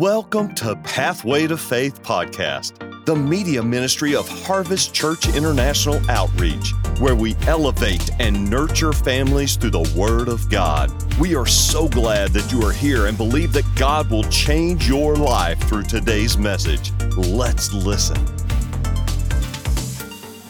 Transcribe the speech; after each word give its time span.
Welcome 0.00 0.54
to 0.54 0.76
Pathway 0.76 1.46
to 1.46 1.58
Faith 1.58 2.02
podcast, 2.02 3.04
the 3.04 3.14
media 3.14 3.62
ministry 3.62 4.14
of 4.14 4.26
Harvest 4.26 4.94
Church 4.94 5.28
International 5.28 6.00
Outreach, 6.10 6.72
where 7.00 7.14
we 7.14 7.36
elevate 7.46 8.08
and 8.18 8.48
nurture 8.48 8.94
families 8.94 9.56
through 9.56 9.72
the 9.72 9.92
Word 9.94 10.28
of 10.28 10.48
God. 10.48 10.90
We 11.18 11.34
are 11.36 11.44
so 11.44 11.86
glad 11.86 12.30
that 12.30 12.50
you 12.50 12.62
are 12.62 12.72
here 12.72 13.08
and 13.08 13.18
believe 13.18 13.52
that 13.52 13.66
God 13.76 14.10
will 14.10 14.22
change 14.24 14.88
your 14.88 15.16
life 15.16 15.60
through 15.68 15.82
today's 15.82 16.38
message. 16.38 16.92
Let's 17.18 17.70
listen. 17.74 18.16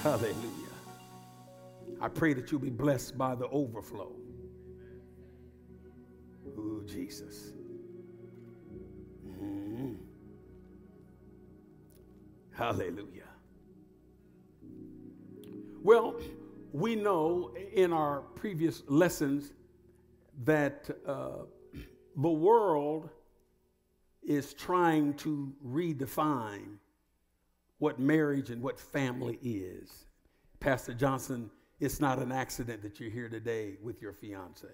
Hallelujah. 0.04 0.36
I 2.00 2.06
pray 2.06 2.34
that 2.34 2.52
you'll 2.52 2.60
be 2.60 2.70
blessed 2.70 3.18
by 3.18 3.34
the 3.34 3.48
overflow. 3.48 4.12
Ooh, 6.56 6.84
Jesus. 6.86 7.50
Hallelujah. 12.60 13.22
Well, 15.82 16.14
we 16.74 16.94
know 16.94 17.54
in 17.72 17.90
our 17.90 18.20
previous 18.34 18.82
lessons 18.86 19.54
that 20.44 20.90
uh, 21.06 21.44
the 22.18 22.28
world 22.28 23.08
is 24.22 24.52
trying 24.52 25.14
to 25.14 25.54
redefine 25.66 26.76
what 27.78 27.98
marriage 27.98 28.50
and 28.50 28.60
what 28.60 28.78
family 28.78 29.38
is. 29.42 30.04
Pastor 30.60 30.92
Johnson, 30.92 31.50
it's 31.80 31.98
not 31.98 32.18
an 32.18 32.30
accident 32.30 32.82
that 32.82 33.00
you're 33.00 33.08
here 33.08 33.30
today 33.30 33.78
with 33.82 34.02
your 34.02 34.12
fiance. 34.12 34.68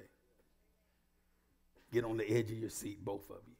Get 1.92 2.02
on 2.04 2.16
the 2.16 2.28
edge 2.28 2.50
of 2.50 2.58
your 2.58 2.68
seat, 2.68 3.04
both 3.04 3.30
of 3.30 3.42
you. 3.46 3.55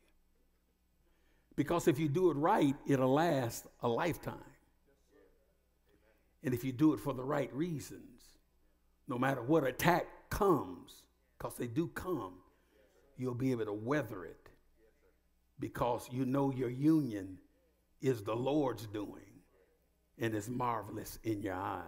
Because 1.56 1.88
if 1.88 1.98
you 1.98 2.09
do 2.09 2.30
it 2.30 2.34
right, 2.34 2.76
it'll 2.87 3.12
last 3.12 3.66
a 3.80 3.88
lifetime. 3.88 4.35
And 6.45 6.54
if 6.54 6.63
you 6.63 6.71
do 6.71 6.93
it 6.93 7.01
for 7.01 7.13
the 7.13 7.24
right 7.24 7.52
reasons, 7.52 8.23
no 9.09 9.18
matter 9.18 9.43
what 9.43 9.65
attack 9.65 10.07
comes, 10.30 11.02
because 11.37 11.57
they 11.57 11.66
do 11.66 11.88
come, 11.88 12.35
you'll 13.16 13.35
be 13.35 13.51
able 13.51 13.65
to 13.65 13.73
weather 13.73 14.24
it 14.24 14.48
because 15.59 16.09
you 16.13 16.24
know 16.26 16.51
your 16.51 16.68
union 16.68 17.38
is 18.02 18.23
the 18.23 18.35
Lord's 18.35 18.87
doing 18.87 19.23
and 20.18 20.35
is 20.35 20.48
marvelous 20.48 21.18
in 21.24 21.43
your 21.43 21.54
eyes. 21.54 21.82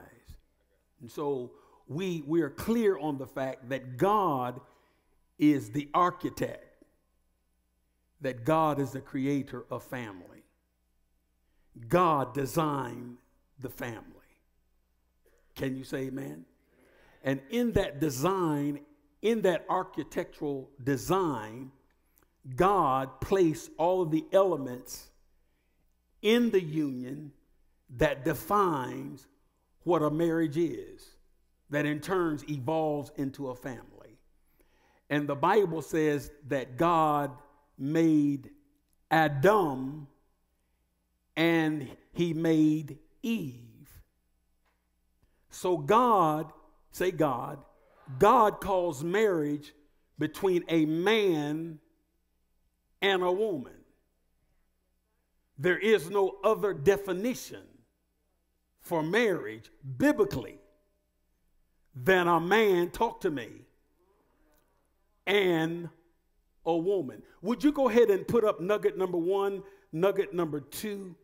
And 1.00 1.10
so 1.10 1.52
we, 1.86 2.22
we 2.26 2.42
are 2.42 2.50
clear 2.50 2.98
on 2.98 3.18
the 3.18 3.26
fact 3.26 3.68
that 3.68 3.96
God 3.96 4.60
is 5.38 5.70
the 5.70 5.88
architect, 5.94 6.64
that 8.20 8.44
God 8.44 8.80
is 8.80 8.92
the 8.92 9.00
creator 9.00 9.64
of 9.70 9.82
family. 9.82 10.44
God 11.88 12.34
designed 12.34 13.18
the 13.60 13.68
family. 13.68 14.02
Can 15.54 15.76
you 15.76 15.84
say 15.84 16.06
amen? 16.06 16.44
And 17.22 17.40
in 17.50 17.72
that 17.72 18.00
design, 18.00 18.80
in 19.22 19.42
that 19.42 19.64
architectural 19.68 20.70
design, 20.82 21.72
God 22.56 23.20
placed 23.20 23.70
all 23.76 24.02
of 24.02 24.10
the 24.10 24.24
elements 24.32 25.08
in 26.22 26.50
the 26.50 26.62
union 26.62 27.32
that 27.96 28.24
defines 28.24 29.26
what 29.84 30.02
a 30.02 30.10
marriage 30.10 30.56
is, 30.56 31.16
that 31.70 31.86
in 31.86 32.00
turns 32.00 32.48
evolves 32.48 33.10
into 33.16 33.48
a 33.48 33.54
family. 33.54 34.18
And 35.10 35.26
the 35.26 35.36
Bible 35.36 35.82
says 35.82 36.30
that 36.48 36.76
God 36.76 37.30
made 37.78 38.50
Adam 39.10 40.08
and 41.36 41.88
he 42.12 42.34
made 42.34 42.98
Eve. 43.22 43.90
So 45.50 45.76
God, 45.76 46.52
say 46.90 47.10
God, 47.10 47.58
God 48.18 48.60
calls 48.60 49.04
marriage 49.04 49.72
between 50.18 50.64
a 50.68 50.84
man 50.86 51.78
and 53.00 53.22
a 53.22 53.30
woman. 53.30 53.72
There 55.58 55.78
is 55.78 56.10
no 56.10 56.36
other 56.44 56.72
definition 56.72 57.62
for 58.80 59.02
marriage 59.02 59.70
biblically 59.96 60.58
than 61.94 62.28
a 62.28 62.40
man, 62.40 62.90
talk 62.90 63.20
to 63.22 63.30
me, 63.30 63.48
and 65.26 65.88
a 66.68 66.76
woman. 66.76 67.22
Would 67.40 67.64
you 67.64 67.72
go 67.72 67.88
ahead 67.88 68.10
and 68.10 68.28
put 68.28 68.44
up 68.44 68.60
nugget 68.60 68.96
number 68.96 69.16
one, 69.16 69.62
nugget 69.90 70.34
number 70.34 70.60
two, 70.60 71.16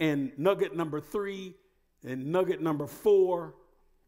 and 0.00 0.32
nugget 0.36 0.76
number 0.76 1.00
three, 1.00 1.54
and 2.04 2.26
nugget 2.26 2.60
number 2.60 2.86
four, 2.86 3.54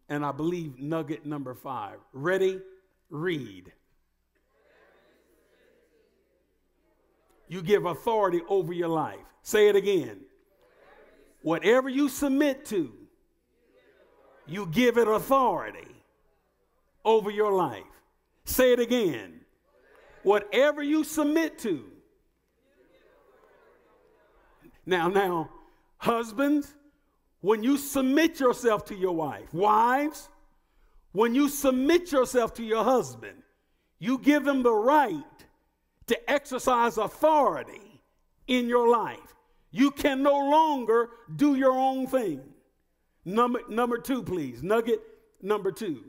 and 0.08 0.26
I 0.26 0.32
believe 0.32 0.78
nugget 0.78 1.24
number 1.24 1.54
five? 1.54 1.98
Ready? 2.12 2.60
Read. 3.08 3.72
You 7.46 7.62
give 7.62 7.86
authority 7.86 8.42
over 8.48 8.72
your 8.72 8.88
life. 8.88 9.16
Say 9.42 9.68
it 9.68 9.76
again. 9.76 10.20
Whatever 11.42 11.88
you 11.88 12.08
submit 12.08 12.66
to, 12.66 12.92
you 14.46 14.66
give 14.66 14.98
it 14.98 15.06
authority 15.06 15.86
over 17.04 17.30
your 17.30 17.52
life. 17.52 17.84
Say 18.44 18.72
it 18.72 18.80
again. 18.80 19.40
Whatever 20.28 20.82
you 20.82 21.04
submit 21.04 21.58
to. 21.60 21.82
Now, 24.84 25.08
now, 25.08 25.48
husbands, 25.96 26.74
when 27.40 27.62
you 27.62 27.78
submit 27.78 28.38
yourself 28.38 28.84
to 28.86 28.94
your 28.94 29.16
wife, 29.16 29.54
wives, 29.54 30.28
when 31.12 31.34
you 31.34 31.48
submit 31.48 32.12
yourself 32.12 32.52
to 32.56 32.62
your 32.62 32.84
husband, 32.84 33.42
you 34.00 34.18
give 34.18 34.46
him 34.46 34.62
the 34.62 34.70
right 34.70 35.24
to 36.08 36.30
exercise 36.30 36.98
authority 36.98 38.02
in 38.48 38.68
your 38.68 38.86
life. 38.86 39.34
You 39.70 39.90
can 39.90 40.22
no 40.22 40.36
longer 40.36 41.08
do 41.36 41.54
your 41.54 41.72
own 41.72 42.06
thing. 42.06 42.42
Number, 43.24 43.60
number 43.70 43.96
two, 43.96 44.22
please. 44.22 44.62
Nugget 44.62 45.00
number 45.40 45.72
two. 45.72 46.04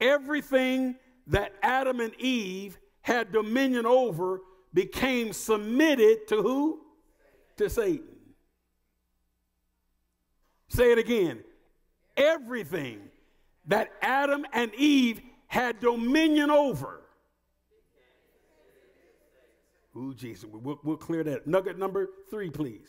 Everything 0.00 0.96
that 1.26 1.52
Adam 1.62 2.00
and 2.00 2.14
Eve 2.20 2.78
had 3.02 3.32
dominion 3.32 3.86
over 3.86 4.40
became 4.72 5.32
submitted 5.32 6.28
to 6.28 6.42
who? 6.42 6.80
To 7.56 7.68
Satan. 7.68 8.06
Say 10.68 10.92
it 10.92 10.98
again. 10.98 11.42
Everything 12.16 13.00
that 13.66 13.92
Adam 14.02 14.44
and 14.52 14.74
Eve 14.74 15.20
had 15.46 15.80
dominion 15.80 16.50
over. 16.50 17.00
Ooh, 19.96 20.14
Jesus, 20.14 20.48
we'll, 20.48 20.78
we'll 20.84 20.96
clear 20.96 21.24
that. 21.24 21.46
Nugget 21.46 21.78
number 21.78 22.08
three, 22.30 22.50
please. 22.50 22.86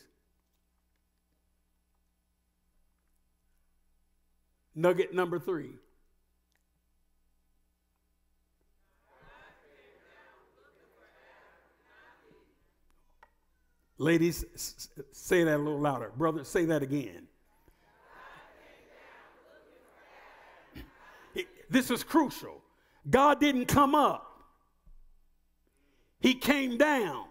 Nugget 4.74 5.12
number 5.12 5.38
three. 5.38 5.70
Ladies, 14.00 14.46
say 15.12 15.44
that 15.44 15.56
a 15.56 15.58
little 15.58 15.78
louder. 15.78 16.10
Brother, 16.16 16.42
say 16.42 16.64
that 16.64 16.82
again. 16.82 17.28
This 21.68 21.90
is 21.90 22.02
crucial. 22.02 22.62
God 23.10 23.40
didn't 23.40 23.66
come 23.66 23.94
up, 23.94 24.42
He 26.18 26.32
came 26.32 26.78
down. 26.78 27.26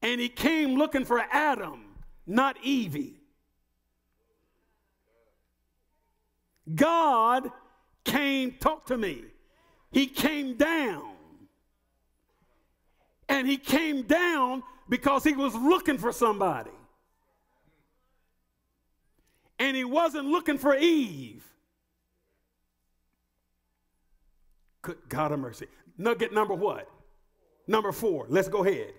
And 0.00 0.18
He 0.18 0.30
came 0.30 0.78
looking 0.78 1.04
for 1.04 1.18
Adam, 1.30 1.96
not 2.26 2.56
Evie. 2.62 3.20
God 6.74 7.52
came, 8.04 8.52
talk 8.52 8.86
to 8.86 8.96
me. 8.96 9.24
He 9.92 10.06
came 10.06 10.56
down. 10.56 11.15
And 13.36 13.46
he 13.46 13.58
came 13.58 14.00
down 14.04 14.62
because 14.88 15.22
he 15.22 15.34
was 15.34 15.54
looking 15.54 15.98
for 15.98 16.10
somebody. 16.10 16.70
And 19.58 19.76
he 19.76 19.84
wasn't 19.84 20.24
looking 20.24 20.56
for 20.56 20.74
Eve. 20.74 21.44
Good 24.80 24.96
God 25.10 25.32
of 25.32 25.40
mercy. 25.40 25.66
Nugget 25.98 26.32
number 26.32 26.54
what? 26.54 26.88
Number 27.66 27.92
four. 27.92 28.24
Let's 28.30 28.48
go 28.48 28.64
ahead. 28.64 28.94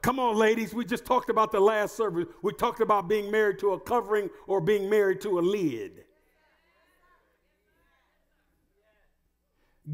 Come 0.00 0.18
on, 0.18 0.36
ladies. 0.36 0.72
We 0.72 0.86
just 0.86 1.04
talked 1.04 1.28
about 1.28 1.52
the 1.52 1.60
last 1.60 1.94
service. 1.94 2.26
We 2.40 2.54
talked 2.54 2.80
about 2.80 3.06
being 3.06 3.30
married 3.30 3.58
to 3.58 3.74
a 3.74 3.80
covering 3.80 4.30
or 4.46 4.62
being 4.62 4.88
married 4.88 5.20
to 5.22 5.38
a 5.38 5.42
lid. 5.42 6.04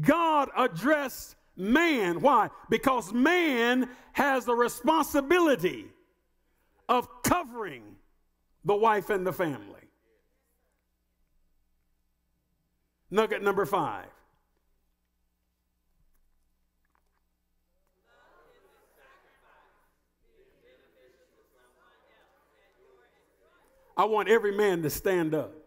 God 0.01 0.49
addressed 0.55 1.35
man. 1.55 2.21
Why? 2.21 2.49
Because 2.69 3.13
man 3.13 3.89
has 4.13 4.45
the 4.45 4.55
responsibility 4.55 5.85
of 6.89 7.07
covering 7.23 7.83
the 8.63 8.75
wife 8.75 9.09
and 9.09 9.25
the 9.25 9.33
family. 9.33 9.71
Nugget 13.11 13.41
number 13.41 13.65
five. 13.65 14.07
I 23.97 24.03
want 24.05 24.27
every 24.27 24.51
man 24.51 24.81
to 24.83 24.89
stand 24.89 25.33
up. 25.33 25.64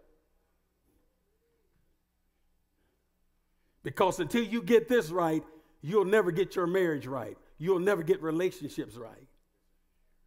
Because 3.88 4.20
until 4.20 4.44
you 4.44 4.60
get 4.60 4.86
this 4.86 5.08
right, 5.08 5.42
you'll 5.80 6.04
never 6.04 6.30
get 6.30 6.54
your 6.54 6.66
marriage 6.66 7.06
right. 7.06 7.38
You'll 7.56 7.78
never 7.78 8.02
get 8.02 8.20
relationships 8.22 8.96
right. 8.96 9.26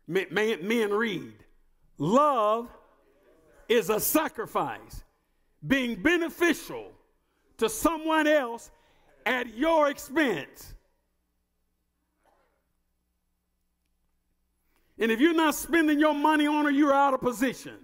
Men, 0.08 0.58
men 0.68 0.92
read, 0.92 1.36
love 2.00 2.70
is 3.70 3.92
a 3.92 4.00
sacrifice, 4.00 5.04
being 5.68 6.02
beneficial 6.02 6.92
to 7.58 7.70
someone 7.70 8.26
else 8.26 8.72
at 9.28 9.56
your 9.56 9.92
expense. 9.92 10.74
And 14.98 15.12
if 15.12 15.20
you're 15.20 15.36
not 15.36 15.54
spending 15.54 16.00
your 16.00 16.16
money 16.16 16.48
on 16.48 16.66
her, 16.66 16.72
you're 16.72 16.96
out 16.96 17.14
of 17.14 17.22
position. 17.22 17.78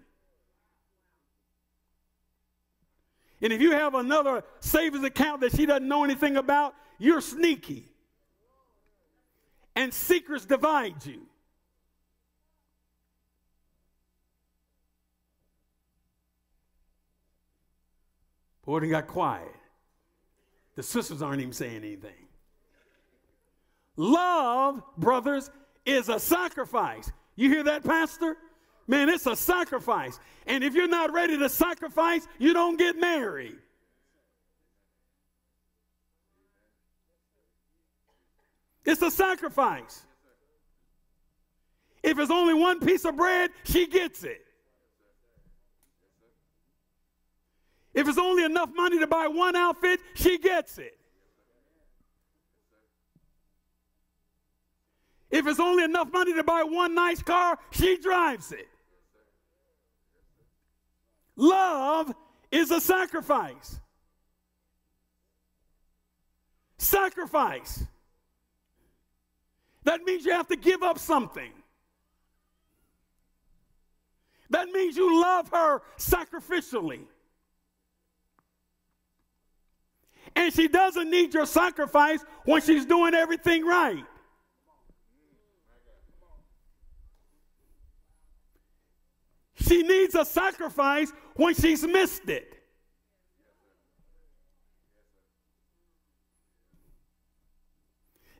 And 3.41 3.53
if 3.53 3.61
you 3.61 3.71
have 3.71 3.93
another 3.93 4.43
savings 4.59 5.03
account 5.03 5.41
that 5.41 5.55
she 5.55 5.65
doesn't 5.65 5.87
know 5.87 6.03
anything 6.03 6.37
about, 6.37 6.73
you're 6.97 7.21
sneaky. 7.21 7.85
And 9.75 9.93
secrets 9.93 10.45
divide 10.45 11.05
you. 11.05 11.21
Boy, 18.65 18.81
they 18.81 18.89
got 18.89 19.07
quiet. 19.07 19.47
The 20.75 20.83
sisters 20.83 21.21
aren't 21.21 21.39
even 21.39 21.53
saying 21.53 21.77
anything. 21.77 22.27
Love, 23.95 24.83
brothers, 24.97 25.49
is 25.85 26.09
a 26.09 26.19
sacrifice. 26.19 27.11
You 27.35 27.49
hear 27.49 27.63
that, 27.63 27.83
Pastor? 27.83 28.35
Man, 28.87 29.09
it's 29.09 29.25
a 29.25 29.35
sacrifice. 29.35 30.19
And 30.45 30.63
if 30.63 30.73
you're 30.73 30.87
not 30.87 31.11
ready 31.11 31.37
to 31.37 31.49
sacrifice, 31.49 32.25
you 32.39 32.53
don't 32.53 32.77
get 32.77 32.97
married. 32.97 33.57
It's 38.85 39.01
a 39.01 39.11
sacrifice. 39.11 40.05
If 42.01 42.17
it's 42.17 42.31
only 42.31 42.53
one 42.53 42.79
piece 42.79 43.03
of 43.03 43.17
bread, 43.17 43.49
she 43.65 43.85
gets 43.87 44.23
it. 44.23 44.45
If 47.93 48.07
it's 48.07 48.17
only 48.17 48.45
enough 48.45 48.69
money 48.73 48.99
to 48.99 49.07
buy 49.07 49.27
one 49.27 49.57
outfit, 49.57 49.99
she 50.13 50.37
gets 50.37 50.77
it. 50.77 50.97
If 55.29 55.45
it's 55.47 55.59
only 55.59 55.83
enough 55.83 56.09
money 56.13 56.33
to 56.33 56.43
buy 56.43 56.63
one 56.63 56.95
nice 56.95 57.21
car, 57.21 57.59
she 57.71 57.97
drives 57.97 58.53
it. 58.53 58.69
Love 61.37 62.11
is 62.51 62.71
a 62.71 62.81
sacrifice. 62.81 63.79
Sacrifice. 66.79 67.83
That 69.83 70.01
means 70.03 70.25
you 70.25 70.33
have 70.33 70.47
to 70.47 70.57
give 70.57 70.83
up 70.83 70.99
something. 70.99 71.51
That 74.49 74.69
means 74.69 74.97
you 74.97 75.21
love 75.21 75.49
her 75.49 75.81
sacrificially. 75.97 77.01
And 80.35 80.53
she 80.53 80.67
doesn't 80.67 81.09
need 81.09 81.33
your 81.33 81.45
sacrifice 81.45 82.23
when 82.45 82.61
she's 82.61 82.85
doing 82.85 83.13
everything 83.13 83.65
right. 83.65 84.03
She 89.55 89.83
needs 89.83 90.15
a 90.15 90.23
sacrifice 90.23 91.11
when 91.37 91.55
she's 91.55 91.83
missed 91.83 92.29
it. 92.29 92.53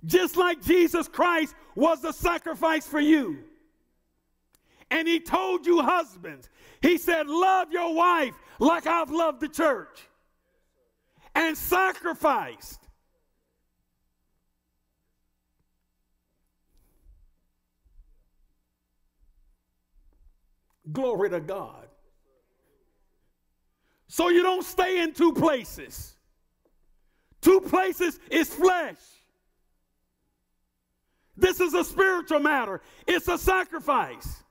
Just 0.06 0.38
like 0.38 0.62
Jesus 0.62 1.08
Christ 1.08 1.56
was 1.76 2.02
the 2.02 2.12
sacrifice 2.12 2.86
for 2.86 3.00
you. 3.00 3.40
And 4.90 5.08
he 5.08 5.20
told 5.20 5.66
you, 5.66 5.82
husbands, 5.82 6.50
he 6.82 6.98
said, 6.98 7.28
Love 7.28 7.72
your 7.72 7.94
wife 7.94 8.34
like 8.60 8.88
I've 8.88 9.12
loved 9.12 9.42
the 9.42 9.50
church 9.50 10.08
and 11.36 11.58
sacrificed. 11.58 12.80
Glory 20.92 21.30
to 21.32 21.42
God. 21.42 21.88
So 24.18 24.30
you 24.30 24.42
don't 24.42 24.64
stay 24.64 25.04
in 25.04 25.14
two 25.14 25.32
places. 25.32 26.16
Two 27.40 27.62
places 27.62 28.20
is 28.32 28.52
flesh. 28.52 28.98
This 31.36 31.60
is 31.60 31.76
a 31.76 31.84
spiritual 31.84 32.40
matter, 32.40 32.82
it's 33.06 33.28
a 33.28 33.38
sacrifice. 33.38 34.44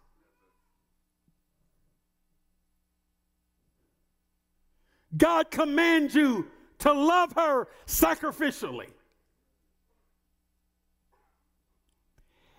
God 5.17 5.51
commands 5.51 6.15
you 6.15 6.47
to 6.79 6.93
love 6.93 7.33
her 7.33 7.67
sacrificially. 7.89 8.91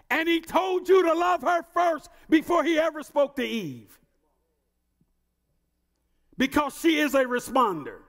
And 0.10 0.28
he 0.28 0.42
told 0.42 0.90
you 0.90 1.04
to 1.04 1.14
love 1.14 1.42
her 1.44 1.64
first 1.74 2.10
before 2.30 2.66
he 2.66 2.78
ever 2.78 3.02
spoke 3.02 3.38
to 3.38 3.46
Eve. 3.46 3.98
Because 6.38 6.78
she 6.80 7.00
is 7.00 7.16
a 7.16 7.24
responder. 7.24 8.00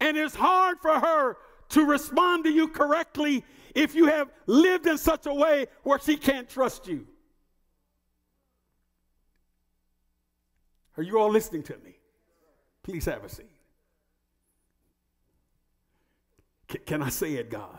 And 0.00 0.16
it's 0.16 0.34
hard 0.34 0.78
for 0.80 0.98
her 0.98 1.36
to 1.70 1.84
respond 1.84 2.44
to 2.44 2.50
you 2.50 2.68
correctly 2.68 3.44
if 3.74 3.94
you 3.94 4.06
have 4.06 4.30
lived 4.46 4.86
in 4.86 4.98
such 4.98 5.26
a 5.26 5.34
way 5.34 5.66
where 5.82 5.98
she 5.98 6.16
can't 6.16 6.48
trust 6.48 6.86
you. 6.86 7.06
Are 10.96 11.02
you 11.02 11.18
all 11.18 11.30
listening 11.30 11.62
to 11.64 11.76
me? 11.84 11.96
Please 12.82 13.04
have 13.04 13.24
a 13.24 13.28
seat. 13.28 13.46
can 16.86 17.02
I 17.02 17.08
say 17.08 17.34
it, 17.34 17.50
God? 17.50 17.78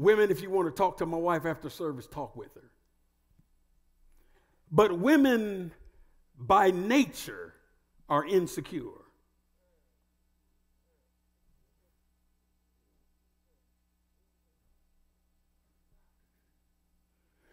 Women, 0.00 0.30
if 0.30 0.40
you 0.40 0.48
want 0.48 0.66
to 0.66 0.72
talk 0.72 0.96
to 0.96 1.04
my 1.04 1.18
wife 1.18 1.44
after 1.44 1.68
service, 1.68 2.06
talk 2.06 2.34
with 2.34 2.54
her. 2.54 2.70
But 4.72 4.98
women, 4.98 5.72
by 6.38 6.70
nature, 6.70 7.52
are 8.08 8.24
insecure. 8.24 8.80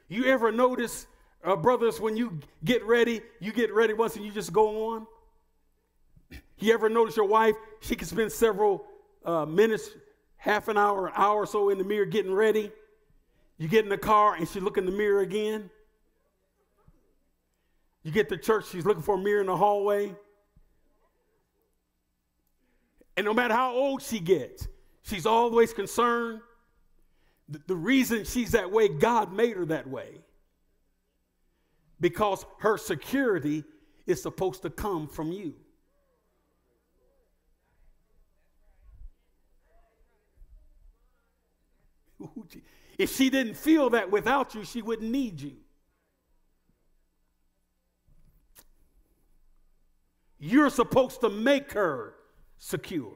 You 0.07 0.27
ever 0.27 0.49
notice, 0.53 1.05
uh, 1.43 1.57
brothers, 1.57 1.99
when 1.99 2.15
you 2.15 2.39
get 2.63 2.81
ready, 2.85 3.19
you 3.41 3.51
get 3.51 3.73
ready 3.73 3.91
once 3.91 4.15
and 4.15 4.23
you 4.23 4.31
just 4.31 4.53
go 4.53 4.93
on? 4.93 5.07
You 6.59 6.73
ever 6.73 6.87
notice 6.87 7.17
your 7.17 7.27
wife, 7.27 7.55
she 7.81 7.97
can 7.97 8.07
spend 8.07 8.31
several 8.31 8.85
uh, 9.25 9.45
minutes 9.45 9.89
half 10.37 10.67
an 10.67 10.77
hour, 10.77 11.07
an 11.07 11.13
hour 11.15 11.43
or 11.43 11.45
so 11.45 11.69
in 11.69 11.77
the 11.77 11.83
mirror 11.83 12.05
getting 12.05 12.33
ready. 12.33 12.71
You 13.57 13.67
get 13.67 13.83
in 13.83 13.89
the 13.89 13.97
car 13.97 14.35
and 14.35 14.47
she 14.47 14.59
look 14.59 14.77
in 14.77 14.85
the 14.85 14.91
mirror 14.91 15.19
again. 15.19 15.69
You 18.03 18.11
get 18.11 18.29
to 18.29 18.37
church, 18.37 18.69
she's 18.69 18.85
looking 18.85 19.03
for 19.03 19.15
a 19.15 19.17
mirror 19.17 19.41
in 19.41 19.47
the 19.47 19.57
hallway. 19.57 20.15
And 23.17 23.25
no 23.25 23.33
matter 23.33 23.53
how 23.53 23.73
old 23.73 24.01
she 24.03 24.19
gets, 24.19 24.67
she's 25.01 25.25
always 25.25 25.73
concerned. 25.73 26.39
The, 27.49 27.59
the 27.67 27.75
reason 27.75 28.23
she's 28.25 28.51
that 28.51 28.71
way, 28.71 28.87
God 28.87 29.33
made 29.33 29.57
her 29.57 29.65
that 29.65 29.87
way. 29.87 30.21
Because 31.99 32.45
her 32.59 32.77
security 32.77 33.63
is 34.05 34.21
supposed 34.21 34.61
to 34.61 34.69
come 34.69 35.07
from 35.07 35.31
you. 35.31 35.55
If 42.97 43.15
she 43.15 43.29
didn't 43.29 43.55
feel 43.55 43.91
that 43.91 44.11
without 44.11 44.55
you, 44.55 44.63
she 44.63 44.81
wouldn't 44.81 45.11
need 45.11 45.39
you. 45.39 45.53
You're 50.39 50.69
supposed 50.69 51.21
to 51.21 51.29
make 51.29 51.73
her 51.73 52.13
secure. 52.57 53.13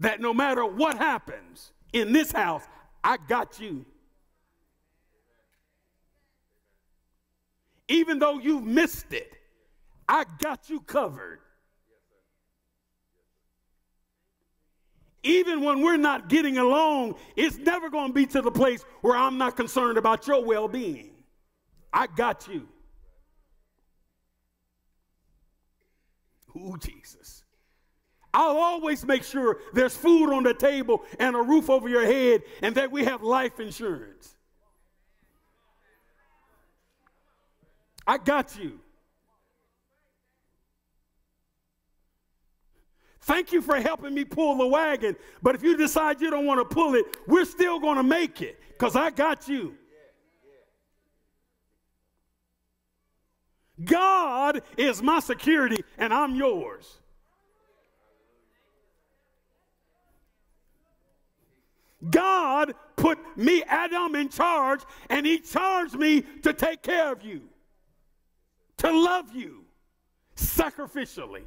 That 0.00 0.20
no 0.20 0.34
matter 0.34 0.64
what 0.64 0.98
happens 0.98 1.72
in 1.92 2.12
this 2.12 2.32
house, 2.32 2.64
I 3.02 3.16
got 3.16 3.58
you. 3.60 3.86
Even 7.88 8.18
though 8.18 8.38
you've 8.38 8.64
missed 8.64 9.12
it, 9.12 9.32
I 10.08 10.24
got 10.38 10.68
you 10.68 10.80
covered. 10.80 11.40
Even 15.26 15.60
when 15.60 15.82
we're 15.82 15.96
not 15.96 16.28
getting 16.28 16.56
along, 16.56 17.16
it's 17.34 17.58
never 17.58 17.90
going 17.90 18.08
to 18.08 18.12
be 18.12 18.26
to 18.26 18.40
the 18.40 18.50
place 18.50 18.84
where 19.00 19.16
I'm 19.16 19.38
not 19.38 19.56
concerned 19.56 19.98
about 19.98 20.28
your 20.28 20.44
well 20.44 20.68
being. 20.68 21.10
I 21.92 22.06
got 22.06 22.46
you. 22.46 22.68
Ooh, 26.56 26.76
Jesus. 26.78 27.42
I'll 28.32 28.56
always 28.56 29.04
make 29.04 29.24
sure 29.24 29.58
there's 29.72 29.96
food 29.96 30.32
on 30.32 30.44
the 30.44 30.54
table 30.54 31.02
and 31.18 31.34
a 31.34 31.42
roof 31.42 31.70
over 31.70 31.88
your 31.88 32.04
head 32.04 32.42
and 32.62 32.74
that 32.76 32.92
we 32.92 33.04
have 33.04 33.22
life 33.22 33.58
insurance. 33.58 34.36
I 38.06 38.18
got 38.18 38.56
you. 38.56 38.78
Thank 43.26 43.52
you 43.52 43.60
for 43.60 43.74
helping 43.80 44.14
me 44.14 44.24
pull 44.24 44.56
the 44.56 44.66
wagon. 44.68 45.16
But 45.42 45.56
if 45.56 45.62
you 45.64 45.76
decide 45.76 46.20
you 46.20 46.30
don't 46.30 46.46
want 46.46 46.60
to 46.60 46.74
pull 46.74 46.94
it, 46.94 47.04
we're 47.26 47.44
still 47.44 47.80
going 47.80 47.96
to 47.96 48.04
make 48.04 48.40
it 48.40 48.56
because 48.68 48.94
I 48.94 49.10
got 49.10 49.48
you. 49.48 49.74
God 53.84 54.62
is 54.76 55.02
my 55.02 55.18
security 55.18 55.82
and 55.98 56.14
I'm 56.14 56.36
yours. 56.36 57.00
God 62.08 62.74
put 62.94 63.18
me, 63.36 63.64
Adam, 63.64 64.14
in 64.14 64.28
charge, 64.28 64.82
and 65.10 65.26
He 65.26 65.40
charged 65.40 65.96
me 65.96 66.22
to 66.44 66.52
take 66.52 66.80
care 66.80 67.10
of 67.10 67.24
you, 67.24 67.42
to 68.76 68.90
love 68.92 69.34
you 69.34 69.64
sacrificially. 70.36 71.42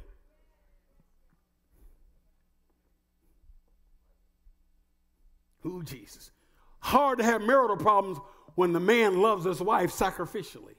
Who, 5.70 5.84
Jesus? 5.84 6.32
Hard 6.80 7.18
to 7.18 7.24
have 7.24 7.42
marital 7.42 7.76
problems 7.76 8.18
when 8.56 8.72
the 8.72 8.80
man 8.80 9.22
loves 9.22 9.44
his 9.44 9.60
wife 9.60 9.92
sacrificially. 9.92 10.74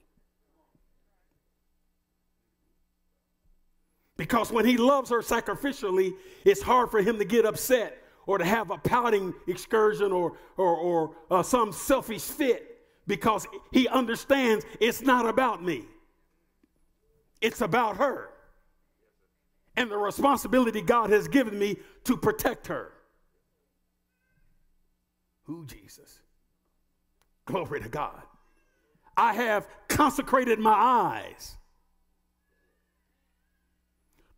Because 4.17 4.51
when 4.51 4.65
he 4.65 4.75
loves 4.75 5.09
her 5.09 5.21
sacrificially, 5.21 6.11
it's 6.43 6.61
hard 6.61 6.91
for 6.91 7.01
him 7.01 7.17
to 7.19 7.23
get 7.23 7.45
upset 7.45 8.03
or 8.27 8.37
to 8.37 8.43
have 8.43 8.69
a 8.69 8.77
pouting 8.77 9.33
excursion 9.47 10.11
or, 10.11 10.37
or, 10.57 10.75
or 10.75 11.15
uh, 11.31 11.41
some 11.41 11.71
selfish 11.71 12.23
fit 12.23 12.81
because 13.07 13.47
he 13.71 13.87
understands 13.87 14.65
it's 14.81 15.01
not 15.01 15.25
about 15.25 15.63
me, 15.63 15.85
it's 17.39 17.61
about 17.61 17.95
her. 17.95 18.27
And 19.77 19.89
the 19.89 19.97
responsibility 19.97 20.81
God 20.81 21.11
has 21.11 21.29
given 21.29 21.57
me 21.57 21.77
to 22.03 22.17
protect 22.17 22.67
her. 22.67 22.91
Who, 25.51 25.65
Jesus? 25.65 26.21
Glory 27.43 27.81
to 27.81 27.89
God. 27.89 28.21
I 29.17 29.33
have 29.33 29.67
consecrated 29.89 30.59
my 30.59 30.71
eyes 30.71 31.57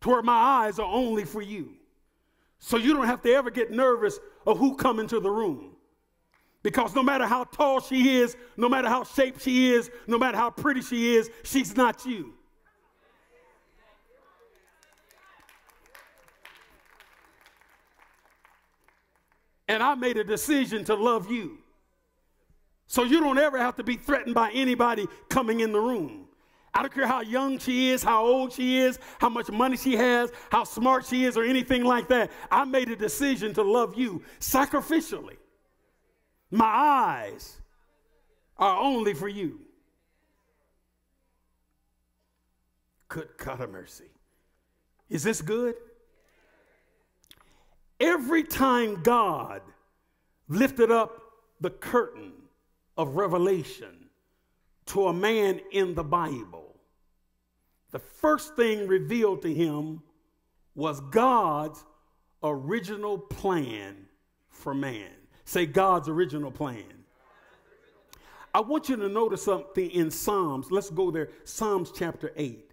to 0.00 0.08
where 0.08 0.22
my 0.22 0.34
eyes 0.34 0.80
are 0.80 0.92
only 0.92 1.24
for 1.24 1.40
you. 1.40 1.74
So 2.58 2.78
you 2.78 2.94
don't 2.94 3.06
have 3.06 3.22
to 3.22 3.32
ever 3.32 3.52
get 3.52 3.70
nervous 3.70 4.18
of 4.44 4.58
who 4.58 4.74
come 4.74 4.98
into 4.98 5.20
the 5.20 5.30
room. 5.30 5.76
Because 6.64 6.96
no 6.96 7.02
matter 7.04 7.26
how 7.26 7.44
tall 7.44 7.78
she 7.78 8.16
is, 8.16 8.36
no 8.56 8.68
matter 8.68 8.88
how 8.88 9.04
shaped 9.04 9.40
she 9.40 9.72
is, 9.72 9.92
no 10.08 10.18
matter 10.18 10.36
how 10.36 10.50
pretty 10.50 10.82
she 10.82 11.14
is, 11.14 11.30
she's 11.44 11.76
not 11.76 12.04
you. 12.04 12.34
And 19.68 19.82
I 19.82 19.94
made 19.94 20.16
a 20.16 20.24
decision 20.24 20.84
to 20.84 20.94
love 20.94 21.30
you. 21.30 21.58
So 22.86 23.02
you 23.02 23.20
don't 23.20 23.38
ever 23.38 23.58
have 23.58 23.76
to 23.76 23.82
be 23.82 23.96
threatened 23.96 24.34
by 24.34 24.50
anybody 24.52 25.06
coming 25.28 25.60
in 25.60 25.72
the 25.72 25.80
room. 25.80 26.26
I 26.74 26.82
don't 26.82 26.92
care 26.92 27.06
how 27.06 27.20
young 27.20 27.58
she 27.58 27.90
is, 27.90 28.02
how 28.02 28.26
old 28.26 28.52
she 28.52 28.78
is, 28.78 28.98
how 29.18 29.28
much 29.28 29.48
money 29.50 29.76
she 29.76 29.94
has, 29.94 30.32
how 30.50 30.64
smart 30.64 31.06
she 31.06 31.24
is, 31.24 31.36
or 31.36 31.44
anything 31.44 31.84
like 31.84 32.08
that. 32.08 32.32
I 32.50 32.64
made 32.64 32.90
a 32.90 32.96
decision 32.96 33.54
to 33.54 33.62
love 33.62 33.96
you 33.96 34.22
sacrificially. 34.40 35.36
My 36.50 36.66
eyes 36.66 37.56
are 38.58 38.76
only 38.76 39.14
for 39.14 39.28
you. 39.28 39.60
Good 43.08 43.28
God 43.36 43.60
of 43.60 43.70
mercy. 43.70 44.10
Is 45.08 45.22
this 45.22 45.40
good? 45.40 45.76
Every 48.00 48.42
time 48.42 49.02
God 49.02 49.62
lifted 50.48 50.90
up 50.90 51.20
the 51.60 51.70
curtain 51.70 52.32
of 52.96 53.16
revelation 53.16 54.10
to 54.86 55.08
a 55.08 55.12
man 55.12 55.60
in 55.72 55.94
the 55.94 56.04
Bible, 56.04 56.76
the 57.90 57.98
first 57.98 58.56
thing 58.56 58.88
revealed 58.88 59.42
to 59.42 59.54
him 59.54 60.02
was 60.74 61.00
God's 61.00 61.84
original 62.42 63.18
plan 63.18 64.06
for 64.50 64.74
man. 64.74 65.10
Say 65.44 65.66
God's 65.66 66.08
original 66.08 66.50
plan. 66.50 67.04
I 68.52 68.60
want 68.60 68.88
you 68.88 68.96
to 68.96 69.08
notice 69.08 69.44
something 69.44 69.90
in 69.90 70.10
Psalms. 70.10 70.70
Let's 70.70 70.90
go 70.90 71.10
there. 71.10 71.28
Psalms 71.44 71.92
chapter 71.94 72.32
8. 72.36 72.70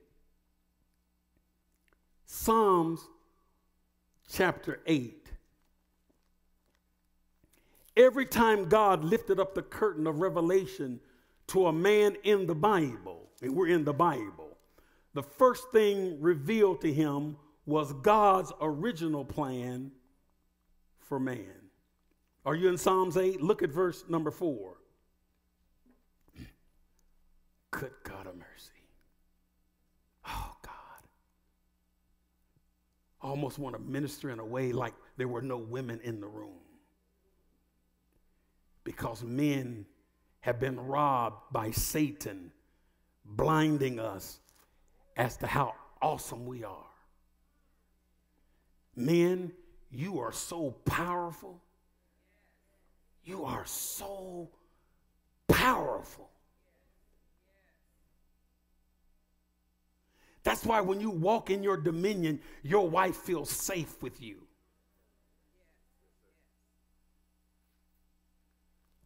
Psalms 2.26 3.08
chapter 4.32 4.80
8. 4.86 5.30
Every 7.98 8.26
time 8.26 8.70
God 8.70 9.04
lifted 9.04 9.40
up 9.40 9.54
the 9.54 9.62
curtain 9.62 10.08
of 10.08 10.20
revelation 10.20 11.00
to 11.48 11.68
a 11.68 11.74
man 11.74 12.16
in 12.24 12.48
the 12.48 12.56
Bible, 12.56 13.30
and 13.42 13.54
we're 13.54 13.68
in 13.68 13.84
the 13.84 13.94
Bible, 13.94 14.58
the 15.14 15.24
first 15.24 15.72
thing 15.72 16.22
revealed 16.22 16.82
to 16.82 16.94
him 16.94 17.36
was 17.66 17.92
God's 17.94 18.54
original 18.62 19.26
plan 19.26 19.92
for 21.00 21.20
man. 21.20 21.46
Are 22.46 22.56
you 22.56 22.70
in 22.70 22.78
Psalms 22.78 23.18
8? 23.18 23.42
Look 23.42 23.62
at 23.62 23.70
verse 23.70 24.06
number 24.08 24.32
4. 24.32 24.78
Good 27.72 27.92
God 28.04 28.28
of 28.28 28.36
mercy. 28.36 28.72
Oh, 30.28 30.56
God. 30.64 30.72
I 33.22 33.28
almost 33.28 33.60
want 33.60 33.76
to 33.76 33.82
minister 33.82 34.30
in 34.30 34.40
a 34.40 34.46
way 34.46 34.72
like 34.72 34.94
there 35.18 35.28
were 35.28 35.42
no 35.42 35.58
women 35.58 36.00
in 36.04 36.20
the 36.22 36.28
room. 36.28 36.60
Because 38.84 39.24
men 39.24 39.86
have 40.40 40.60
been 40.60 40.80
robbed 40.80 41.38
by 41.52 41.70
Satan, 41.72 42.52
blinding 43.24 44.00
us 44.00 44.40
as 45.16 45.38
to 45.38 45.48
how 45.48 45.76
awesome 46.02 46.46
we 46.48 46.64
are. 46.64 46.92
Men, 48.96 49.52
you 49.92 50.20
are 50.20 50.32
so 50.32 50.72
powerful. 50.86 51.62
You 53.24 53.46
are 53.46 53.66
so 53.66 54.50
powerful. 55.48 56.30
That's 60.44 60.66
why 60.66 60.82
when 60.82 61.00
you 61.00 61.10
walk 61.10 61.50
in 61.50 61.62
your 61.64 61.78
dominion, 61.78 62.40
your 62.64 62.90
wife 62.90 63.16
feels 63.16 63.50
safe 63.50 64.02
with 64.02 64.22
you. 64.22 64.38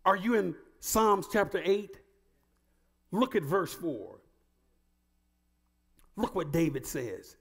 Are 0.06 0.16
you 0.16 0.36
in 0.36 0.56
Psalms 0.80 1.28
chapter 1.32 1.62
8? 1.64 1.98
Look 3.12 3.36
at 3.36 3.44
verse 3.44 3.74
4. 3.74 4.20
Look 6.16 6.36
what 6.36 6.52
David 6.52 6.86
says. 6.86 7.36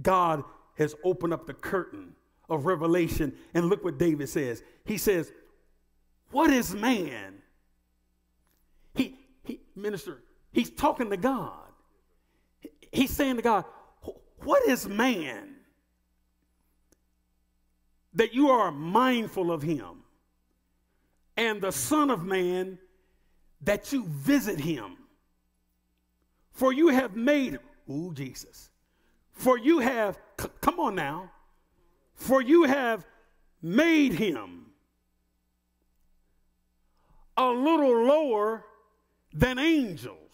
God 0.00 0.44
has 0.78 0.94
opened 1.04 1.32
up 1.32 1.46
the 1.46 1.54
curtain 1.54 2.12
of 2.48 2.66
revelation, 2.66 3.32
and 3.54 3.66
look 3.66 3.84
what 3.84 3.98
David 3.98 4.28
says. 4.28 4.62
He 4.84 4.98
says, 4.98 5.32
What 6.30 6.50
is 6.50 6.74
man? 6.74 7.42
He, 8.94 9.16
he 9.42 9.60
minister, 9.74 10.22
he's 10.52 10.70
talking 10.70 11.10
to 11.10 11.16
God. 11.16 11.65
He's 12.96 13.10
saying 13.10 13.36
to 13.36 13.42
God, 13.42 13.64
What 14.38 14.66
is 14.66 14.88
man? 14.88 15.56
That 18.14 18.32
you 18.32 18.48
are 18.48 18.72
mindful 18.72 19.52
of 19.52 19.62
him. 19.62 20.02
and 21.36 21.60
the 21.60 21.70
Son 21.70 22.10
of 22.10 22.24
Man 22.24 22.78
that 23.60 23.92
you 23.92 24.06
visit 24.06 24.58
him. 24.58 24.96
For 26.52 26.72
you 26.72 26.88
have 26.88 27.14
made, 27.14 27.58
ooh, 27.90 28.14
Jesus. 28.14 28.70
For 29.32 29.58
you 29.58 29.80
have, 29.80 30.18
come 30.62 30.80
on 30.80 30.94
now, 30.94 31.30
for 32.14 32.40
you 32.40 32.62
have 32.62 33.04
made 33.60 34.14
him 34.14 34.66
a 37.36 37.50
little 37.50 38.06
lower 38.06 38.64
than 39.34 39.58
angels, 39.58 40.25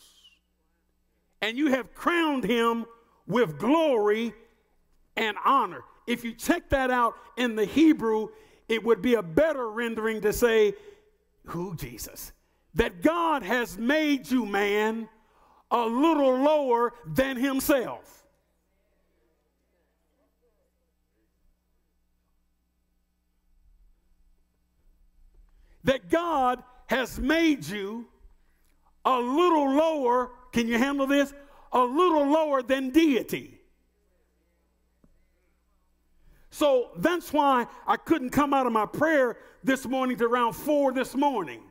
and 1.43 1.59
you 1.59 1.67
have 1.67 1.93
crowned 1.93 2.45
him 2.45 2.87
with 3.27 3.59
glory 3.59 4.33
and 5.17 5.37
honor. 5.45 5.83
If 6.07 6.25
you 6.25 6.33
check 6.33 6.71
that 6.71 6.91
out 6.91 7.15
in 7.37 7.57
the 7.57 7.65
Hebrew, 7.65 8.29
it 8.69 8.83
would 8.83 9.03
be 9.03 9.15
a 9.15 9.23
better 9.23 9.69
rendering 9.71 10.21
to 10.23 10.33
say, 10.33 10.75
Who, 11.47 11.77
Jesus? 11.77 12.33
That 12.75 13.03
God 13.03 13.43
has 13.43 13.77
made 13.77 14.31
you, 14.31 14.47
man, 14.47 15.09
a 15.71 15.85
little 15.85 16.39
lower 16.39 16.95
than 17.07 17.37
himself. 17.37 18.25
That 25.85 26.09
God 26.09 26.63
has 26.87 27.19
made 27.19 27.67
you 27.67 28.07
a 29.05 29.19
little 29.19 29.75
lower, 29.75 30.31
can 30.53 30.69
you 30.69 30.79
handle 30.79 31.07
this? 31.07 31.33
A 31.73 31.81
little 31.81 32.27
lower 32.27 32.63
than 32.63 32.91
deity. 32.91 33.59
So 36.51 36.91
that's 36.99 37.33
why 37.33 37.67
I 37.87 37.97
couldn't 37.97 38.31
come 38.31 38.53
out 38.53 38.67
of 38.67 38.73
my 38.73 38.85
prayer 38.85 39.39
this 39.65 39.87
morning 39.87 40.19
to 40.19 40.27
around 40.27 40.53
four 40.53 40.93
this 40.93 41.15
morning. 41.15 41.63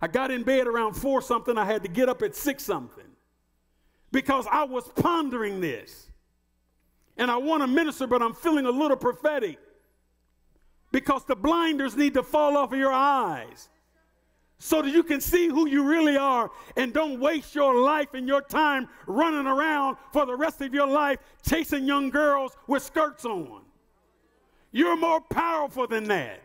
I 0.00 0.06
got 0.06 0.30
in 0.30 0.44
bed 0.44 0.68
around 0.68 0.94
four 0.94 1.20
something. 1.20 1.58
I 1.58 1.64
had 1.64 1.82
to 1.82 1.88
get 1.88 2.08
up 2.08 2.22
at 2.22 2.36
six 2.36 2.62
something 2.62 3.04
because 4.12 4.46
I 4.50 4.62
was 4.64 4.88
pondering 4.94 5.60
this. 5.60 6.10
And 7.16 7.30
I 7.30 7.36
want 7.36 7.62
to 7.62 7.66
minister, 7.66 8.06
but 8.06 8.22
I'm 8.22 8.34
feeling 8.34 8.66
a 8.66 8.70
little 8.70 8.96
prophetic 8.96 9.58
because 10.92 11.24
the 11.24 11.34
blinders 11.34 11.96
need 11.96 12.14
to 12.14 12.22
fall 12.22 12.56
off 12.56 12.72
of 12.72 12.78
your 12.78 12.92
eyes 12.92 13.68
so 14.58 14.82
that 14.82 14.90
you 14.90 15.02
can 15.02 15.20
see 15.20 15.48
who 15.48 15.68
you 15.68 15.84
really 15.84 16.16
are 16.16 16.50
and 16.76 16.92
don't 16.92 17.20
waste 17.20 17.54
your 17.54 17.80
life 17.80 18.14
and 18.14 18.26
your 18.26 18.40
time 18.40 18.88
running 19.06 19.46
around 19.46 19.96
for 20.12 20.24
the 20.24 20.34
rest 20.34 20.60
of 20.60 20.72
your 20.72 20.86
life 20.86 21.18
chasing 21.46 21.84
young 21.84 22.10
girls 22.10 22.56
with 22.66 22.82
skirts 22.82 23.24
on. 23.24 23.62
You're 24.70 24.96
more 24.96 25.20
powerful 25.20 25.86
than 25.86 26.04
that. 26.04 26.40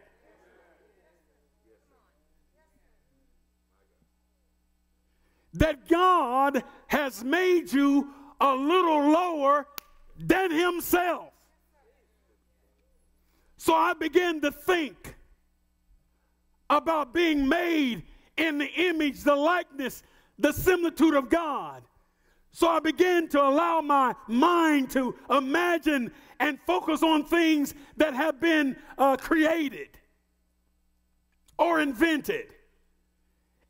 That 5.53 5.87
God 5.87 6.63
has 6.87 7.23
made 7.23 7.73
you 7.73 8.09
a 8.39 8.53
little 8.53 9.11
lower 9.11 9.65
than 10.17 10.51
Himself. 10.51 11.31
So 13.57 13.73
I 13.73 13.93
began 13.93 14.41
to 14.41 14.51
think 14.51 15.15
about 16.69 17.13
being 17.13 17.47
made 17.47 18.03
in 18.37 18.57
the 18.57 18.71
image, 18.73 19.23
the 19.23 19.35
likeness, 19.35 20.03
the 20.37 20.51
similitude 20.51 21.13
of 21.13 21.29
God. 21.29 21.83
So 22.51 22.67
I 22.67 22.79
began 22.79 23.27
to 23.29 23.41
allow 23.41 23.81
my 23.81 24.15
mind 24.27 24.89
to 24.91 25.15
imagine 25.29 26.11
and 26.39 26.59
focus 26.65 27.03
on 27.03 27.25
things 27.25 27.73
that 27.97 28.13
have 28.13 28.39
been 28.39 28.75
uh, 28.97 29.17
created 29.17 29.89
or 31.57 31.79
invented. 31.79 32.47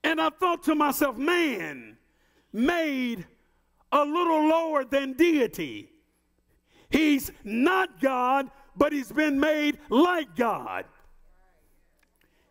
And 0.04 0.22
I 0.22 0.30
thought 0.30 0.64
to 0.64 0.76
myself, 0.76 1.18
man, 1.18 1.98
made 2.54 3.26
a 3.92 4.06
little 4.06 4.48
lower 4.48 4.86
than 4.86 5.14
deity. 5.14 5.90
He's 6.90 7.32
not 7.44 8.00
God, 8.00 8.50
but 8.76 8.94
he's 8.94 9.12
been 9.12 9.40
made 9.40 9.78
like 9.90 10.36
God. 10.36 10.86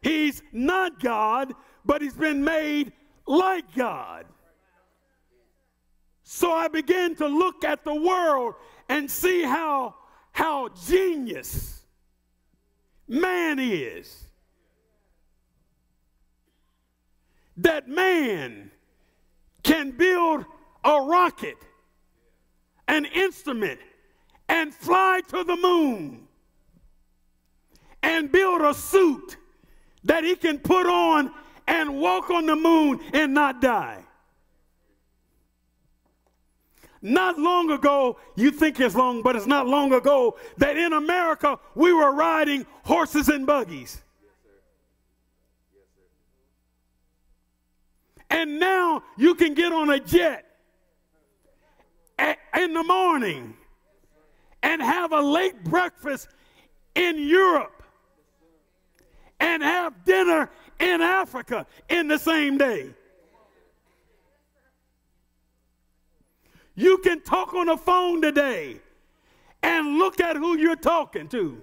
He's 0.09 0.43
not 0.53 1.01
God, 1.01 1.53
but 1.85 2.01
he's 2.01 2.15
been 2.15 2.43
made 2.43 2.93
like 3.27 3.75
God. 3.75 4.25
So 6.23 6.51
I 6.51 6.69
began 6.69 7.15
to 7.17 7.27
look 7.27 7.63
at 7.63 7.85
the 7.85 7.95
world 7.95 8.55
and 8.89 9.11
see 9.11 9.43
how, 9.43 9.97
how 10.33 10.71
genius 10.87 11.83
man 13.07 13.59
is. 13.59 14.25
That 17.59 17.87
man 17.87 18.71
can 19.63 19.91
build 19.91 20.47
a 20.85 21.03
rocket, 21.03 21.59
an 22.87 23.05
instrument, 23.05 23.79
and 24.49 24.73
fly 24.73 25.21
to 25.29 25.45
the 25.45 25.57
moon 25.57 26.29
and 28.03 28.33
build 28.33 28.63
a 28.63 28.73
suit 28.73 29.37
that 30.05 30.25
he 30.25 30.37
can 30.37 30.59
put 30.59 30.87
on 30.87 31.33
and 31.67 32.01
walk 32.01 32.31
on 32.31 32.47
the 32.47 32.57
moon 32.57 33.01
and 33.13 33.35
not 33.35 33.61
die. 33.61 34.05
Not 37.01 37.39
long 37.39 37.71
ago, 37.71 38.19
you 38.35 38.51
think 38.51 38.81
it's 38.81 38.95
long, 38.95 39.23
but 39.23 39.37
it's 39.37 39.47
not 39.47 39.67
long 39.67 39.93
ago, 39.93 40.37
that 40.57 40.77
in 40.77 40.93
America 40.93 41.59
we 41.75 41.93
were 41.93 42.13
riding 42.13 42.67
horses 42.85 43.29
and 43.29 43.47
buggies. 43.47 44.03
And 48.31 48.59
now 48.59 49.03
you 49.17 49.35
can 49.35 49.55
get 49.55 49.73
on 49.73 49.91
a 49.91 50.01
jet 50.01 50.45
in 52.57 52.75
the 52.75 52.83
morning 52.83 53.55
and 54.63 54.83
have 54.83 55.13
a 55.13 55.21
late 55.21 55.63
breakfast 55.65 56.29
in 56.95 57.19
Europe 57.19 57.78
and 59.41 59.63
have 59.63 60.05
dinner 60.05 60.51
in 60.79 61.01
Africa 61.01 61.67
in 61.89 62.09
the 62.09 62.19
same 62.19 62.59
day. 62.59 62.91
You 66.75 66.99
can 66.99 67.21
talk 67.23 67.55
on 67.55 67.67
the 67.67 67.77
phone 67.77 68.23
today 68.23 68.81
and 69.63 69.99
look 69.99 70.21
at 70.21 70.37
who 70.37 70.57
you're 70.57 70.77
talking 70.77 71.29
to. 71.29 71.63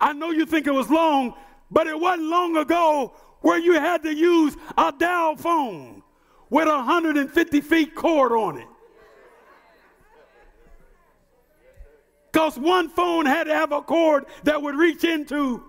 I 0.00 0.12
know 0.12 0.30
you 0.30 0.44
think 0.44 0.66
it 0.66 0.72
was 0.72 0.90
long, 0.90 1.34
but 1.70 1.86
it 1.86 1.98
wasn't 1.98 2.28
long 2.28 2.56
ago 2.56 3.12
where 3.40 3.58
you 3.58 3.74
had 3.74 4.02
to 4.02 4.12
use 4.12 4.56
a 4.76 4.92
dial 4.96 5.36
phone 5.36 6.02
with 6.50 6.66
a 6.66 6.76
150 6.76 7.60
feet 7.60 7.94
cord 7.94 8.32
on 8.32 8.58
it. 8.58 8.66
Because 12.32 12.58
one 12.58 12.88
phone 12.88 13.26
had 13.26 13.44
to 13.44 13.54
have 13.54 13.72
a 13.72 13.82
cord 13.82 14.26
that 14.44 14.60
would 14.60 14.74
reach 14.74 15.04
into 15.04 15.62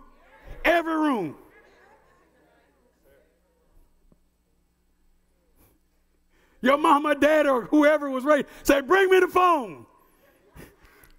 every 0.63 0.95
room. 0.95 1.35
Your 6.61 6.77
mama, 6.77 7.15
dad, 7.15 7.47
or 7.47 7.63
whoever 7.63 8.09
was 8.09 8.25
raised 8.25 8.47
say, 8.63 8.81
"Bring 8.81 9.09
me 9.09 9.19
the 9.19 9.27
phone." 9.27 9.85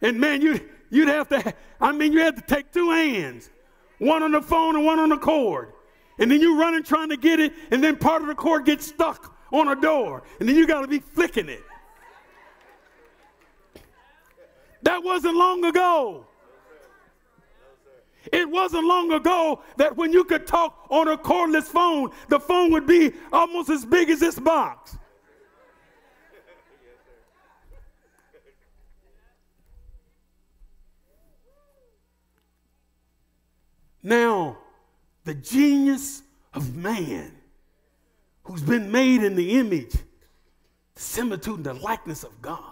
And 0.03 0.21
man, 0.21 0.43
you 0.43 0.61
you'd 0.91 1.09
have 1.09 1.29
to. 1.29 1.55
I 1.81 1.93
mean, 1.93 2.13
you 2.13 2.21
had 2.21 2.37
to 2.37 2.43
take 2.43 2.73
two 2.73 2.91
hands, 2.91 3.51
one 3.99 4.23
on 4.23 4.33
the 4.33 4.43
phone 4.43 4.77
and 4.77 4.85
one 4.85 4.99
on 4.99 5.09
the 5.09 5.17
cord, 5.17 5.73
and 6.19 6.31
then 6.31 6.41
you're 6.41 6.59
running 6.59 6.83
trying 6.83 7.09
to 7.09 7.17
get 7.17 7.41
it, 7.41 7.55
and 7.71 7.83
then 7.83 7.97
part 7.97 8.21
of 8.21 8.29
the 8.29 8.35
cord 8.35 8.67
gets 8.67 8.87
stuck 8.87 9.35
on 9.53 9.69
a 9.69 9.81
door, 9.81 10.23
and 10.39 10.49
then 10.49 10.57
you 10.57 10.67
got 10.67 10.83
to 10.83 10.89
be 10.89 10.99
flicking 10.99 11.49
it. 11.49 11.65
That 14.83 15.03
wasn't 15.03 15.37
long 15.37 15.65
ago. 15.65 16.27
It 18.33 18.49
wasn't 18.49 18.85
long 18.85 19.13
ago 19.13 19.63
that 19.77 19.97
when 19.97 20.13
you 20.13 20.25
could 20.25 20.47
talk 20.47 20.87
on 20.91 21.09
a 21.09 21.17
cordless 21.17 21.65
phone, 21.65 22.11
the 22.29 22.39
phone 22.39 22.71
would 22.73 22.87
be 22.87 23.13
almost 23.33 23.71
as 23.71 23.85
big 23.85 24.11
as 24.11 24.21
this 24.21 24.39
box. 24.39 24.97
Now, 34.03 34.59
the 35.25 35.35
genius 35.35 36.23
of 36.55 36.75
man, 36.75 37.33
who's 38.45 38.63
been 38.63 38.91
made 38.91 39.23
in 39.23 39.37
the 39.37 39.59
image, 39.59 39.93
the 40.95 41.01
similitude, 41.01 41.57
and 41.57 41.65
the 41.65 41.75
likeness 41.75 42.25
of 42.25 42.41
God. 42.41 42.67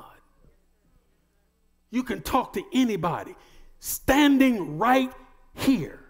You 1.91 2.03
can 2.03 2.23
talk 2.23 2.53
to 2.55 2.63
anybody 2.73 3.35
standing 3.79 4.79
right 4.79 5.13
here. 5.59 6.01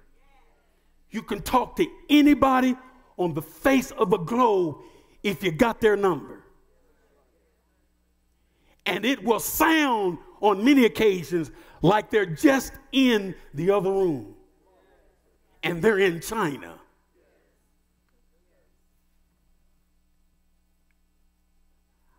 You 1.10 1.22
can 1.22 1.42
talk 1.42 1.76
to 1.76 1.86
anybody 2.10 2.76
on 3.16 3.34
the 3.34 3.42
face 3.42 3.90
of 3.92 4.10
the 4.10 4.18
globe 4.18 4.76
if 5.22 5.42
you 5.42 5.50
got 5.50 5.80
their 5.80 5.96
number. 5.96 6.42
And 8.86 9.04
it 9.04 9.22
will 9.22 9.40
sound 9.40 10.18
on 10.40 10.64
many 10.64 10.84
occasions 10.84 11.50
like 11.82 12.10
they're 12.10 12.26
just 12.26 12.72
in 12.92 13.34
the 13.54 13.70
other 13.70 13.90
room 13.90 14.34
and 15.62 15.82
they're 15.82 15.98
in 15.98 16.20
China. 16.20 16.78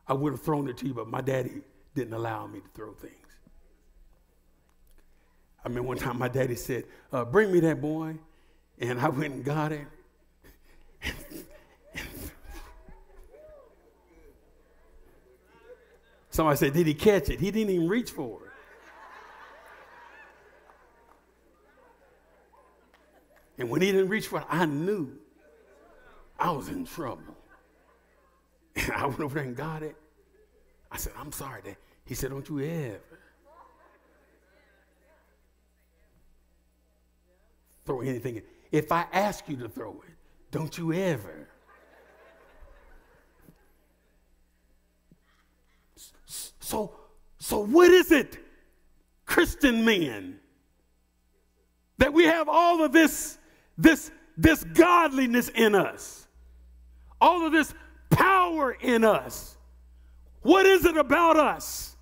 I 0.08 0.13
would 0.13 0.34
have 0.34 0.42
thrown 0.42 0.68
it 0.68 0.78
to 0.78 0.88
you, 0.88 0.94
but 0.94 1.08
my 1.08 1.22
daddy 1.22 1.62
didn't 1.94 2.13
allow 2.13 2.48
me 2.48 2.60
to 2.62 2.68
throw 2.74 2.94
things. 2.94 3.18
I 5.63 5.69
mean, 5.69 5.86
one 5.86 5.98
time 5.98 6.17
my 6.17 6.28
daddy 6.28 6.56
said, 6.56 6.86
uh, 7.12 7.26
Bring 7.26 7.52
me 7.52 7.60
that 7.62 7.82
boy. 7.82 8.15
And 8.80 9.00
I 9.00 9.10
went 9.10 9.34
and 9.34 9.43
got 9.43 9.72
it. 9.74 9.86
Somebody 16.30 16.58
said, 16.58 16.74
Did 16.74 16.88
he 16.88 16.93
catch 16.93 17.30
it? 17.30 17.39
He 17.39 17.52
didn't 17.52 17.72
even 17.72 17.89
reach 17.89 18.12
for 18.12 18.39
it. 18.43 18.52
And 23.58 23.69
when 23.69 23.82
he 23.82 23.91
didn't 23.91 24.08
reach 24.08 24.28
for 24.28 24.39
it, 24.39 24.45
I 24.50 24.65
knew 24.65 25.12
I 26.39 26.52
was 26.52 26.69
in 26.69 26.86
trouble. 26.86 27.36
And 28.76 28.91
I 28.93 29.06
went 29.06 29.19
over 29.19 29.36
there 29.36 29.43
and 29.43 29.56
got 29.56 29.84
it. 29.84 29.98
I 30.89 30.95
said, 30.95 31.12
I'm 31.19 31.34
sorry, 31.34 31.62
Dad. 31.62 31.76
He 32.06 32.13
said, 32.15 32.30
Don't 32.30 32.48
you 32.48 32.62
ever 32.62 33.19
throw 37.89 38.02
anything 38.02 38.36
in. 38.36 38.43
If 38.71 38.91
I 38.91 39.06
ask 39.12 39.49
you 39.49 39.58
to 39.58 39.67
throw 39.67 39.93
it, 40.08 40.13
don't 40.52 40.78
you 40.78 40.93
ever. 40.93 41.49
So, 46.60 46.93
so 47.39 47.65
what 47.65 47.89
is 47.89 48.12
it, 48.12 48.38
Christian 49.25 49.84
men, 49.84 50.39
that 51.97 52.13
we 52.13 52.25
have 52.25 52.47
all 52.47 52.84
of 52.84 52.91
this, 52.91 53.39
this, 53.75 54.12
this 54.38 54.63
godliness 54.63 55.49
in 55.49 55.73
us, 55.73 56.28
all 57.19 57.43
of 57.43 57.52
this 57.52 57.73
power 58.12 58.71
in 58.71 59.04
us? 59.04 59.58
What 60.43 60.67
is 60.67 60.86
it 60.86 60.95
about 60.95 61.38
us 61.38 61.95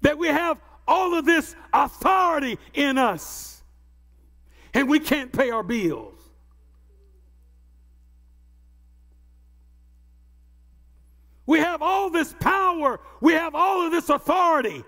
that 0.00 0.18
we 0.18 0.26
have 0.26 0.58
all 0.88 1.14
of 1.14 1.24
this 1.24 1.54
authority 1.72 2.58
in 2.74 2.98
us 2.98 3.53
and 4.74 4.88
we 4.88 4.98
can't 5.00 5.32
pay 5.32 5.50
our 5.50 5.62
bills? 5.62 6.20
We 11.46 11.58
have 11.58 11.82
all 11.82 12.10
this 12.10 12.34
power, 12.40 13.00
we 13.20 13.34
have 13.34 13.54
all 13.54 13.86
of 13.86 13.92
this 13.92 14.08
authority 14.08 14.82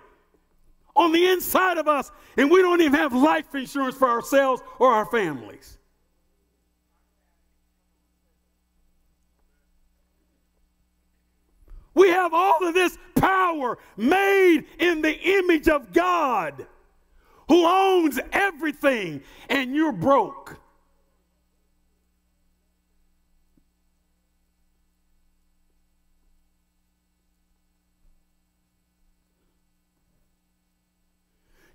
on 0.95 1.13
the 1.13 1.27
inside 1.27 1.77
of 1.77 1.87
us, 1.87 2.11
and 2.37 2.51
we 2.51 2.63
don't 2.63 2.81
even 2.81 2.99
have 2.99 3.13
life 3.13 3.55
insurance 3.55 3.97
for 3.97 4.09
ourselves 4.09 4.63
or 4.79 4.93
our 4.93 5.05
families. 5.05 5.77
We 11.93 12.11
have 12.11 12.35
all 12.35 12.67
of 12.67 12.75
this 12.75 12.99
power 13.15 13.79
made 13.97 14.65
in 14.79 15.01
the 15.01 15.19
image 15.19 15.69
of 15.69 15.93
God 15.93 16.67
who 17.49 17.65
owns 17.67 18.19
everything, 18.33 19.23
and 19.49 19.75
you're 19.75 19.93
broke. 19.93 20.59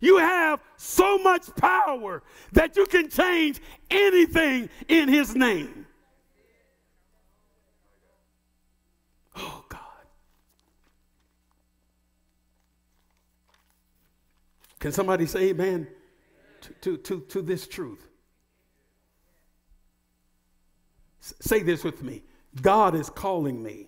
You 0.01 0.17
have 0.17 0.59
so 0.77 1.19
much 1.19 1.55
power 1.55 2.23
that 2.53 2.75
you 2.75 2.87
can 2.87 3.09
change 3.09 3.61
anything 3.89 4.67
in 4.87 5.07
His 5.07 5.35
name. 5.35 5.80
Can 14.81 14.91
somebody 14.91 15.27
say 15.27 15.49
amen 15.51 15.87
to, 16.61 16.73
to, 16.73 16.97
to, 16.97 17.19
to 17.29 17.41
this 17.43 17.67
truth? 17.67 18.07
S- 21.21 21.35
say 21.39 21.61
this 21.61 21.83
with 21.83 22.03
me 22.03 22.23
God 22.61 22.95
is 22.95 23.09
calling 23.09 23.61
me. 23.61 23.87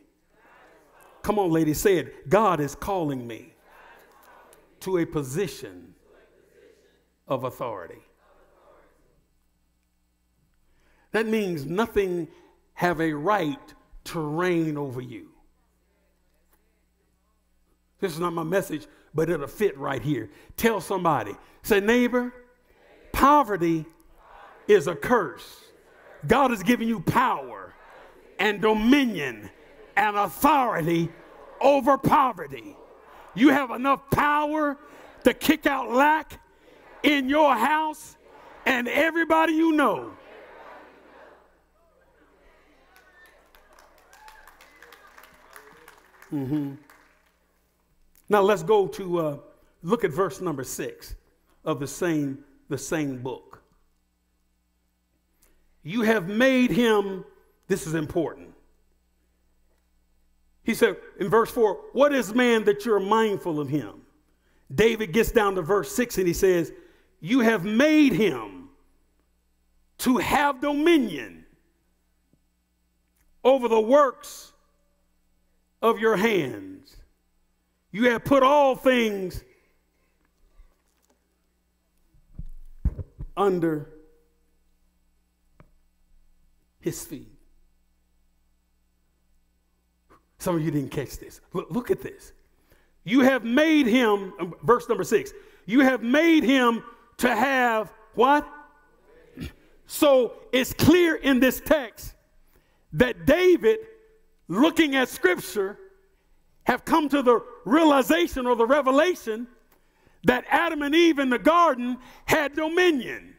Come 1.23 1.39
on, 1.39 1.51
ladies, 1.51 1.81
say 1.81 1.97
it. 1.97 2.29
God 2.29 2.59
is 2.59 2.75
calling 2.75 3.25
me 3.25 3.53
to 4.81 4.99
a 4.99 5.05
position 5.05 5.95
of 7.27 7.43
authority. 7.43 8.01
That 11.11 11.25
means 11.25 11.65
nothing 11.65 12.27
have 12.75 13.01
a 13.01 13.13
right 13.13 13.73
to 14.05 14.19
reign 14.19 14.77
over 14.77 15.01
you. 15.01 15.29
This 17.99 18.13
is 18.13 18.19
not 18.19 18.33
my 18.33 18.43
message, 18.43 18.85
but 19.13 19.29
it'll 19.29 19.47
fit 19.47 19.77
right 19.77 20.01
here. 20.01 20.29
Tell 20.57 20.81
somebody, 20.81 21.35
say, 21.61 21.79
neighbor, 21.79 22.33
poverty 23.11 23.85
is 24.67 24.87
a 24.87 24.95
curse. 24.95 25.63
God 26.25 26.51
has 26.51 26.63
given 26.63 26.87
you 26.87 26.99
power 26.99 27.73
and 28.39 28.61
dominion 28.61 29.49
and 29.95 30.17
authority 30.17 31.09
over 31.61 31.97
poverty. 31.97 32.75
You 33.35 33.49
have 33.49 33.71
enough 33.71 34.09
power 34.09 34.77
to 35.23 35.33
kick 35.33 35.65
out 35.65 35.91
lack 35.91 36.39
in 37.03 37.29
your 37.29 37.55
house 37.55 38.15
and 38.65 38.87
everybody 38.87 39.53
you 39.53 39.71
know. 39.73 40.11
Mm-hmm. 46.31 46.73
Now 48.33 48.41
let's 48.41 48.63
go 48.63 48.87
to 48.87 49.19
uh, 49.19 49.37
look 49.83 50.03
at 50.03 50.09
verse 50.09 50.41
number 50.41 50.63
six 50.63 51.13
of 51.63 51.79
the 51.79 51.85
same 51.85 52.43
the 52.67 52.79
same 52.79 53.21
book. 53.21 53.61
You 55.83 56.01
have 56.01 56.27
made 56.27 56.71
him. 56.71 57.25
This 57.67 57.85
is 57.85 57.93
important. 57.93 58.49
He 60.63 60.73
said 60.73 60.97
in 61.19 61.29
verse 61.29 61.51
4, 61.51 61.75
What 61.91 62.11
is 62.11 62.33
man 62.33 62.63
that 62.63 62.87
you're 62.87 62.99
mindful 62.99 63.59
of 63.59 63.69
him? 63.69 64.01
David 64.73 65.13
gets 65.13 65.31
down 65.31 65.53
to 65.53 65.61
verse 65.61 65.95
6 65.95 66.17
and 66.17 66.25
he 66.25 66.33
says, 66.33 66.71
You 67.21 67.41
have 67.41 67.63
made 67.63 68.13
him 68.13 68.69
to 69.99 70.17
have 70.17 70.59
dominion 70.59 71.45
over 73.43 73.67
the 73.67 73.79
works 73.79 74.53
of 75.83 75.99
your 75.99 76.17
hands. 76.17 76.97
You 77.93 78.09
have 78.09 78.25
put 78.25 78.41
all 78.41 78.75
things 78.75 79.43
under 83.37 83.87
his 86.79 87.05
feet. 87.05 87.29
Some 90.39 90.55
of 90.55 90.63
you 90.63 90.71
didn't 90.71 90.89
catch 90.89 91.19
this. 91.19 91.39
Look, 91.53 91.69
look, 91.69 91.91
at 91.91 92.01
this. 92.01 92.33
You 93.03 93.21
have 93.21 93.45
made 93.45 93.85
him, 93.85 94.33
um, 94.39 94.55
verse 94.63 94.89
number 94.89 95.03
six, 95.03 95.31
you 95.67 95.81
have 95.81 96.01
made 96.01 96.43
him 96.43 96.83
to 97.17 97.33
have 97.33 97.93
what? 98.15 98.47
So 99.85 100.33
it's 100.51 100.73
clear 100.73 101.15
in 101.15 101.39
this 101.39 101.61
text 101.63 102.15
that 102.93 103.27
David, 103.27 103.79
looking 104.47 104.95
at 104.95 105.09
scripture, 105.09 105.77
have 106.63 106.83
come 106.85 107.07
to 107.09 107.21
the 107.21 107.52
realization 107.65 108.45
or 108.45 108.55
the 108.55 108.65
revelation 108.65 109.47
that 110.23 110.45
Adam 110.49 110.81
and 110.81 110.95
Eve 110.95 111.19
in 111.19 111.29
the 111.29 111.39
garden 111.39 111.97
had 112.25 112.55
dominion. 112.55 113.33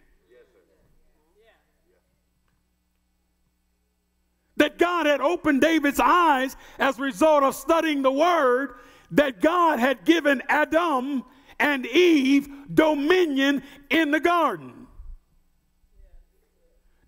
that 4.56 4.78
God 4.78 5.06
had 5.06 5.20
opened 5.20 5.60
David's 5.60 6.00
eyes 6.00 6.56
as 6.78 6.98
a 6.98 7.02
result 7.02 7.42
of 7.42 7.54
studying 7.54 8.02
the 8.02 8.12
word, 8.12 8.76
that 9.10 9.40
God 9.40 9.78
had 9.78 10.04
given 10.04 10.42
Adam 10.48 11.24
and 11.58 11.86
Eve 11.86 12.48
dominion 12.72 13.62
in 13.90 14.10
the 14.10 14.20
garden. 14.20 14.86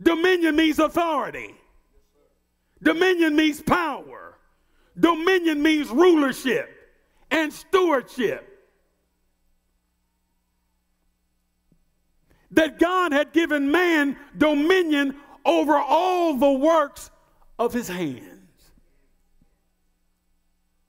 Dominion 0.03 0.57
means 0.57 0.79
authority. 0.79 1.55
Dominion 2.83 3.35
means 3.35 3.63
power. 3.63 4.37
Dominion 4.99 5.63
means 5.63 5.89
rulership 5.89 6.76
and 7.37 7.53
stewardship. 7.53 8.53
That 12.53 12.79
God 12.79 13.13
had 13.13 13.33
given 13.33 13.71
man 13.71 14.17
dominion 14.37 15.17
over 15.45 15.77
all 15.77 16.35
the 16.35 16.51
works 16.51 17.11
of 17.59 17.73
his 17.73 17.89
hands. 17.89 18.23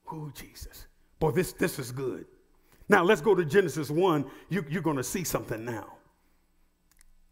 Oh, 0.10 0.32
Jesus. 0.34 0.86
Boy, 1.20 1.32
this, 1.32 1.52
this 1.54 1.80
is 1.80 1.92
good. 1.92 2.26
Now, 2.88 3.04
let's 3.04 3.20
go 3.20 3.36
to 3.36 3.44
Genesis 3.44 3.90
1. 3.90 4.26
You, 4.50 4.64
you're 4.70 4.82
going 4.82 4.98
to 4.98 5.04
see 5.04 5.26
something 5.26 5.66
now. 5.66 5.96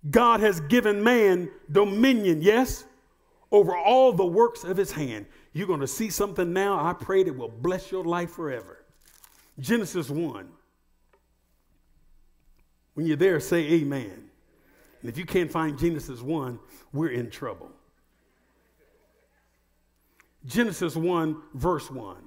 God 0.09 0.41
has 0.41 0.59
given 0.61 1.01
man 1.01 1.49
dominion, 1.71 2.41
yes, 2.41 2.83
over 3.51 3.75
all 3.75 4.11
the 4.11 4.25
works 4.25 4.65
of 4.65 4.75
his 4.75 4.91
hand. 4.91 5.25
You're 5.53 5.67
going 5.67 5.79
to 5.79 5.87
see 5.87 6.09
something 6.09 6.51
now. 6.51 6.83
I 6.83 6.91
pray 6.93 7.23
that 7.23 7.33
will 7.33 7.47
bless 7.47 7.91
your 7.91 8.03
life 8.03 8.31
forever. 8.31 8.84
Genesis 9.59 10.09
1. 10.09 10.49
When 12.93 13.05
you're 13.05 13.17
there, 13.17 13.39
say 13.39 13.59
amen. 13.73 14.29
And 15.01 15.09
if 15.09 15.17
you 15.17 15.25
can't 15.25 15.51
find 15.51 15.77
Genesis 15.77 16.21
1, 16.21 16.59
we're 16.93 17.09
in 17.09 17.29
trouble. 17.29 17.71
Genesis 20.45 20.95
1, 20.95 21.41
verse 21.53 21.89
1. 21.89 22.17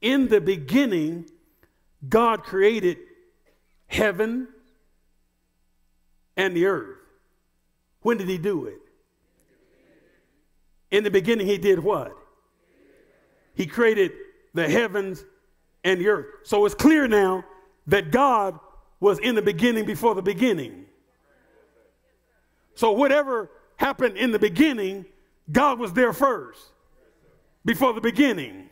In 0.00 0.28
the 0.28 0.40
beginning, 0.40 1.26
God 2.08 2.42
created 2.42 2.98
heaven 3.86 4.48
and 6.36 6.56
the 6.56 6.66
earth. 6.66 6.98
When 8.00 8.16
did 8.16 8.28
he 8.28 8.38
do 8.38 8.66
it? 8.66 8.78
In 10.90 11.04
the 11.04 11.10
beginning, 11.10 11.46
he 11.46 11.58
did 11.58 11.78
what? 11.78 12.16
He 13.54 13.66
created 13.66 14.12
the 14.54 14.68
heavens 14.68 15.24
and 15.84 16.00
the 16.00 16.08
earth. 16.08 16.26
So 16.44 16.64
it's 16.64 16.74
clear 16.74 17.08
now 17.08 17.44
that 17.86 18.10
God 18.10 18.58
was 19.00 19.18
in 19.18 19.34
the 19.34 19.42
beginning 19.42 19.84
before 19.84 20.14
the 20.14 20.22
beginning. 20.22 20.86
So 22.74 22.92
whatever 22.92 23.50
happened 23.76 24.16
in 24.16 24.30
the 24.30 24.38
beginning, 24.38 25.04
God 25.50 25.78
was 25.78 25.92
there 25.92 26.12
first 26.12 26.60
before 27.64 27.92
the 27.92 28.00
beginning. 28.00 28.70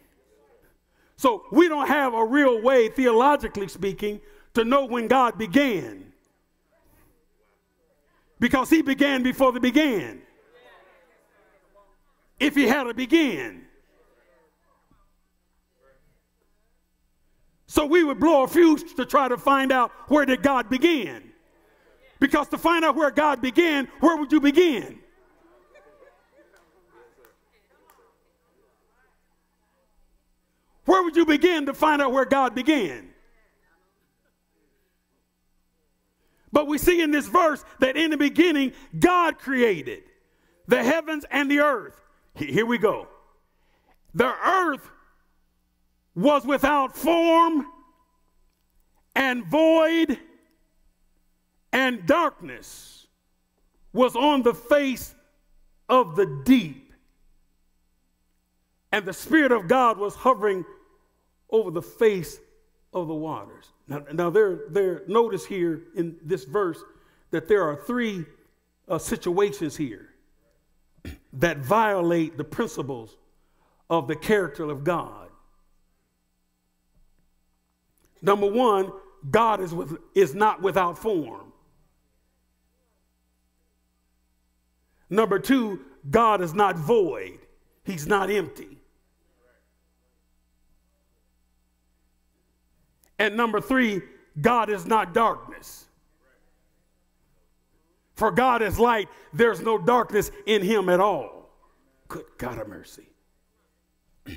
So 1.16 1.44
we 1.52 1.68
don't 1.68 1.88
have 1.88 2.14
a 2.14 2.24
real 2.24 2.62
way, 2.62 2.88
theologically 2.88 3.68
speaking, 3.68 4.20
to 4.54 4.64
know 4.64 4.86
when 4.86 5.06
God 5.06 5.36
began. 5.36 6.12
Because 8.38 8.70
he 8.70 8.80
began 8.80 9.22
before 9.22 9.52
the 9.52 9.60
began. 9.60 10.22
If 12.38 12.54
he 12.54 12.66
had 12.66 12.86
a 12.86 12.94
begin. 12.94 13.66
So 17.70 17.86
we 17.86 18.02
would 18.02 18.18
blow 18.18 18.42
a 18.42 18.48
fuse 18.48 18.82
to 18.94 19.06
try 19.06 19.28
to 19.28 19.36
find 19.36 19.70
out 19.70 19.92
where 20.08 20.26
did 20.26 20.42
God 20.42 20.68
begin. 20.68 21.22
Because 22.18 22.48
to 22.48 22.58
find 22.58 22.84
out 22.84 22.96
where 22.96 23.12
God 23.12 23.40
began, 23.40 23.86
where 24.00 24.16
would 24.16 24.32
you 24.32 24.40
begin? 24.40 24.98
Where 30.84 31.04
would 31.04 31.14
you 31.14 31.24
begin 31.24 31.66
to 31.66 31.72
find 31.72 32.02
out 32.02 32.10
where 32.10 32.24
God 32.24 32.56
began? 32.56 33.10
But 36.50 36.66
we 36.66 36.76
see 36.76 37.00
in 37.00 37.12
this 37.12 37.28
verse 37.28 37.64
that 37.78 37.96
in 37.96 38.10
the 38.10 38.16
beginning, 38.16 38.72
God 38.98 39.38
created 39.38 40.02
the 40.66 40.82
heavens 40.82 41.24
and 41.30 41.48
the 41.48 41.60
earth. 41.60 42.00
Here 42.34 42.66
we 42.66 42.78
go. 42.78 43.06
The 44.12 44.34
earth 44.44 44.90
was 46.20 46.44
without 46.44 46.96
form 46.96 47.66
and 49.14 49.44
void, 49.46 50.18
and 51.72 52.06
darkness 52.06 53.06
was 53.92 54.14
on 54.14 54.42
the 54.42 54.54
face 54.54 55.14
of 55.88 56.16
the 56.16 56.42
deep. 56.44 56.92
And 58.92 59.04
the 59.04 59.12
Spirit 59.12 59.52
of 59.52 59.66
God 59.66 59.98
was 59.98 60.14
hovering 60.14 60.64
over 61.50 61.70
the 61.70 61.82
face 61.82 62.38
of 62.92 63.08
the 63.08 63.14
waters. 63.14 63.66
Now, 63.88 64.04
now 64.12 64.30
there, 64.30 64.60
there, 64.68 65.02
notice 65.06 65.46
here 65.46 65.82
in 65.96 66.16
this 66.22 66.44
verse 66.44 66.82
that 67.30 67.48
there 67.48 67.62
are 67.62 67.76
three 67.76 68.24
uh, 68.88 68.98
situations 68.98 69.76
here 69.76 70.10
that 71.32 71.58
violate 71.58 72.36
the 72.36 72.44
principles 72.44 73.16
of 73.88 74.06
the 74.06 74.16
character 74.16 74.64
of 74.64 74.84
God. 74.84 75.19
Number 78.22 78.46
one, 78.46 78.92
God 79.30 79.60
is, 79.60 79.74
with, 79.74 79.96
is 80.14 80.34
not 80.34 80.62
without 80.62 80.98
form. 80.98 81.52
Number 85.08 85.38
two, 85.38 85.80
God 86.08 86.40
is 86.40 86.54
not 86.54 86.76
void, 86.76 87.40
He's 87.84 88.06
not 88.06 88.30
empty. 88.30 88.78
And 93.18 93.36
number 93.36 93.60
three, 93.60 94.00
God 94.40 94.70
is 94.70 94.86
not 94.86 95.12
darkness. 95.12 95.84
For 98.14 98.30
God 98.30 98.62
is 98.62 98.78
light, 98.78 99.08
there's 99.32 99.60
no 99.60 99.78
darkness 99.78 100.30
in 100.46 100.62
him 100.62 100.88
at 100.88 101.00
all. 101.00 101.50
Good 102.08 102.24
God 102.38 102.58
of 102.58 102.68
mercy. 102.68 103.08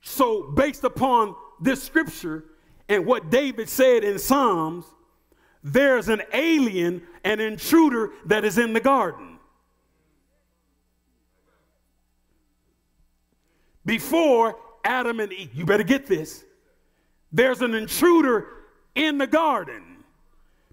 So, 0.00 0.44
based 0.52 0.84
upon 0.84 1.34
this 1.60 1.82
scripture 1.82 2.44
and 2.88 3.04
what 3.04 3.30
David 3.30 3.68
said 3.68 4.04
in 4.04 4.18
Psalms, 4.18 4.86
there's 5.62 6.08
an 6.08 6.22
alien, 6.32 7.02
an 7.24 7.40
intruder 7.40 8.10
that 8.26 8.44
is 8.44 8.58
in 8.58 8.72
the 8.72 8.80
garden. 8.80 9.38
Before 13.84 14.56
Adam 14.84 15.20
and 15.20 15.32
Eve, 15.32 15.54
you 15.54 15.64
better 15.64 15.82
get 15.82 16.06
this. 16.06 16.44
There's 17.32 17.60
an 17.60 17.74
intruder 17.74 18.46
in 18.94 19.18
the 19.18 19.26
garden 19.26 19.82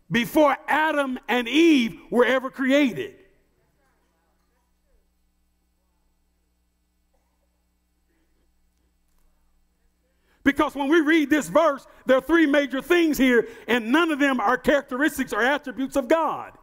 before 0.10 0.56
Adam 0.68 1.20
and 1.28 1.48
Eve 1.48 2.00
were 2.10 2.26
ever 2.26 2.50
created. 2.50 3.16
Because 10.46 10.76
when 10.76 10.88
we 10.88 11.02
read 11.02 11.32
this 11.32 11.50
verse, 11.50 11.88
there 12.06 12.18
are 12.18 12.22
three 12.22 12.46
major 12.46 12.80
things 12.80 13.18
here, 13.18 13.48
and 13.68 13.92
none 13.92 14.12
of 14.12 14.20
them 14.20 14.40
are 14.40 14.58
characteristics 14.58 15.34
or 15.34 15.42
attributes 15.42 15.96
of 15.96 16.08
God. 16.08 16.54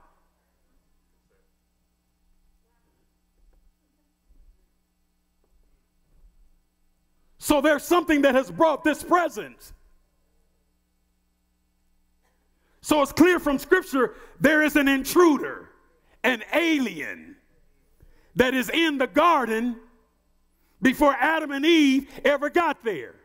So 7.38 7.60
there's 7.60 7.82
something 7.82 8.22
that 8.22 8.36
has 8.36 8.52
brought 8.52 8.84
this 8.84 9.02
presence. 9.02 9.72
So 12.82 13.02
it's 13.02 13.12
clear 13.12 13.40
from 13.40 13.58
Scripture 13.58 14.14
there 14.40 14.62
is 14.62 14.76
an 14.76 14.86
intruder, 14.86 15.70
an 16.22 16.44
alien 16.54 17.34
that 18.36 18.54
is 18.54 18.70
in 18.70 18.98
the 18.98 19.08
garden 19.08 19.74
before 20.80 21.16
Adam 21.18 21.50
and 21.50 21.66
Eve 21.66 22.08
ever 22.24 22.48
got 22.48 22.84
there. 22.84 23.16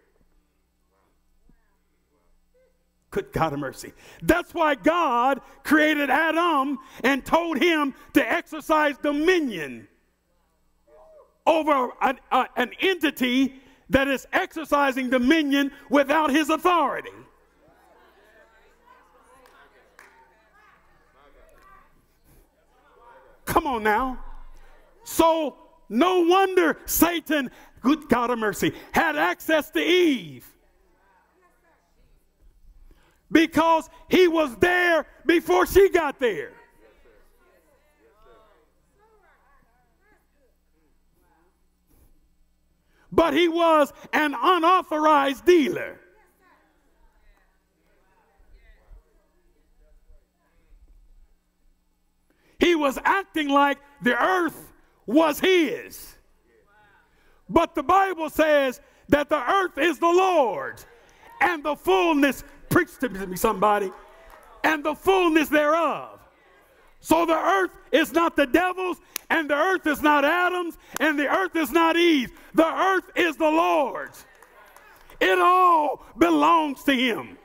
Good 3.10 3.32
God 3.32 3.54
of 3.54 3.60
mercy. 3.60 3.94
That's 4.22 4.54
why 4.54 4.76
God 4.76 5.40
created 5.64 6.10
Adam 6.10 6.78
and 7.04 7.26
told 7.26 7.58
him 7.58 7.94
to 8.14 8.32
exercise 8.32 8.98
dominion 8.98 9.88
over 11.46 11.92
an, 12.02 12.20
uh, 12.32 12.46
an 12.58 12.72
entity 12.82 13.62
that 13.90 14.10
is 14.10 14.28
exercising 14.34 15.10
dominion 15.10 15.72
without 15.90 16.30
his 16.30 16.50
authority. 16.50 17.10
Come 23.46 23.66
on 23.66 23.84
now. 23.84 24.20
So, 25.06 25.56
no 25.88 26.20
wonder 26.26 26.78
Satan, 26.86 27.50
good 27.80 28.10
God 28.10 28.30
of 28.30 28.40
mercy, 28.40 28.74
had 28.92 29.16
access 29.16 29.70
to 29.72 29.80
Eve. 29.80 30.46
Because 33.32 33.90
he 34.10 34.28
was 34.28 34.56
there 34.58 35.06
before 35.26 35.66
she 35.66 35.90
got 35.90 36.20
there. 36.20 36.52
But 43.12 43.34
he 43.34 43.48
was 43.48 43.94
an 44.14 44.36
unauthorized 44.40 45.46
dealer. 45.46 46.00
He 52.60 52.76
was 52.76 52.98
acting 53.06 53.50
like 53.50 53.78
the 54.02 54.22
earth 54.22 54.74
was 55.06 55.40
his. 55.40 56.16
But 57.50 57.76
the 57.76 57.84
Bible 57.84 58.30
says 58.30 58.82
that 59.10 59.30
the 59.30 59.42
earth 59.42 59.78
is 59.78 60.00
the 60.00 60.08
Lord's 60.08 60.86
and 61.40 61.64
the 61.64 61.76
fullness, 61.76 62.44
preach 62.70 62.98
to 63.00 63.10
me 63.10 63.36
somebody, 63.38 63.92
and 64.64 64.84
the 64.84 64.96
fullness 64.96 65.50
thereof. 65.50 66.20
So 67.00 67.26
the 67.26 67.38
earth 67.38 67.72
is 67.92 68.12
not 68.12 68.36
the 68.36 68.46
devil's, 68.46 68.98
and 69.30 69.50
the 69.50 69.56
earth 69.56 69.86
is 69.88 70.02
not 70.02 70.26
Adam's, 70.26 70.78
and 71.00 71.18
the 71.18 71.28
earth 71.28 71.56
is 71.56 71.72
not 71.72 71.96
Eve's. 71.96 72.32
The 72.54 72.66
earth 72.66 73.10
is 73.16 73.38
the 73.38 73.50
Lord's. 73.50 74.26
It 75.20 75.40
all 75.40 76.06
belongs 76.18 76.84
to 76.84 76.94
him. 76.94 77.38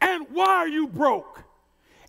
And 0.00 0.26
why 0.30 0.46
are 0.46 0.68
you 0.68 0.86
broke? 0.86 1.42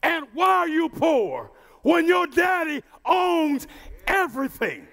And 0.04 0.26
why 0.34 0.50
are 0.50 0.70
you 0.70 0.90
poor 0.90 1.52
when 1.82 2.08
your 2.08 2.28
daddy 2.28 2.84
owns 3.06 3.68
everything. 4.10 4.88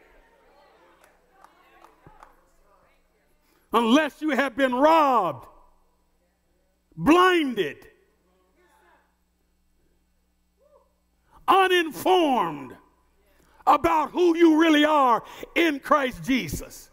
Unless 3.77 4.23
you 4.23 4.31
have 4.31 4.57
been 4.57 4.75
robbed, 4.75 5.47
blinded, 6.97 7.77
uninformed 11.47 12.75
about 13.67 14.13
who 14.13 14.35
you 14.35 14.59
really 14.59 14.87
are 14.87 15.23
in 15.55 15.79
Christ 15.79 16.25
Jesus. 16.25 16.89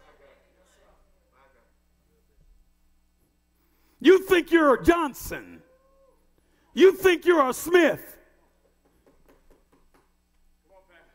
You 3.98 4.18
think 4.18 4.52
you're 4.52 4.74
a 4.74 4.84
Johnson. 4.84 5.62
You 6.74 6.92
think 6.92 7.24
you're 7.24 7.48
a 7.48 7.54
Smith. 7.54 8.18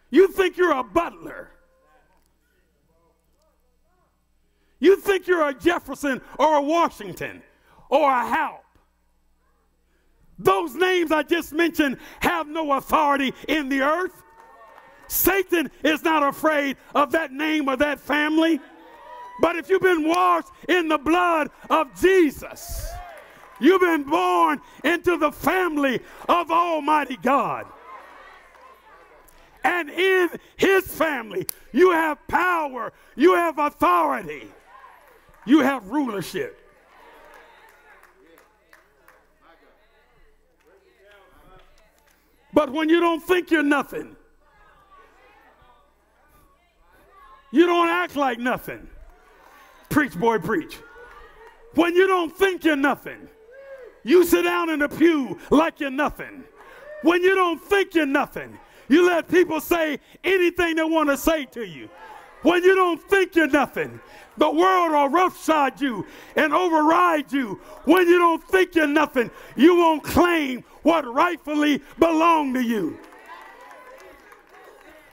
You 0.10 0.30
think 0.30 0.58
you're 0.58 0.76
a 0.76 0.84
butler. 0.84 1.52
You 4.80 4.98
think 4.98 5.28
you're 5.28 5.48
a 5.48 5.54
Jefferson 5.54 6.22
or 6.38 6.58
a 6.58 6.62
Washington 6.62 7.42
or 7.90 8.10
a 8.10 8.26
Halp. 8.26 8.64
Those 10.38 10.74
names 10.74 11.12
I 11.12 11.24
just 11.24 11.52
mentioned 11.52 11.98
have 12.22 12.48
no 12.48 12.74
authority 12.74 13.34
in 13.48 13.68
the 13.68 13.82
earth. 13.82 14.24
Satan 15.08 15.70
is 15.84 16.04
not 16.04 16.24
afraid 16.24 16.78
of 16.96 17.12
that 17.12 17.34
name 17.34 17.68
or 17.68 17.76
that 17.76 18.00
family. 18.00 18.62
But 19.42 19.56
if 19.56 19.70
you've 19.70 19.82
been 19.82 20.08
washed 20.08 20.50
in 20.68 20.88
the 20.88 20.98
blood 20.98 21.50
of 21.70 22.00
Jesus, 22.00 22.88
you've 23.60 23.82
been 23.82 24.04
born 24.04 24.62
into 24.84 25.18
the 25.18 25.32
family 25.32 26.00
of 26.28 26.52
Almighty 26.52 27.18
God. 27.22 27.66
And 29.64 29.90
in 29.90 30.30
his 30.56 30.88
family, 30.88 31.48
you 31.74 31.92
have 31.92 32.26
power, 32.28 32.94
you 33.16 33.36
have 33.36 33.60
authority, 33.60 34.48
you 35.50 35.62
have 35.62 35.90
rulership. 35.90 36.56
But 42.54 42.72
when 42.72 42.88
you 42.88 43.00
don't 43.00 43.22
think 43.22 43.50
you're 43.50 43.64
nothing, 43.64 44.16
you 47.52 47.66
don't 47.66 47.90
act 47.90 48.16
like 48.16 48.38
nothing. 48.38 48.88
Preach, 49.90 50.16
boy, 50.16 50.38
preach. 50.38 50.78
When 51.74 51.96
you 51.96 52.06
don't 52.06 52.36
think 52.36 52.64
you're 52.64 52.76
nothing, 52.76 53.28
you 54.04 54.26
sit 54.26 54.44
down 54.44 54.70
in 54.70 54.80
the 54.80 54.90
pew 54.90 55.40
like 55.50 55.80
you're 55.80 55.90
nothing. 55.90 56.44
When 57.02 57.24
you 57.24 57.34
don't 57.34 57.60
think 57.60 57.96
you're 57.96 58.06
nothing, 58.06 58.58
you 58.88 59.08
let 59.08 59.28
people 59.28 59.62
say 59.62 60.00
anything 60.24 60.76
they 60.76 60.84
want 60.84 61.10
to 61.10 61.18
say 61.18 61.46
to 61.46 61.66
you. 61.66 61.90
When 62.44 62.64
you 62.64 62.76
don't 62.76 63.02
think 63.02 63.36
you're 63.36 63.48
nothing, 63.48 64.00
the 64.40 64.50
world 64.50 64.92
will 64.92 65.10
roughshod 65.10 65.82
you 65.82 66.06
and 66.36 66.54
override 66.54 67.32
you. 67.32 67.60
When 67.84 68.08
you 68.08 68.18
don't 68.18 68.44
think 68.44 68.74
you're 68.74 68.88
nothing, 68.88 69.30
you 69.58 69.76
won't 69.76 70.02
claim 70.04 70.64
what 70.82 71.06
rightfully 71.06 71.82
belong 72.00 72.54
to 72.54 72.64
you. 72.64 72.98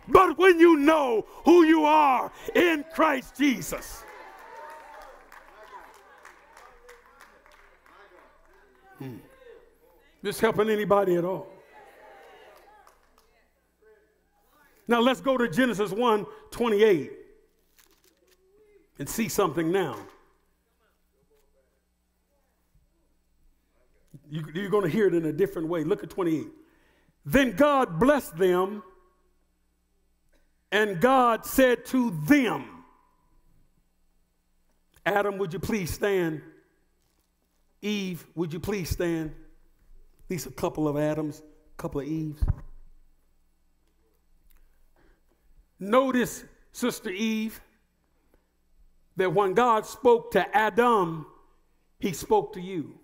But 0.08 0.38
when 0.38 0.60
you 0.60 0.76
know 0.76 1.26
who 1.44 1.64
you 1.64 1.84
are 1.84 2.30
in 2.54 2.84
Christ 2.94 3.36
Jesus, 3.36 4.04
hmm. 9.00 9.16
this 10.22 10.38
helping 10.38 10.70
anybody 10.70 11.16
at 11.16 11.24
all? 11.24 11.48
Now 14.86 15.00
let's 15.00 15.20
go 15.20 15.36
to 15.36 15.48
Genesis 15.48 15.90
1 15.90 16.24
28 16.52 17.25
and 18.98 19.08
see 19.08 19.28
something 19.28 19.70
now. 19.70 19.96
You, 24.28 24.40
are 24.40 24.68
going 24.68 24.84
to 24.84 24.90
hear 24.90 25.06
it 25.06 25.14
in 25.14 25.24
a 25.26 25.32
different 25.32 25.68
way. 25.68 25.84
Look 25.84 26.02
at 26.02 26.10
28. 26.10 26.46
Then 27.24 27.52
God 27.52 27.98
blessed 28.00 28.36
them, 28.36 28.82
and 30.72 31.00
God 31.00 31.46
said 31.46 31.84
to 31.86 32.10
them, 32.26 32.84
Adam, 35.04 35.38
would 35.38 35.52
you 35.52 35.60
please 35.60 35.92
stand? 35.92 36.42
Eve, 37.82 38.26
would 38.34 38.52
you 38.52 38.58
please 38.58 38.90
stand? 38.90 39.30
At 39.30 40.30
least 40.30 40.46
a 40.46 40.50
couple 40.50 40.88
of 40.88 40.96
Adams, 40.96 41.40
a 41.40 41.80
couple 41.80 42.00
of 42.00 42.08
Eves. 42.08 42.42
Notice, 45.78 46.44
Sister 46.72 47.10
Eve, 47.10 47.60
that 49.16 49.32
when 49.32 49.54
God 49.54 49.86
spoke 49.86 50.32
to 50.32 50.56
Adam, 50.56 51.26
he 51.98 52.12
spoke 52.12 52.52
to 52.54 52.60
you. 52.60 52.98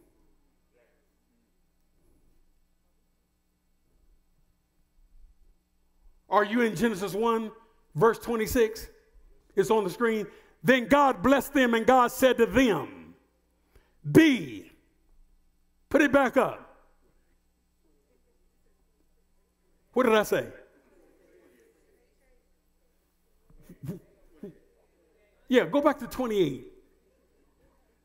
Are 6.29 6.44
you 6.44 6.62
in 6.62 6.75
Genesis 6.75 7.12
1, 7.12 7.51
verse 7.94 8.18
26? 8.18 8.88
It's 9.55 9.70
on 9.70 9.85
the 9.85 9.90
screen. 9.90 10.27
Then 10.64 10.87
God 10.87 11.22
blessed 11.22 11.53
them, 11.53 11.75
and 11.75 11.87
God 11.87 12.11
said 12.11 12.38
to 12.38 12.46
them, 12.46 13.14
Be. 14.11 14.70
Put 15.90 16.01
it 16.01 16.11
back 16.11 16.38
up. 16.38 16.72
What 19.92 20.05
did 20.05 20.14
I 20.14 20.22
say? 20.22 20.46
Yeah, 25.53 25.67
go 25.67 25.83
back 25.83 25.99
to 25.99 26.07
28. 26.07 26.67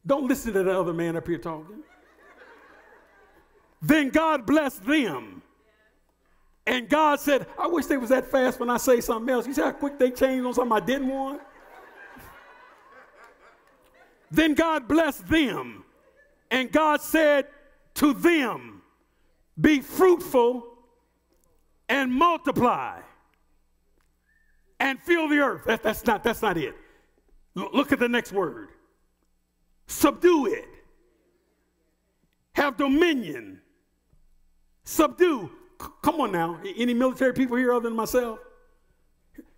Don't 0.06 0.28
listen 0.28 0.52
to 0.52 0.64
the 0.64 0.78
other 0.78 0.92
man 0.92 1.16
up 1.16 1.26
here 1.26 1.38
talking. 1.38 1.82
then 3.82 4.10
God 4.10 4.46
blessed 4.46 4.84
them. 4.84 5.42
And 6.66 6.90
God 6.90 7.22
said, 7.22 7.48
I 7.58 7.68
wish 7.68 7.86
they 7.86 7.96
was 7.96 8.10
that 8.10 8.30
fast 8.30 8.60
when 8.60 8.70
I 8.70 8.76
say 8.76 9.00
something 9.00 9.34
else. 9.34 9.48
You 9.48 9.54
see 9.54 9.62
how 9.62 9.72
quick 9.72 9.98
they 9.98 10.12
changed 10.12 10.46
on 10.46 10.56
something 10.56 10.76
I 10.76 10.86
didn't 10.86 11.08
want? 11.08 11.42
then 14.30 14.54
God 14.54 14.86
blessed 14.86 15.26
them. 15.30 15.86
And 16.52 16.70
God 16.70 17.00
said 17.00 17.46
to 17.94 18.14
them, 18.14 18.82
Be 19.62 19.80
fruitful 19.80 20.68
and 21.88 22.12
multiply 22.12 23.00
and 24.82 25.00
fill 25.00 25.30
the 25.30 25.38
earth. 25.38 25.64
That, 25.64 25.82
that's, 25.82 26.06
not, 26.06 26.26
that's 26.26 26.42
not 26.42 26.58
it. 26.58 26.76
Look 27.58 27.92
at 27.92 28.00
the 28.00 28.08
next 28.08 28.32
word 28.32 28.70
subdue 29.88 30.48
it, 30.48 30.68
have 32.54 32.78
dominion, 32.78 33.62
subdue. 34.84 35.50
C- 35.82 35.88
come 36.04 36.22
on 36.22 36.32
now. 36.32 36.60
Any 36.78 36.94
military 36.94 37.34
people 37.34 37.58
here 37.58 37.72
other 37.74 37.88
than 37.88 37.96
myself? 37.96 38.40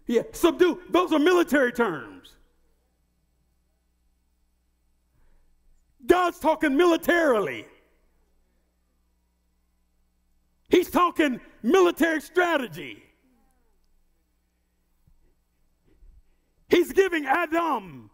Yeah, 0.05 0.21
subdue. 0.31 0.81
Those 0.89 1.11
are 1.11 1.19
military 1.19 1.71
terms. 1.71 2.35
God's 6.05 6.39
talking 6.39 6.75
militarily. 6.75 7.65
He's 10.69 10.89
talking 10.89 11.39
military 11.63 12.21
strategy. 12.21 13.03
He's 16.69 16.91
giving 16.93 17.25
Adam 17.25 18.09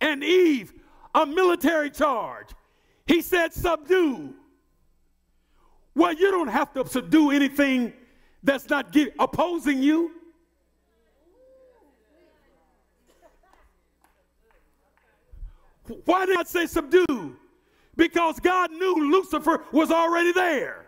and 0.00 0.24
Eve 0.24 0.72
a 1.14 1.26
military 1.26 1.90
charge. 1.90 2.48
He 3.06 3.20
said, 3.22 3.52
subdue. 3.52 4.34
Well, 5.94 6.12
you 6.12 6.30
don't 6.30 6.48
have 6.48 6.72
to 6.74 6.86
subdue 6.86 7.30
anything 7.30 7.92
that's 8.42 8.68
not 8.68 8.92
give, 8.92 9.08
opposing 9.18 9.82
you. 9.82 10.12
Why 16.04 16.26
did 16.26 16.38
I 16.38 16.44
say 16.44 16.66
subdue? 16.66 17.36
Because 17.96 18.38
God 18.40 18.70
knew 18.70 19.10
Lucifer 19.10 19.64
was 19.72 19.90
already 19.90 20.32
there. 20.32 20.86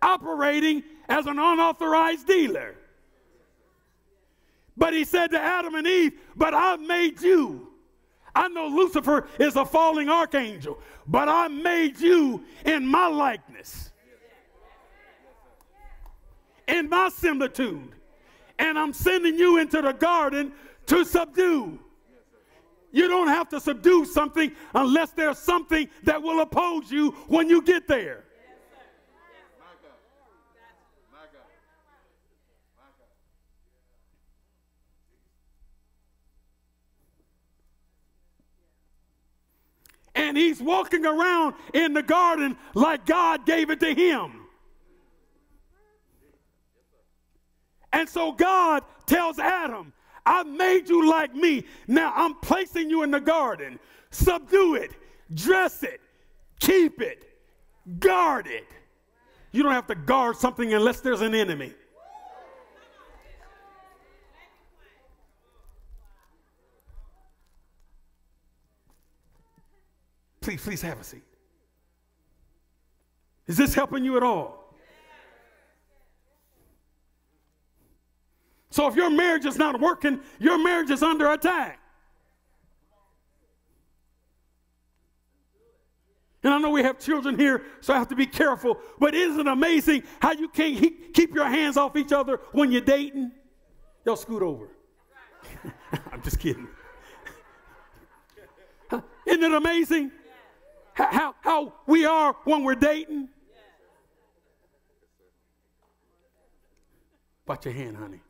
Operating 0.00 0.84
as 1.08 1.26
an 1.26 1.38
unauthorized 1.38 2.26
dealer. 2.26 2.76
But 4.76 4.92
he 4.92 5.04
said 5.04 5.28
to 5.28 5.40
Adam 5.40 5.74
and 5.74 5.86
Eve, 5.86 6.12
But 6.36 6.54
I've 6.54 6.80
made 6.80 7.20
you. 7.22 7.68
I 8.34 8.48
know 8.48 8.66
Lucifer 8.66 9.26
is 9.38 9.56
a 9.56 9.64
falling 9.64 10.10
archangel, 10.10 10.78
but 11.06 11.26
I 11.26 11.48
made 11.48 11.98
you 11.98 12.44
in 12.66 12.86
my 12.86 13.06
likeness, 13.06 13.92
in 16.68 16.90
my 16.90 17.08
similitude. 17.08 17.92
And 18.58 18.78
I'm 18.78 18.92
sending 18.92 19.38
you 19.38 19.56
into 19.56 19.80
the 19.80 19.92
garden 19.92 20.52
to 20.84 21.04
subdue. 21.04 21.78
You 22.92 23.08
don't 23.08 23.28
have 23.28 23.48
to 23.50 23.60
subdue 23.60 24.04
something 24.04 24.52
unless 24.74 25.12
there's 25.12 25.38
something 25.38 25.88
that 26.04 26.22
will 26.22 26.40
oppose 26.40 26.90
you 26.90 27.12
when 27.28 27.48
you 27.48 27.62
get 27.62 27.88
there. 27.88 28.25
And 40.16 40.36
he's 40.36 40.60
walking 40.60 41.06
around 41.06 41.54
in 41.74 41.92
the 41.92 42.02
garden 42.02 42.56
like 42.74 43.06
God 43.06 43.46
gave 43.46 43.70
it 43.70 43.78
to 43.80 43.94
him. 43.94 44.46
And 47.92 48.08
so 48.08 48.32
God 48.32 48.82
tells 49.06 49.38
Adam, 49.38 49.92
I 50.24 50.42
made 50.42 50.88
you 50.88 51.08
like 51.08 51.34
me. 51.34 51.64
Now 51.86 52.12
I'm 52.16 52.34
placing 52.34 52.90
you 52.90 53.02
in 53.04 53.10
the 53.10 53.20
garden. 53.20 53.78
Subdue 54.10 54.74
it, 54.74 54.90
dress 55.32 55.82
it, 55.82 56.00
keep 56.58 57.00
it, 57.00 57.24
guard 58.00 58.46
it. 58.46 58.66
You 59.52 59.62
don't 59.62 59.72
have 59.72 59.86
to 59.86 59.94
guard 59.94 60.36
something 60.36 60.74
unless 60.74 61.00
there's 61.00 61.20
an 61.20 61.34
enemy. 61.34 61.74
Please, 70.46 70.62
please 70.62 70.82
have 70.82 71.00
a 71.00 71.02
seat. 71.02 71.24
Is 73.48 73.56
this 73.56 73.74
helping 73.74 74.04
you 74.04 74.16
at 74.16 74.22
all? 74.22 74.72
So 78.70 78.86
if 78.86 78.94
your 78.94 79.10
marriage 79.10 79.44
is 79.44 79.58
not 79.58 79.80
working, 79.80 80.20
your 80.38 80.56
marriage 80.62 80.90
is 80.90 81.02
under 81.02 81.32
attack. 81.32 81.80
And 86.44 86.54
I 86.54 86.58
know 86.58 86.70
we 86.70 86.84
have 86.84 87.00
children 87.00 87.36
here, 87.36 87.64
so 87.80 87.92
I 87.92 87.98
have 87.98 88.06
to 88.10 88.14
be 88.14 88.26
careful. 88.26 88.78
But 89.00 89.16
isn't 89.16 89.40
it 89.40 89.48
amazing 89.48 90.04
how 90.22 90.30
you 90.30 90.48
can't 90.48 91.12
keep 91.12 91.34
your 91.34 91.48
hands 91.48 91.76
off 91.76 91.96
each 91.96 92.12
other 92.12 92.38
when 92.52 92.70
you're 92.70 92.82
dating? 92.82 93.32
Y'all 94.04 94.14
scoot 94.14 94.44
over. 94.44 94.68
I'm 96.12 96.22
just 96.22 96.38
kidding. 96.38 96.68
Isn't 99.26 99.42
it 99.42 99.52
amazing 99.52 100.12
how, 100.96 101.34
how, 101.42 101.72
we 101.86 102.06
are 102.06 102.34
when 102.44 102.64
we're 102.64 102.74
dating? 102.74 103.28
Watch 107.46 107.66
your 107.66 107.74
hand, 107.74 107.96
honey. 107.96 108.20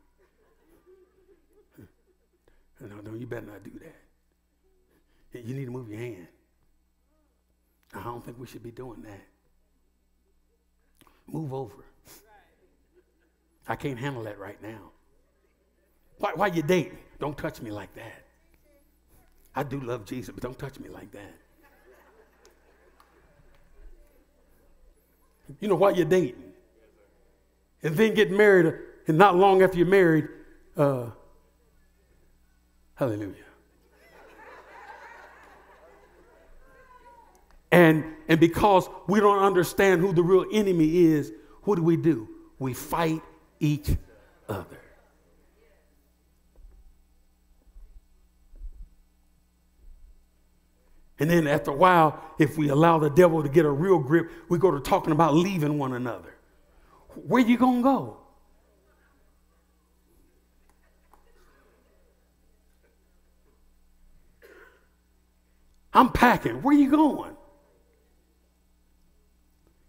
No, 2.79 2.97
no, 3.03 3.15
you 3.15 3.25
better 3.25 3.45
not 3.45 3.63
do 3.63 3.71
that. 3.79 5.45
You 5.45 5.55
need 5.55 5.65
to 5.65 5.71
move 5.71 5.89
your 5.89 5.99
hand. 5.99 6.27
I 7.93 8.03
don't 8.03 8.23
think 8.23 8.37
we 8.37 8.45
should 8.45 8.63
be 8.63 8.71
doing 8.71 9.01
that. 9.03 9.25
Move 11.25 11.53
over. 11.53 11.85
I 13.67 13.75
can't 13.75 13.97
handle 13.97 14.23
that 14.23 14.37
right 14.39 14.61
now. 14.61 14.91
Why, 16.19 16.31
why 16.35 16.47
you 16.47 16.61
dating? 16.61 16.97
Don't 17.19 17.37
touch 17.37 17.61
me 17.61 17.71
like 17.71 17.93
that. 17.95 18.25
I 19.55 19.63
do 19.63 19.79
love 19.79 20.05
Jesus, 20.05 20.33
but 20.33 20.43
don't 20.43 20.57
touch 20.57 20.79
me 20.79 20.89
like 20.89 21.11
that. 21.11 21.33
You 25.59 25.67
know 25.67 25.75
why 25.75 25.91
you're 25.91 26.05
dating? 26.05 26.43
And 27.83 27.95
then 27.95 28.13
get 28.13 28.31
married, 28.31 28.73
and 29.07 29.17
not 29.17 29.35
long 29.35 29.61
after 29.61 29.77
you're 29.77 29.87
married, 29.87 30.27
uh, 30.75 31.11
Hallelujah. 32.97 33.35
And, 37.71 38.03
and 38.27 38.39
because 38.39 38.89
we 39.07 39.19
don't 39.19 39.43
understand 39.43 40.01
who 40.01 40.13
the 40.13 40.23
real 40.23 40.45
enemy 40.51 40.97
is, 40.97 41.31
what 41.61 41.75
do 41.75 41.83
we 41.83 41.95
do? 41.95 42.27
We 42.57 42.73
fight 42.73 43.21
each 43.59 43.89
other. 44.49 44.79
And 51.19 51.29
then 51.29 51.47
after 51.47 51.71
a 51.71 51.75
while, 51.75 52.21
if 52.37 52.57
we 52.57 52.69
allow 52.69 52.99
the 52.99 53.09
devil 53.09 53.41
to 53.41 53.49
get 53.49 53.65
a 53.65 53.71
real 53.71 53.99
grip, 53.99 54.29
we 54.49 54.59
go 54.59 54.71
to 54.71 54.79
talking 54.79 55.11
about 55.11 55.33
leaving 55.33 55.77
one 55.79 55.93
another. 55.93 56.35
Where 57.15 57.41
you 57.41 57.57
gonna 57.57 57.81
go? 57.81 58.17
I'm 65.93 66.11
packing. 66.11 66.61
Where 66.61 66.75
you 66.75 66.91
going? 66.91 67.35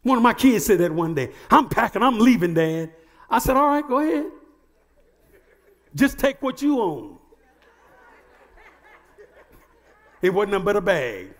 One 0.02 0.16
of 0.16 0.22
my 0.22 0.32
kids 0.32 0.64
said 0.64 0.78
that 0.78 0.90
one 0.90 1.14
day. 1.14 1.32
I'm 1.50 1.68
packing. 1.68 2.02
I'm 2.02 2.18
leaving, 2.18 2.54
Dad. 2.54 2.92
I 3.28 3.38
said, 3.38 3.56
All 3.56 3.68
right, 3.68 3.86
go 3.86 3.98
ahead. 3.98 4.30
Just 5.94 6.18
take 6.18 6.40
what 6.40 6.62
you 6.62 6.80
own. 6.80 7.18
It 10.20 10.30
wasn't 10.30 10.52
nothing 10.52 10.64
but 10.64 10.76
a 10.76 10.80
bag. 10.80 11.34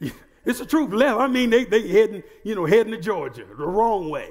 It's 0.42 0.58
the 0.58 0.64
truth. 0.64 0.90
Left. 0.90 1.20
I 1.20 1.26
mean, 1.26 1.50
they 1.50 1.64
they 1.64 1.86
heading, 1.86 2.22
you 2.44 2.54
know, 2.54 2.64
heading 2.64 2.92
to 2.92 2.98
Georgia 2.98 3.44
the 3.44 3.66
wrong 3.66 4.08
way. 4.08 4.30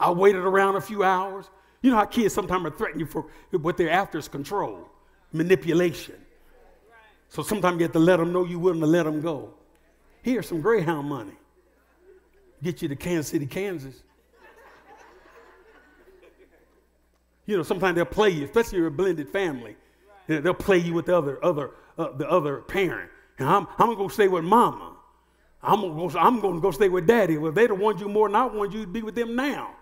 I 0.00 0.10
waited 0.10 0.40
around 0.40 0.76
a 0.76 0.80
few 0.80 1.04
hours. 1.04 1.48
You 1.80 1.92
know 1.92 1.96
how 1.96 2.06
kids 2.06 2.34
sometimes 2.34 2.66
are 2.66 2.70
threatening 2.70 3.00
you 3.00 3.06
for 3.06 3.26
what 3.52 3.76
they're 3.76 3.90
after 3.90 4.18
is 4.18 4.26
control, 4.26 4.88
manipulation. 5.32 6.16
So 7.28 7.42
sometimes 7.42 7.78
you 7.78 7.84
have 7.84 7.92
to 7.92 8.00
let 8.00 8.16
them 8.16 8.32
know 8.32 8.44
you're 8.44 8.58
willing 8.58 8.80
to 8.80 8.86
let 8.86 9.04
them 9.04 9.20
go. 9.20 9.54
Here's 10.22 10.48
some 10.48 10.60
Greyhound 10.60 11.08
money. 11.08 11.36
Get 12.62 12.82
you 12.82 12.88
to 12.88 12.96
Kansas 12.96 13.28
City, 13.28 13.46
Kansas. 13.46 14.02
You 17.46 17.56
know, 17.56 17.62
sometimes 17.62 17.94
they'll 17.94 18.04
play 18.04 18.30
you, 18.30 18.44
especially 18.44 18.78
if 18.78 18.80
you're 18.80 18.86
a 18.88 18.90
blended 18.90 19.28
family. 19.30 19.76
They'll 20.38 20.54
play 20.54 20.78
you 20.78 20.94
with 20.94 21.06
the 21.06 21.18
other, 21.18 21.44
other, 21.44 21.72
uh, 21.98 22.12
the 22.12 22.28
other 22.30 22.58
parent. 22.58 23.10
And 23.38 23.48
I'm, 23.48 23.66
I'm 23.78 23.86
gonna 23.86 23.96
go 23.96 24.08
stay 24.08 24.28
with 24.28 24.44
mama. 24.44 24.96
I'm 25.62 25.80
gonna, 25.80 25.94
go, 25.94 26.18
I'm 26.18 26.40
gonna 26.40 26.60
go 26.60 26.70
stay 26.70 26.88
with 26.88 27.06
daddy. 27.06 27.36
Well, 27.36 27.52
they 27.52 27.66
don't 27.66 27.80
want 27.80 27.98
you 27.98 28.08
more 28.08 28.28
than 28.28 28.36
I 28.36 28.44
want 28.44 28.72
you 28.72 28.82
to 28.82 28.86
be 28.86 29.02
with 29.02 29.16
them 29.16 29.34
now. 29.34 29.74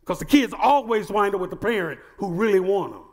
Because 0.00 0.18
the 0.18 0.24
kids 0.26 0.52
always 0.58 1.08
wind 1.08 1.34
up 1.34 1.40
with 1.40 1.50
the 1.50 1.56
parent 1.56 2.00
who 2.18 2.32
really 2.32 2.60
want 2.60 2.92
them. 2.92 3.04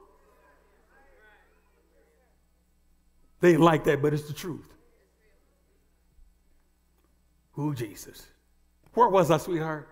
They 3.40 3.52
ain't 3.52 3.62
like 3.62 3.86
that, 3.86 4.02
but 4.02 4.14
it's 4.14 4.28
the 4.28 4.34
truth. 4.34 4.68
Who 7.54 7.74
Jesus? 7.74 8.28
Where 8.94 9.08
was 9.08 9.32
I, 9.32 9.38
sweetheart? 9.38 9.88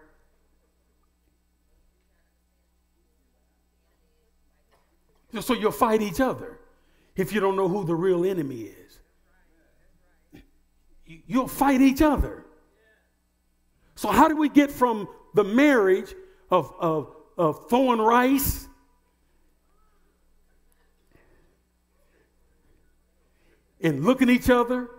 So 5.41 5.53
you'll 5.53 5.71
fight 5.71 6.01
each 6.01 6.19
other 6.19 6.59
if 7.15 7.33
you 7.33 7.39
don't 7.39 7.55
know 7.55 7.67
who 7.67 7.85
the 7.85 7.95
real 7.95 8.25
enemy 8.25 8.61
is. 8.61 8.99
You'll 11.05 11.47
fight 11.47 11.81
each 11.81 12.01
other. 12.01 12.45
So, 13.95 14.09
how 14.09 14.27
do 14.27 14.35
we 14.35 14.47
get 14.47 14.71
from 14.71 15.07
the 15.33 15.43
marriage 15.43 16.13
of, 16.49 16.73
of, 16.79 17.15
of 17.37 17.69
throwing 17.69 17.99
rice. 17.99 18.67
And 23.81 24.03
looking 24.03 24.29
each 24.29 24.49
other. 24.49 24.89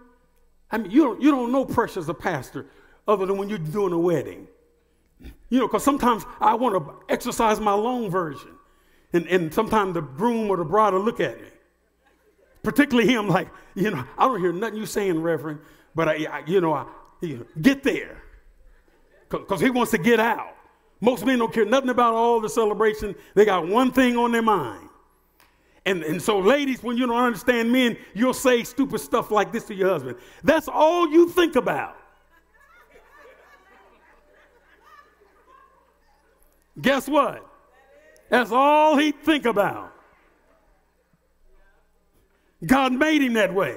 I 0.70 0.78
mean, 0.78 0.90
you 0.90 1.02
don't, 1.02 1.20
you 1.20 1.30
don't 1.30 1.52
know 1.52 1.64
pressure 1.64 2.00
as 2.00 2.08
a 2.08 2.14
pastor 2.14 2.66
other 3.06 3.26
than 3.26 3.36
when 3.36 3.48
you're 3.48 3.58
doing 3.58 3.92
a 3.92 3.98
wedding. 3.98 4.46
You 5.50 5.58
know, 5.58 5.66
because 5.66 5.84
sometimes 5.84 6.24
I 6.40 6.54
want 6.54 6.74
to 6.76 7.12
exercise 7.12 7.60
my 7.60 7.74
long 7.74 8.10
version. 8.10 8.52
And, 9.12 9.26
and 9.26 9.52
sometimes 9.52 9.94
the 9.94 10.02
groom 10.02 10.50
or 10.50 10.56
the 10.56 10.64
bride 10.64 10.92
will 10.92 11.00
look 11.00 11.20
at 11.20 11.40
me. 11.40 11.48
Particularly 12.62 13.12
him, 13.12 13.28
like, 13.28 13.48
you 13.74 13.90
know, 13.90 14.04
I 14.18 14.26
don't 14.26 14.40
hear 14.40 14.52
nothing 14.52 14.78
you 14.78 14.86
saying, 14.86 15.20
Reverend, 15.20 15.60
but 15.94 16.08
I, 16.08 16.26
I 16.30 16.42
you 16.46 16.60
know, 16.60 16.74
I, 16.74 16.86
you 17.20 17.38
know, 17.38 17.46
get 17.60 17.82
there. 17.82 18.22
Because 19.28 19.60
he 19.60 19.70
wants 19.70 19.92
to 19.92 19.98
get 19.98 20.20
out. 20.20 20.54
Most 21.00 21.24
men 21.24 21.38
don't 21.38 21.52
care 21.52 21.64
nothing 21.64 21.88
about 21.88 22.14
all 22.14 22.40
the 22.40 22.48
celebration. 22.48 23.14
They 23.34 23.44
got 23.44 23.66
one 23.66 23.90
thing 23.90 24.16
on 24.16 24.32
their 24.32 24.42
mind. 24.42 24.88
And, 25.86 26.02
and 26.02 26.20
so, 26.20 26.38
ladies, 26.38 26.82
when 26.82 26.98
you 26.98 27.06
don't 27.06 27.16
understand 27.16 27.72
men, 27.72 27.96
you'll 28.12 28.34
say 28.34 28.64
stupid 28.64 29.00
stuff 29.00 29.30
like 29.30 29.50
this 29.50 29.64
to 29.64 29.74
your 29.74 29.88
husband. 29.88 30.18
That's 30.44 30.68
all 30.68 31.08
you 31.08 31.30
think 31.30 31.56
about. 31.56 31.96
Guess 36.80 37.08
what? 37.08 37.49
That's 38.30 38.52
all 38.52 38.96
he'd 38.96 39.20
think 39.22 39.44
about. 39.44 39.92
God 42.64 42.92
made 42.92 43.22
him 43.22 43.34
that 43.34 43.52
way. 43.52 43.76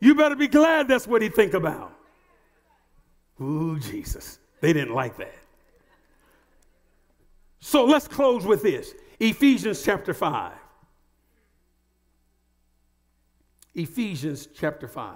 You 0.00 0.14
better 0.14 0.36
be 0.36 0.48
glad 0.48 0.88
that's 0.88 1.06
what 1.06 1.22
he 1.22 1.28
think 1.28 1.54
about. 1.54 1.96
Ooh, 3.40 3.78
Jesus. 3.78 4.38
They 4.60 4.72
didn't 4.72 4.94
like 4.94 5.16
that. 5.16 5.34
So 7.60 7.84
let's 7.84 8.08
close 8.08 8.44
with 8.44 8.62
this 8.62 8.94
Ephesians 9.20 9.82
chapter 9.82 10.12
5. 10.12 10.52
Ephesians 13.74 14.48
chapter 14.54 14.88
5. 14.88 15.14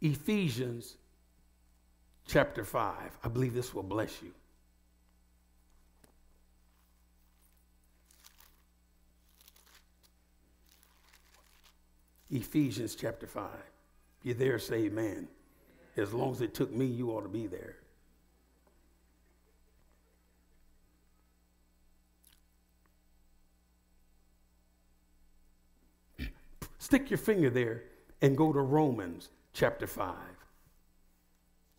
Ephesians 0.00 0.96
chapter 2.28 2.62
5. 2.62 3.18
I 3.24 3.28
believe 3.28 3.54
this 3.54 3.74
will 3.74 3.82
bless 3.82 4.22
you. 4.22 4.30
Ephesians 12.30 12.94
chapter 12.94 13.26
5. 13.26 13.48
You 14.22 14.34
there, 14.34 14.58
say 14.58 14.84
amen. 14.84 15.26
As 15.96 16.12
long 16.12 16.32
as 16.32 16.42
it 16.42 16.52
took 16.54 16.70
me, 16.70 16.84
you 16.84 17.10
ought 17.10 17.22
to 17.22 17.28
be 17.28 17.46
there. 17.46 17.76
Stick 26.78 27.10
your 27.10 27.18
finger 27.18 27.50
there 27.50 27.84
and 28.20 28.36
go 28.36 28.52
to 28.52 28.60
Romans 28.60 29.30
chapter 29.52 29.86
5. 29.86 30.14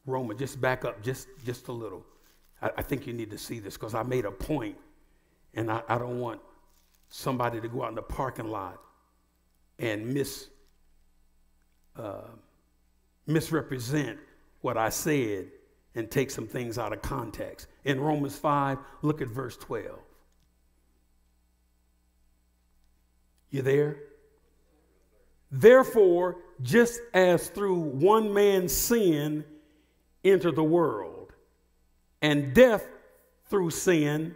Romans, 0.10 0.39
just 0.39 0.60
back 0.60 0.86
up 0.86 1.01
just, 1.01 1.28
just 1.45 1.68
a 1.68 1.72
little. 1.72 2.05
I, 2.62 2.72
I 2.78 2.82
think 2.82 3.07
you 3.07 3.14
need 3.14 3.32
to 3.32 3.38
see 3.38 3.60
this 3.60 3.76
because 3.76 3.95
I 3.95 4.03
made 4.03 4.26
a 4.26 4.32
point 4.32 4.78
and 5.53 5.72
I, 5.72 5.82
I 5.88 5.97
don't 5.97 6.20
want 6.20 6.41
somebody 7.10 7.60
to 7.62 7.68
go 7.68 7.84
out 7.84 7.89
in 7.89 7.95
the 7.95 8.01
parking 8.01 8.49
lot 8.49 8.80
and 9.78 10.14
mis, 10.14 10.49
uh, 11.95 12.28
misrepresent 13.26 14.20
what 14.62 14.78
I 14.78 14.89
said 14.89 15.47
and 15.95 16.10
take 16.10 16.32
some 16.32 16.47
things 16.47 16.78
out 16.78 16.93
of 16.93 17.01
context. 17.01 17.68
In 17.84 17.99
Romans 17.99 18.38
5, 18.38 18.78
look 19.01 19.22
at 19.22 19.28
verse 19.28 19.57
12. 19.57 19.99
You 23.49 23.62
there? 23.64 23.97
Therefore, 25.51 26.38
just 26.62 27.01
as 27.14 27.49
through 27.49 27.80
one 27.80 28.34
man's 28.34 28.72
sin 28.72 29.43
entered 30.24 30.55
the 30.55 30.63
world, 30.63 31.34
and 32.22 32.53
death 32.53 32.86
through 33.49 33.72
sin, 33.72 34.36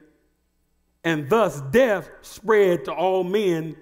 and 1.03 1.29
thus 1.29 1.61
death 1.61 2.09
spread 2.21 2.85
to 2.85 2.93
all 2.93 3.23
men 3.23 3.75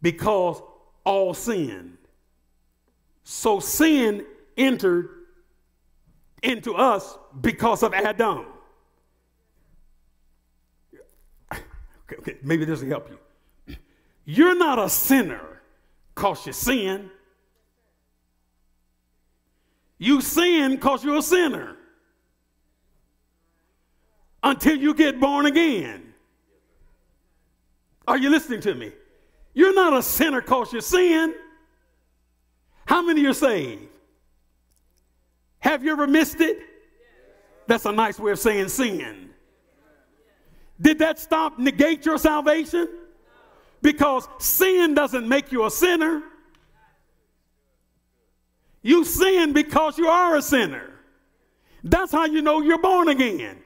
because 0.00 0.62
all 1.04 1.34
sinned. 1.34 1.98
So 3.24 3.60
sin 3.60 4.24
entered 4.56 5.10
into 6.42 6.74
us 6.74 7.18
because 7.40 7.82
of 7.82 7.92
Adam. 7.92 8.46
Okay, 11.52 12.16
okay, 12.20 12.36
maybe 12.42 12.64
this 12.64 12.80
will 12.80 12.88
help 12.88 13.10
you. 13.10 13.76
You're 14.24 14.56
not 14.56 14.78
a 14.78 14.88
sinner 14.88 15.60
because 16.14 16.46
you 16.46 16.52
sin. 16.52 17.10
You 19.98 20.20
sin 20.20 20.72
because 20.76 21.04
you're 21.04 21.16
a 21.16 21.22
sinner 21.22 21.76
until 24.42 24.76
you 24.76 24.94
get 24.94 25.20
born 25.20 25.46
again. 25.46 26.14
Are 28.06 28.16
you 28.16 28.30
listening 28.30 28.60
to 28.62 28.74
me? 28.74 28.92
You're 29.54 29.74
not 29.74 29.92
a 29.92 30.02
sinner 30.02 30.40
because 30.40 30.72
you 30.72 30.80
sin. 30.80 31.34
How 32.86 33.02
many 33.02 33.26
are 33.26 33.34
saved? 33.34 33.82
Have 35.58 35.84
you 35.84 35.92
ever 35.92 36.06
missed 36.06 36.40
it? 36.40 36.58
That's 37.66 37.84
a 37.84 37.92
nice 37.92 38.18
way 38.18 38.32
of 38.32 38.38
saying 38.38 38.68
sin. 38.68 39.30
Did 40.80 41.00
that 41.00 41.18
stop 41.18 41.58
negate 41.58 42.06
your 42.06 42.18
salvation? 42.18 42.88
Because 43.82 44.28
sin 44.38 44.94
doesn't 44.94 45.28
make 45.28 45.52
you 45.52 45.66
a 45.66 45.70
sinner. 45.70 46.22
You 48.82 49.04
sin 49.04 49.52
because 49.52 49.98
you 49.98 50.08
are 50.08 50.36
a 50.36 50.42
sinner. 50.42 50.90
That's 51.82 52.12
how 52.12 52.26
you 52.26 52.42
know 52.42 52.60
you're 52.60 52.80
born 52.80 53.08
again. 53.08 53.58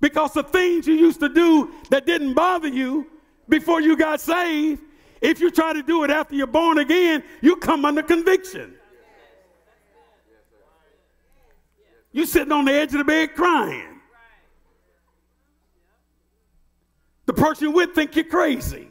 Because 0.00 0.32
the 0.32 0.42
things 0.42 0.86
you 0.86 0.94
used 0.94 1.20
to 1.20 1.28
do 1.28 1.72
that 1.90 2.06
didn't 2.06 2.34
bother 2.34 2.68
you 2.68 3.06
before 3.48 3.80
you 3.80 3.96
got 3.96 4.20
saved, 4.20 4.82
if 5.20 5.40
you 5.40 5.50
try 5.50 5.72
to 5.72 5.82
do 5.82 6.04
it 6.04 6.10
after 6.10 6.34
you're 6.34 6.46
born 6.46 6.78
again, 6.78 7.22
you 7.42 7.56
come 7.56 7.84
under 7.84 8.02
conviction. 8.02 8.74
You 12.12 12.26
sitting 12.26 12.52
on 12.52 12.64
the 12.64 12.72
edge 12.72 12.92
of 12.92 12.98
the 12.98 13.04
bed 13.04 13.34
crying. 13.34 14.00
The 17.26 17.34
person 17.34 17.72
with 17.72 17.94
think 17.94 18.16
you're 18.16 18.24
crazy. 18.24 18.88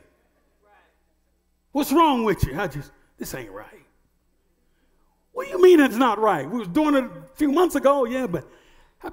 What's 1.72 1.92
wrong 1.92 2.24
with 2.24 2.44
you? 2.46 2.58
I 2.58 2.68
just, 2.68 2.92
this 3.18 3.34
ain't 3.36 3.52
right. 3.52 3.86
What 5.40 5.46
do 5.46 5.54
you 5.54 5.62
mean 5.62 5.80
it's 5.80 5.96
not 5.96 6.20
right? 6.20 6.52
We 6.52 6.60
was 6.60 6.68
doing 6.68 6.96
it 6.96 7.06
a 7.06 7.36
few 7.36 7.50
months 7.50 7.76
ago, 7.76 8.04
yeah, 8.04 8.28
but 8.28 8.46
I, 9.02 9.10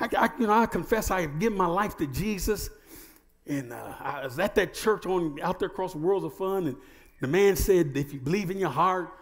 I, 0.00 0.28
you 0.36 0.48
know, 0.48 0.52
I 0.52 0.66
confess 0.66 1.12
I 1.12 1.20
have 1.20 1.38
given 1.38 1.56
my 1.56 1.68
life 1.68 1.96
to 1.98 2.08
Jesus, 2.08 2.70
and 3.46 3.72
uh, 3.72 3.94
I 4.00 4.24
was 4.24 4.36
at 4.40 4.56
that 4.56 4.74
church 4.74 5.06
on 5.06 5.40
out 5.40 5.60
there 5.60 5.68
across 5.68 5.92
the 5.92 5.98
worlds 5.98 6.24
of 6.24 6.34
fun, 6.34 6.66
and 6.66 6.76
the 7.20 7.28
man 7.28 7.54
said, 7.54 7.96
if 7.96 8.12
you 8.12 8.18
believe 8.18 8.50
in 8.50 8.58
your 8.58 8.70
heart, 8.70 9.12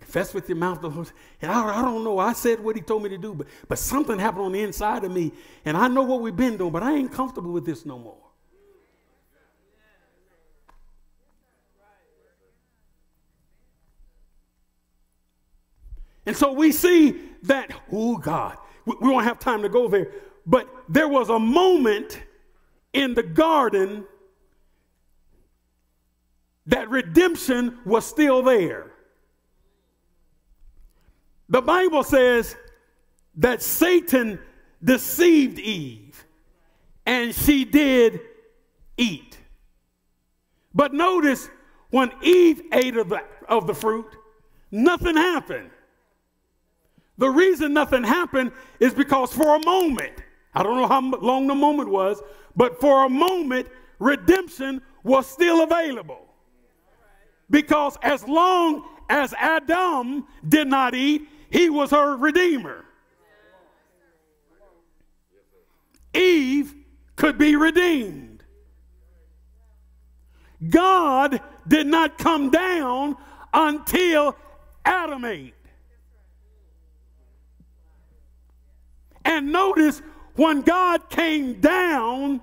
confess 0.00 0.32
with 0.32 0.48
your 0.48 0.56
mouth, 0.56 0.80
the 0.80 0.88
Lord. 0.88 1.12
and 1.42 1.50
I, 1.50 1.80
I 1.80 1.82
don't 1.82 2.04
know. 2.04 2.18
I 2.18 2.32
said 2.32 2.60
what 2.60 2.74
he 2.74 2.80
told 2.80 3.02
me 3.02 3.10
to 3.10 3.18
do, 3.18 3.34
but 3.34 3.46
but 3.68 3.78
something 3.78 4.18
happened 4.18 4.46
on 4.46 4.52
the 4.52 4.62
inside 4.62 5.04
of 5.04 5.12
me, 5.12 5.30
and 5.66 5.76
I 5.76 5.88
know 5.88 6.04
what 6.04 6.22
we've 6.22 6.34
been 6.34 6.56
doing, 6.56 6.72
but 6.72 6.82
I 6.82 6.94
ain't 6.94 7.12
comfortable 7.12 7.52
with 7.52 7.66
this 7.66 7.84
no 7.84 7.98
more. 7.98 8.21
And 16.26 16.36
so 16.36 16.52
we 16.52 16.72
see 16.72 17.20
that, 17.44 17.72
oh 17.90 18.16
God, 18.16 18.56
we, 18.84 18.94
we 19.00 19.10
won't 19.10 19.24
have 19.24 19.38
time 19.38 19.62
to 19.62 19.68
go 19.68 19.88
there, 19.88 20.12
but 20.46 20.68
there 20.88 21.08
was 21.08 21.28
a 21.30 21.38
moment 21.38 22.22
in 22.92 23.14
the 23.14 23.22
garden 23.22 24.04
that 26.66 26.88
redemption 26.90 27.78
was 27.84 28.06
still 28.06 28.42
there. 28.42 28.92
The 31.48 31.60
Bible 31.60 32.04
says 32.04 32.56
that 33.36 33.62
Satan 33.62 34.38
deceived 34.82 35.58
Eve 35.58 36.24
and 37.04 37.34
she 37.34 37.64
did 37.64 38.20
eat. 38.96 39.38
But 40.74 40.94
notice 40.94 41.48
when 41.90 42.10
Eve 42.22 42.62
ate 42.72 42.96
of 42.96 43.08
the, 43.08 43.22
of 43.48 43.66
the 43.66 43.74
fruit, 43.74 44.06
nothing 44.70 45.16
happened. 45.16 45.70
The 47.18 47.28
reason 47.28 47.72
nothing 47.72 48.04
happened 48.04 48.52
is 48.80 48.94
because 48.94 49.32
for 49.32 49.56
a 49.56 49.64
moment, 49.64 50.22
I 50.54 50.62
don't 50.62 50.76
know 50.76 50.88
how 50.88 51.00
long 51.20 51.46
the 51.46 51.54
moment 51.54 51.88
was, 51.88 52.20
but 52.56 52.80
for 52.80 53.04
a 53.04 53.08
moment, 53.08 53.68
redemption 53.98 54.82
was 55.02 55.26
still 55.26 55.62
available. 55.62 56.26
Because 57.50 57.96
as 58.02 58.26
long 58.26 58.84
as 59.08 59.34
Adam 59.34 60.26
did 60.48 60.68
not 60.68 60.94
eat, 60.94 61.28
he 61.50 61.68
was 61.68 61.90
her 61.90 62.16
redeemer. 62.16 62.84
Eve 66.14 66.74
could 67.16 67.38
be 67.38 67.56
redeemed. 67.56 68.42
God 70.68 71.40
did 71.66 71.86
not 71.86 72.18
come 72.18 72.50
down 72.50 73.16
until 73.52 74.36
Adam 74.84 75.24
ate. 75.24 75.54
And 79.24 79.52
notice 79.52 80.02
when 80.34 80.62
God 80.62 81.08
came 81.10 81.60
down 81.60 82.40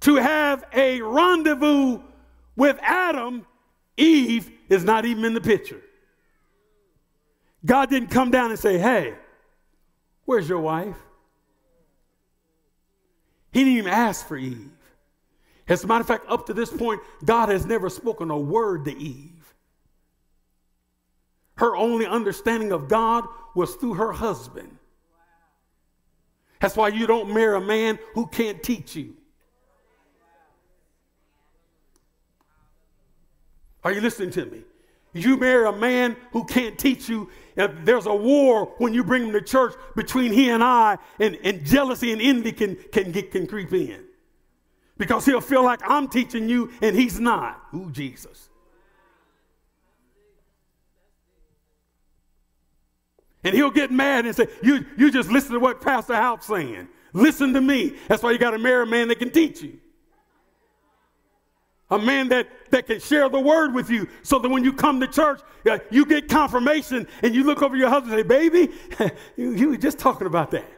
to 0.00 0.16
have 0.16 0.64
a 0.72 1.00
rendezvous 1.02 2.00
with 2.56 2.78
Adam, 2.82 3.46
Eve 3.96 4.50
is 4.68 4.84
not 4.84 5.04
even 5.04 5.24
in 5.24 5.34
the 5.34 5.40
picture. 5.40 5.80
God 7.64 7.90
didn't 7.90 8.10
come 8.10 8.30
down 8.30 8.50
and 8.50 8.58
say, 8.58 8.78
Hey, 8.78 9.14
where's 10.24 10.48
your 10.48 10.60
wife? 10.60 10.96
He 13.52 13.60
didn't 13.60 13.78
even 13.78 13.92
ask 13.92 14.26
for 14.26 14.36
Eve. 14.36 14.70
As 15.68 15.84
a 15.84 15.86
matter 15.86 16.00
of 16.00 16.06
fact, 16.06 16.24
up 16.28 16.46
to 16.46 16.54
this 16.54 16.70
point, 16.70 17.00
God 17.24 17.48
has 17.48 17.66
never 17.66 17.90
spoken 17.90 18.30
a 18.30 18.38
word 18.38 18.86
to 18.86 18.96
Eve. 18.96 19.54
Her 21.56 21.76
only 21.76 22.06
understanding 22.06 22.72
of 22.72 22.88
God 22.88 23.24
was 23.54 23.74
through 23.74 23.94
her 23.94 24.12
husband. 24.12 24.78
That's 26.60 26.76
why 26.76 26.88
you 26.88 27.06
don't 27.06 27.32
marry 27.32 27.56
a 27.56 27.60
man 27.60 27.98
who 28.14 28.26
can't 28.26 28.62
teach 28.62 28.94
you. 28.94 29.16
Are 33.82 33.92
you 33.92 34.02
listening 34.02 34.30
to 34.32 34.44
me? 34.44 34.62
You 35.14 35.38
marry 35.38 35.66
a 35.66 35.72
man 35.72 36.16
who 36.32 36.44
can't 36.44 36.78
teach 36.78 37.08
you. 37.08 37.30
And 37.56 37.84
there's 37.84 38.06
a 38.06 38.14
war 38.14 38.74
when 38.76 38.92
you 38.92 39.02
bring 39.02 39.24
him 39.24 39.32
to 39.32 39.40
church 39.40 39.74
between 39.96 40.32
he 40.32 40.50
and 40.50 40.62
I, 40.62 40.98
and, 41.18 41.38
and 41.42 41.64
jealousy 41.64 42.12
and 42.12 42.20
envy 42.20 42.52
can, 42.52 42.76
can, 42.92 43.10
get, 43.10 43.32
can 43.32 43.46
creep 43.46 43.72
in. 43.72 44.04
Because 44.98 45.24
he'll 45.24 45.40
feel 45.40 45.64
like 45.64 45.80
I'm 45.84 46.08
teaching 46.08 46.48
you 46.48 46.70
and 46.82 46.94
he's 46.94 47.18
not. 47.18 47.60
Ooh, 47.74 47.90
Jesus. 47.90 48.49
And 53.42 53.54
he'll 53.54 53.70
get 53.70 53.90
mad 53.90 54.26
and 54.26 54.36
say, 54.36 54.48
You, 54.62 54.84
you 54.96 55.10
just 55.10 55.30
listen 55.30 55.52
to 55.52 55.60
what 55.60 55.80
Pastor 55.80 56.14
Halp's 56.14 56.46
saying. 56.46 56.88
Listen 57.12 57.52
to 57.54 57.60
me. 57.60 57.96
That's 58.08 58.22
why 58.22 58.32
you 58.32 58.38
got 58.38 58.52
to 58.52 58.58
marry 58.58 58.84
a 58.84 58.86
man 58.86 59.08
that 59.08 59.18
can 59.18 59.30
teach 59.30 59.62
you. 59.62 59.78
A 61.90 61.98
man 61.98 62.28
that, 62.28 62.48
that 62.70 62.86
can 62.86 63.00
share 63.00 63.28
the 63.28 63.40
word 63.40 63.74
with 63.74 63.90
you 63.90 64.06
so 64.22 64.38
that 64.38 64.48
when 64.48 64.62
you 64.62 64.72
come 64.72 65.00
to 65.00 65.08
church, 65.08 65.40
uh, 65.68 65.78
you 65.90 66.06
get 66.06 66.28
confirmation 66.28 67.08
and 67.22 67.34
you 67.34 67.42
look 67.42 67.62
over 67.62 67.76
your 67.76 67.88
husband 67.88 68.14
and 68.14 68.22
say, 68.22 68.28
Baby, 68.28 68.72
you, 69.36 69.70
were 69.70 69.76
just 69.76 69.98
talking 69.98 70.26
about 70.26 70.52
that. 70.52 70.70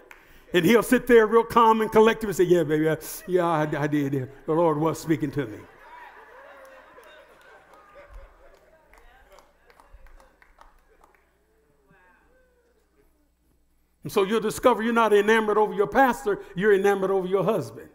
And 0.55 0.65
he'll 0.65 0.83
sit 0.83 1.07
there 1.07 1.27
real 1.27 1.45
calm 1.45 1.81
and 1.83 1.91
collective 1.91 2.31
and 2.31 2.37
say, 2.37 2.45
Yeah, 2.45 2.63
baby, 2.63 2.89
I, 2.89 2.97
yeah, 3.27 3.47
I, 3.47 3.83
I 3.83 3.87
did. 3.87 4.31
The 4.47 4.53
Lord 4.53 4.79
was 4.79 5.01
speaking 5.01 5.31
to 5.33 5.47
me. 5.47 5.59
And 14.03 14.13
so 14.13 14.25
you'll 14.25 14.41
discover 14.41 14.83
you're 14.83 14.93
not 14.93 15.13
enamored 15.13 15.59
over 15.59 15.73
your 15.73 15.87
pastor, 15.87 16.41
you're 16.57 16.75
enamored 16.75 17.11
over 17.11 17.27
your 17.27 17.45
husband. 17.45 17.89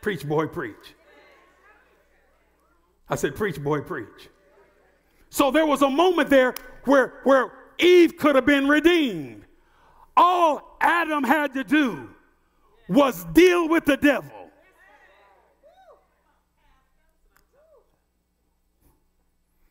Preach, 0.00 0.26
boy, 0.26 0.46
preach. 0.46 0.94
I 3.08 3.14
said, 3.14 3.36
Preach, 3.36 3.62
boy, 3.62 3.80
preach. 3.82 4.28
So 5.30 5.50
there 5.50 5.66
was 5.66 5.82
a 5.82 5.90
moment 5.90 6.30
there 6.30 6.54
where, 6.84 7.20
where 7.24 7.52
Eve 7.78 8.16
could 8.16 8.34
have 8.34 8.46
been 8.46 8.66
redeemed. 8.66 9.44
All 10.16 10.76
Adam 10.80 11.22
had 11.22 11.54
to 11.54 11.64
do 11.64 12.08
was 12.88 13.24
deal 13.24 13.68
with 13.68 13.84
the 13.84 13.96
devil. 13.96 14.30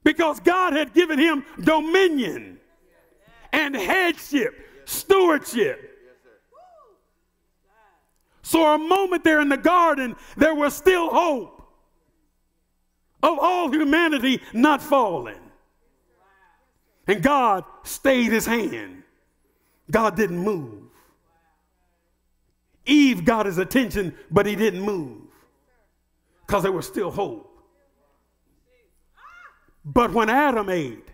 Because 0.04 0.40
God 0.40 0.74
had 0.74 0.94
given 0.94 1.18
him 1.18 1.44
dominion 1.60 2.60
and 3.52 3.76
headship 3.76 4.54
stewardship. 4.86 5.92
So, 8.42 8.64
a 8.64 8.78
moment 8.78 9.24
there 9.24 9.42
in 9.42 9.50
the 9.50 9.58
garden, 9.58 10.16
there 10.38 10.54
was 10.54 10.76
still 10.76 11.10
hope 11.10 11.56
of 13.24 13.40
all 13.40 13.72
humanity 13.72 14.42
not 14.54 14.84
falling. 14.84 15.40
And 17.08 17.22
God 17.22 17.64
stayed 17.84 18.32
his 18.32 18.46
hand. 18.46 19.04
God 19.90 20.16
didn't 20.16 20.38
move. 20.38 20.84
Eve 22.86 23.26
got 23.26 23.46
his 23.46 23.58
attention, 23.58 24.16
but 24.30 24.46
he 24.46 24.56
didn't 24.56 24.82
move 24.82 25.22
because 26.46 26.64
there 26.64 26.72
was 26.72 26.86
still 26.86 27.10
hope. 27.10 27.52
But 29.84 30.12
when 30.14 30.30
Adam 30.30 30.70
ate, 30.70 31.08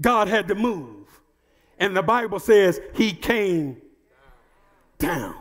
God 0.00 0.28
had 0.28 0.48
to 0.48 0.54
move. 0.54 1.05
And 1.78 1.96
the 1.96 2.02
Bible 2.02 2.38
says 2.38 2.80
he 2.94 3.12
came 3.12 3.80
down 4.98 5.34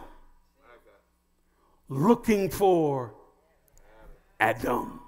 looking 1.87 2.49
for 2.49 3.13
Adam. 4.39 4.99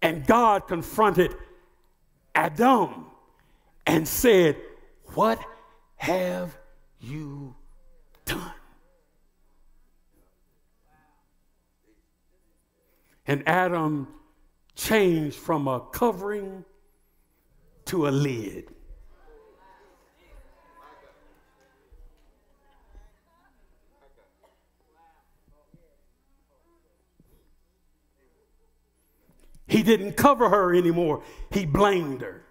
And 0.00 0.26
God 0.26 0.66
confronted 0.66 1.34
Adam 2.34 3.06
and 3.86 4.06
said, 4.06 4.56
What 5.14 5.38
have 5.96 6.56
you 7.00 7.54
done? 8.24 8.52
And 13.26 13.46
Adam 13.46 14.08
changed 14.74 15.36
from 15.36 15.68
a 15.68 15.80
covering 15.92 16.64
to 17.86 18.08
a 18.08 18.10
lid. 18.10 18.68
He 29.66 29.82
didn't 29.82 30.18
cover 30.18 30.50
her 30.50 30.74
anymore, 30.74 31.22
he 31.50 31.64
blamed 31.64 32.20
her. 32.20 32.44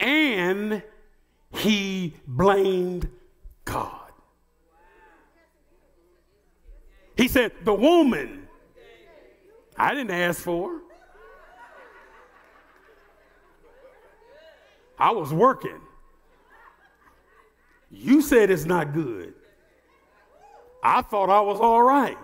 And 0.00 0.82
he 1.52 2.14
blamed 2.26 3.08
God. 3.64 4.10
He 7.16 7.28
said, 7.28 7.52
The 7.62 7.74
woman 7.74 8.47
I 9.78 9.94
didn't 9.94 10.10
ask 10.10 10.40
for. 10.40 10.80
I 14.98 15.12
was 15.12 15.32
working. 15.32 15.80
You 17.90 18.20
said 18.20 18.50
it's 18.50 18.64
not 18.64 18.92
good. 18.92 19.34
I 20.82 21.02
thought 21.02 21.30
I 21.30 21.40
was 21.40 21.60
all 21.60 21.82
right. 21.82 22.18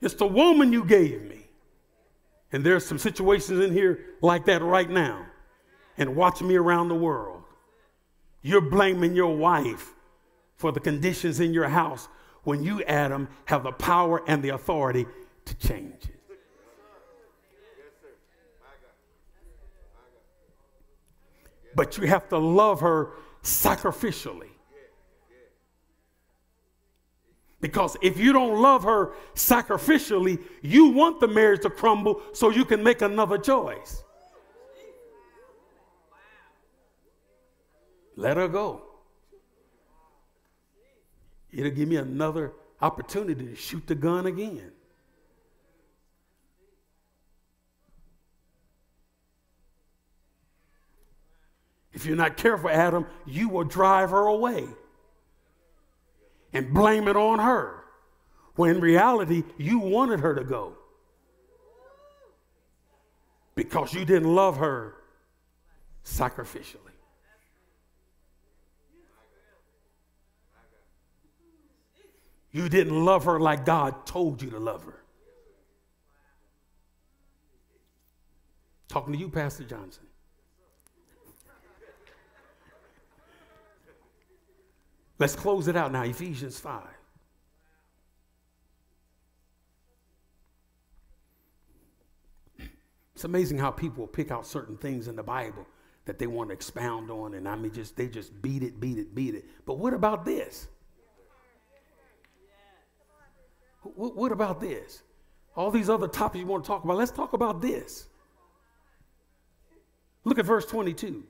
It's 0.00 0.14
the 0.14 0.26
woman 0.26 0.72
you 0.72 0.84
gave 0.84 1.22
me. 1.22 1.46
And 2.52 2.64
there's 2.64 2.84
some 2.84 2.98
situations 2.98 3.60
in 3.60 3.72
here 3.72 4.00
like 4.20 4.46
that 4.46 4.62
right 4.62 4.88
now. 4.88 5.26
And 5.96 6.16
watch 6.16 6.40
me 6.40 6.56
around 6.56 6.88
the 6.88 6.94
world. 6.94 7.42
You're 8.42 8.60
blaming 8.60 9.14
your 9.14 9.36
wife 9.36 9.94
for 10.56 10.72
the 10.72 10.80
conditions 10.80 11.40
in 11.40 11.52
your 11.52 11.68
house 11.68 12.08
when 12.48 12.62
you, 12.62 12.82
Adam, 12.84 13.28
have 13.44 13.62
the 13.62 13.72
power 13.72 14.22
and 14.26 14.42
the 14.42 14.48
authority 14.48 15.04
to 15.44 15.54
change 15.56 16.04
it. 16.04 16.14
But 21.74 21.98
you 21.98 22.06
have 22.06 22.26
to 22.30 22.38
love 22.38 22.80
her 22.80 23.10
sacrificially. 23.42 24.48
Because 27.60 27.98
if 28.00 28.18
you 28.18 28.32
don't 28.32 28.62
love 28.62 28.82
her 28.84 29.12
sacrificially, 29.34 30.42
you 30.62 30.86
want 30.86 31.20
the 31.20 31.28
marriage 31.28 31.60
to 31.62 31.70
crumble 31.70 32.22
so 32.32 32.48
you 32.48 32.64
can 32.64 32.82
make 32.82 33.02
another 33.02 33.36
choice. 33.36 34.02
Let 38.16 38.38
her 38.38 38.48
go. 38.48 38.87
It'll 41.52 41.70
give 41.70 41.88
me 41.88 41.96
another 41.96 42.52
opportunity 42.80 43.46
to 43.46 43.56
shoot 43.56 43.86
the 43.86 43.94
gun 43.94 44.26
again. 44.26 44.72
If 51.92 52.06
you're 52.06 52.16
not 52.16 52.36
careful, 52.36 52.70
Adam, 52.70 53.06
you 53.26 53.48
will 53.48 53.64
drive 53.64 54.10
her 54.10 54.26
away 54.26 54.68
and 56.52 56.72
blame 56.72 57.08
it 57.08 57.16
on 57.16 57.40
her. 57.40 57.82
When 58.54 58.76
in 58.76 58.80
reality, 58.80 59.42
you 59.56 59.78
wanted 59.78 60.20
her 60.20 60.34
to 60.34 60.44
go 60.44 60.74
because 63.54 63.92
you 63.92 64.04
didn't 64.04 64.32
love 64.32 64.58
her 64.58 64.94
sacrificially. 66.04 66.97
You 72.58 72.68
didn't 72.68 73.04
love 73.04 73.26
her 73.26 73.38
like 73.38 73.64
God 73.64 74.04
told 74.04 74.42
you 74.42 74.50
to 74.50 74.58
love 74.58 74.82
her. 74.82 75.04
Talking 78.88 79.12
to 79.12 79.18
you, 79.18 79.28
Pastor 79.28 79.62
Johnson. 79.62 80.02
Let's 85.20 85.36
close 85.36 85.68
it 85.68 85.76
out 85.76 85.92
now. 85.92 86.02
Ephesians 86.02 86.58
5. 86.58 86.82
It's 93.14 93.22
amazing 93.22 93.58
how 93.58 93.70
people 93.70 94.08
pick 94.08 94.32
out 94.32 94.44
certain 94.44 94.76
things 94.76 95.06
in 95.06 95.14
the 95.14 95.22
Bible 95.22 95.64
that 96.06 96.18
they 96.18 96.26
want 96.26 96.50
to 96.50 96.54
expound 96.54 97.08
on, 97.08 97.34
and 97.34 97.48
I 97.48 97.54
mean, 97.54 97.70
just 97.70 97.96
they 97.96 98.08
just 98.08 98.42
beat 98.42 98.64
it, 98.64 98.80
beat 98.80 98.98
it, 98.98 99.14
beat 99.14 99.36
it. 99.36 99.44
But 99.64 99.78
what 99.78 99.94
about 99.94 100.24
this? 100.24 100.66
What 103.96 104.32
about 104.32 104.60
this? 104.60 105.02
All 105.56 105.70
these 105.70 105.90
other 105.90 106.08
topics 106.08 106.40
you 106.40 106.46
want 106.46 106.64
to 106.64 106.68
talk 106.68 106.84
about, 106.84 106.96
let's 106.96 107.10
talk 107.10 107.32
about 107.32 107.60
this. 107.60 108.06
Look 110.24 110.38
at 110.38 110.44
verse 110.44 110.66
22. 110.66 111.24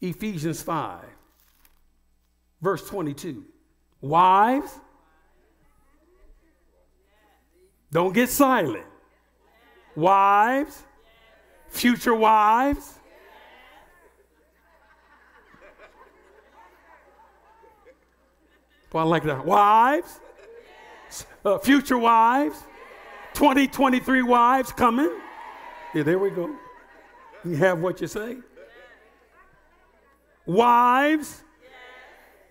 Ephesians 0.00 0.62
5, 0.62 1.00
verse 2.60 2.86
22. 2.88 3.44
Wives, 4.00 4.78
don't 7.90 8.12
get 8.12 8.28
silent. 8.28 8.84
Wives, 9.96 10.82
future 11.68 12.14
wives, 12.14 12.98
Well, 18.94 19.04
I 19.04 19.10
like 19.10 19.24
that. 19.24 19.44
Wives, 19.44 20.20
uh, 21.44 21.58
future 21.58 21.98
wives, 21.98 22.62
2023 23.32 24.22
wives 24.22 24.70
coming. 24.70 25.10
Yeah, 25.92 26.04
there 26.04 26.20
we 26.20 26.30
go. 26.30 26.54
You 27.44 27.56
have 27.56 27.80
what 27.80 28.00
you 28.00 28.06
say. 28.06 28.36
Wives, 30.46 31.42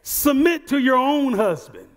submit 0.02 0.68
to 0.68 0.80
your 0.80 0.98
own 0.98 1.32
husband. 1.32 1.88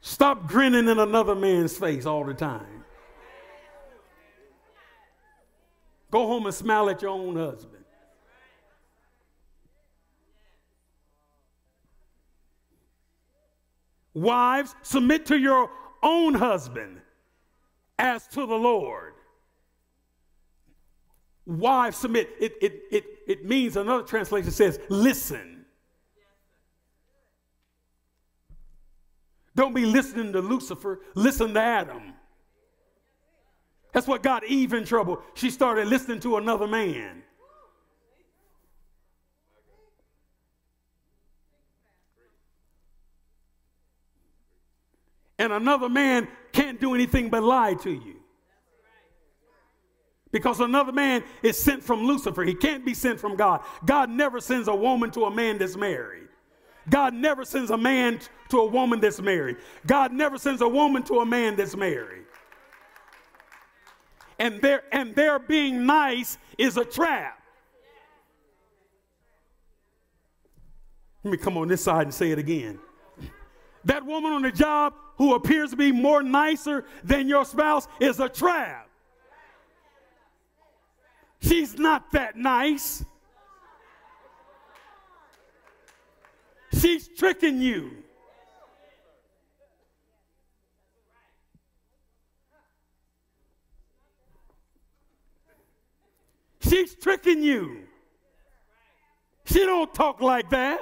Stop 0.00 0.46
grinning 0.46 0.88
in 0.88 0.98
another 0.98 1.34
man's 1.34 1.76
face 1.76 2.06
all 2.06 2.24
the 2.24 2.32
time. 2.32 2.82
Go 6.10 6.26
home 6.26 6.46
and 6.46 6.54
smile 6.54 6.88
at 6.88 7.02
your 7.02 7.10
own 7.10 7.36
husband. 7.36 7.83
Wives, 14.14 14.74
submit 14.82 15.26
to 15.26 15.36
your 15.36 15.70
own 16.02 16.34
husband 16.34 17.00
as 17.98 18.26
to 18.28 18.46
the 18.46 18.54
Lord. 18.54 19.14
Wives, 21.46 21.96
submit. 21.96 22.30
It, 22.40 22.54
it, 22.62 22.82
it, 22.90 23.04
it 23.26 23.44
means, 23.44 23.76
another 23.76 24.04
translation 24.04 24.50
says, 24.50 24.78
listen. 24.88 25.66
Don't 29.56 29.74
be 29.74 29.84
listening 29.84 30.32
to 30.32 30.40
Lucifer, 30.40 31.00
listen 31.14 31.54
to 31.54 31.60
Adam. 31.60 32.14
That's 33.92 34.08
what 34.08 34.22
got 34.22 34.44
Eve 34.44 34.72
in 34.72 34.84
trouble. 34.84 35.22
She 35.34 35.50
started 35.50 35.86
listening 35.86 36.20
to 36.20 36.36
another 36.36 36.66
man. 36.66 37.22
And 45.44 45.52
another 45.52 45.90
man 45.90 46.26
can't 46.52 46.80
do 46.80 46.94
anything 46.94 47.28
but 47.28 47.42
lie 47.42 47.74
to 47.74 47.90
you. 47.90 48.16
Because 50.32 50.60
another 50.60 50.90
man 50.90 51.22
is 51.42 51.58
sent 51.58 51.84
from 51.84 52.02
Lucifer. 52.06 52.44
He 52.44 52.54
can't 52.54 52.82
be 52.82 52.94
sent 52.94 53.20
from 53.20 53.36
God. 53.36 53.60
God 53.84 54.08
never 54.08 54.40
sends 54.40 54.68
a 54.68 54.74
woman 54.74 55.10
to 55.10 55.24
a 55.26 55.30
man 55.30 55.58
that's 55.58 55.76
married. 55.76 56.28
God 56.88 57.12
never 57.12 57.44
sends 57.44 57.70
a 57.70 57.76
man 57.76 58.20
to 58.48 58.60
a 58.60 58.66
woman 58.66 59.00
that's 59.00 59.20
married. 59.20 59.58
God 59.86 60.12
never 60.14 60.38
sends 60.38 60.62
a 60.62 60.68
woman 60.68 61.02
to 61.02 61.20
a 61.20 61.26
man 61.26 61.56
that's 61.56 61.76
married. 61.76 62.24
And 64.38 64.62
their 64.62 64.82
and 64.92 65.14
their 65.14 65.38
being 65.38 65.84
nice 65.84 66.38
is 66.56 66.78
a 66.78 66.86
trap. 66.86 67.38
Let 71.22 71.32
me 71.32 71.36
come 71.36 71.58
on 71.58 71.68
this 71.68 71.84
side 71.84 72.04
and 72.04 72.14
say 72.14 72.30
it 72.30 72.38
again. 72.38 72.78
That 73.84 74.04
woman 74.04 74.32
on 74.32 74.42
the 74.42 74.52
job 74.52 74.94
who 75.16 75.34
appears 75.34 75.70
to 75.70 75.76
be 75.76 75.92
more 75.92 76.22
nicer 76.22 76.84
than 77.02 77.28
your 77.28 77.44
spouse 77.44 77.86
is 78.00 78.20
a 78.20 78.28
trap. 78.28 78.88
She's 81.40 81.78
not 81.78 82.10
that 82.12 82.36
nice. 82.36 83.04
She's 86.72 87.08
tricking 87.08 87.60
you. 87.60 87.90
She's 96.60 96.94
tricking 96.94 97.42
you. 97.42 97.82
She 99.44 99.60
don't 99.60 99.92
talk 99.94 100.22
like 100.22 100.48
that. 100.50 100.80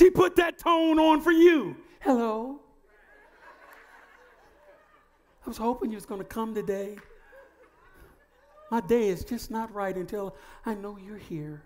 She 0.00 0.08
put 0.08 0.34
that 0.36 0.56
tone 0.56 0.98
on 0.98 1.20
for 1.20 1.30
you. 1.30 1.76
Hello. 1.98 2.58
I 5.44 5.48
was 5.48 5.58
hoping 5.58 5.90
you 5.90 5.96
was 5.96 6.06
going 6.06 6.22
to 6.22 6.26
come 6.26 6.54
today. 6.54 6.96
My 8.70 8.80
day 8.80 9.10
is 9.10 9.26
just 9.26 9.50
not 9.50 9.70
right 9.74 9.94
until 9.94 10.34
I 10.64 10.72
know 10.72 10.96
you're 10.96 11.18
here. 11.18 11.62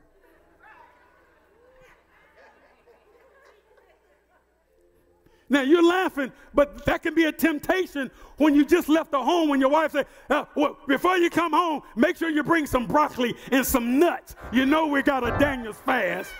Now 5.48 5.62
you're 5.62 5.86
laughing, 5.86 6.32
but 6.52 6.84
that 6.86 7.04
can 7.04 7.14
be 7.14 7.26
a 7.26 7.32
temptation 7.32 8.10
when 8.38 8.56
you 8.56 8.64
just 8.64 8.88
left 8.88 9.12
the 9.12 9.22
home. 9.22 9.48
When 9.48 9.60
your 9.60 9.70
wife 9.70 9.92
said, 9.92 10.08
uh, 10.28 10.46
well, 10.56 10.76
"Before 10.88 11.16
you 11.18 11.30
come 11.30 11.52
home, 11.52 11.82
make 11.94 12.16
sure 12.16 12.30
you 12.30 12.42
bring 12.42 12.66
some 12.66 12.86
broccoli 12.86 13.36
and 13.52 13.64
some 13.64 14.00
nuts." 14.00 14.34
You 14.50 14.66
know 14.66 14.88
we 14.88 15.02
got 15.02 15.22
a 15.22 15.38
Daniel's 15.38 15.76
fast. 15.76 16.32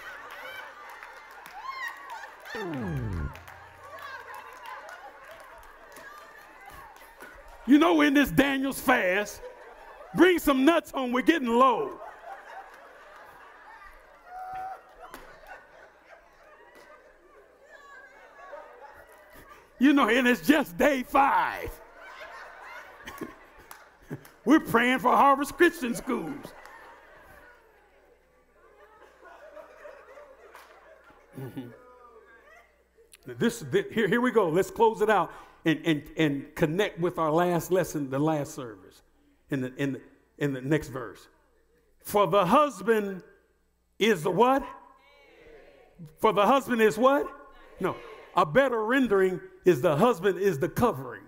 You 7.67 7.79
know, 7.79 8.03
in 8.03 8.15
this 8.15 8.31
Daniel's 8.31 8.79
fast, 8.79 9.41
bring 10.15 10.39
some 10.39 10.65
nuts 10.65 10.91
home. 10.91 11.13
We're 11.13 11.23
getting 11.23 11.49
low. 11.49 11.99
You 19.79 19.93
know, 19.93 20.09
and 20.09 20.29
it's 20.29 20.47
just 20.47 20.79
day 20.79 21.03
five. 21.03 21.71
We're 24.45 24.61
praying 24.61 25.01
for 25.01 25.11
Harvest 25.11 25.57
Christian 25.57 25.95
Schools. 25.95 26.47
Mm-hmm. 31.39 31.71
This, 33.27 33.61
this, 33.71 33.87
here, 33.93 34.09
here 34.09 34.21
we 34.21 34.31
go. 34.31 34.49
Let's 34.49 34.71
close 34.71 35.01
it 35.01 35.09
out 35.09 35.33
and, 35.65 35.81
and, 35.85 36.03
and 36.17 36.55
connect 36.55 36.99
with 37.01 37.19
our 37.19 37.31
last 37.31 37.71
lesson, 37.71 38.11
the 38.11 38.19
last 38.19 38.55
service, 38.55 39.03
in 39.51 39.63
the, 39.63 39.75
in 39.77 39.93
the, 39.95 40.01
in 40.39 40.53
the 40.53 40.61
next 40.61 40.89
verse. 40.89 41.29
For 42.03 42.27
the 42.27 42.45
husband 42.45 43.23
is 43.99 44.23
the 44.23 44.31
what? 44.31 44.63
For 46.19 46.33
the 46.33 46.45
husband 46.45 46.83
is 46.83 46.99
what? 46.99 47.27
No. 47.81 47.97
A 48.37 48.45
better 48.45 48.85
rendering 48.85 49.41
is 49.65 49.81
the 49.81 49.97
husband 49.97 50.39
is 50.39 50.59
the 50.59 50.69
covering. 50.69 51.23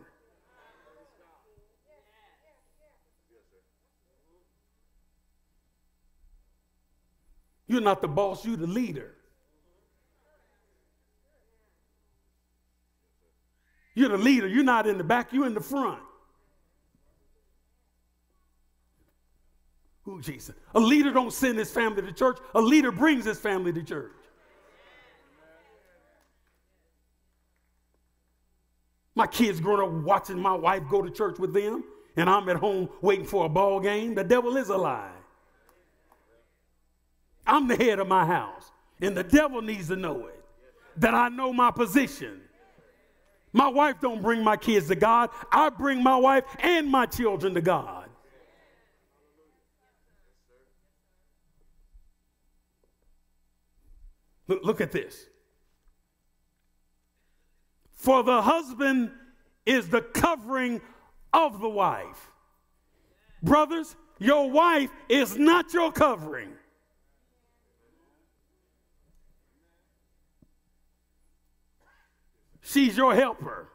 You're 7.69 7.81
not 7.81 8.01
the 8.01 8.09
boss, 8.09 8.45
you're 8.45 8.57
the 8.57 8.67
leader. 8.67 9.16
You're 13.97 14.11
the 14.11 14.19
leader. 14.19 14.47
You're 14.47 14.63
not 14.63 14.87
in 14.87 14.99
the 14.99 15.05
back, 15.05 15.33
you're 15.33 15.47
in 15.47 15.55
the 15.55 15.61
front. 15.61 16.03
Ooh, 20.07 20.21
Jesus. 20.21 20.55
A 20.75 20.79
leader 20.79 21.11
don't 21.11 21.33
send 21.33 21.59
his 21.59 21.71
family 21.73 22.03
to 22.03 22.13
church. 22.13 22.39
A 22.55 22.61
leader 22.61 22.93
brings 22.93 23.25
his 23.25 23.41
family 23.41 23.73
to 23.73 23.83
church. 23.83 24.13
My 29.17 29.27
kids 29.27 29.61
growing 29.61 29.81
up 29.81 30.05
watching 30.05 30.39
my 30.39 30.53
wife 30.53 30.83
go 30.91 31.01
to 31.01 31.11
church 31.11 31.39
with 31.39 31.55
them, 31.55 31.83
and 32.17 32.29
I'm 32.29 32.49
at 32.51 32.57
home 32.57 32.91
waiting 33.01 33.25
for 33.25 33.47
a 33.47 33.49
ball 33.49 33.81
game. 33.81 34.15
The 34.15 34.23
devil 34.23 34.59
is 34.59 34.69
a 34.69 34.77
lie. 34.77 35.11
I'm 37.47 37.67
the 37.67 37.77
head 37.77 37.99
of 37.99 38.09
my 38.09 38.27
house, 38.27 38.71
and 39.01 39.17
the 39.17 39.25
devil 39.25 39.63
needs 39.63 39.89
to 39.89 39.97
know 39.97 40.27
it. 40.27 40.45
That 40.99 41.15
I 41.15 41.31
know 41.31 41.53
my 41.53 41.71
position. 41.71 42.43
My 43.57 43.69
wife 43.69 44.03
don't 44.03 44.21
bring 44.21 44.45
my 44.45 44.59
kids 44.59 44.89
to 44.89 44.95
God. 44.95 45.31
I 45.51 45.71
bring 45.71 46.03
my 46.03 46.17
wife 46.17 46.45
and 46.59 46.91
my 46.91 47.07
children 47.07 47.55
to 47.55 47.63
God. 47.63 48.07
Look, 54.47 54.63
look 54.63 54.81
at 54.83 54.93
this. 54.93 55.25
For 57.95 58.23
the 58.23 58.43
husband 58.43 59.11
is 59.65 59.89
the 59.89 60.03
covering 60.03 60.83
of 61.33 61.59
the 61.59 61.71
wife. 61.71 62.31
Brothers, 63.43 63.97
your 64.19 64.51
wife 64.51 64.91
is 65.09 65.39
not 65.39 65.73
your 65.73 65.91
covering. 65.93 66.53
She's 72.67 72.97
your 72.97 73.15
helper. 73.15 73.69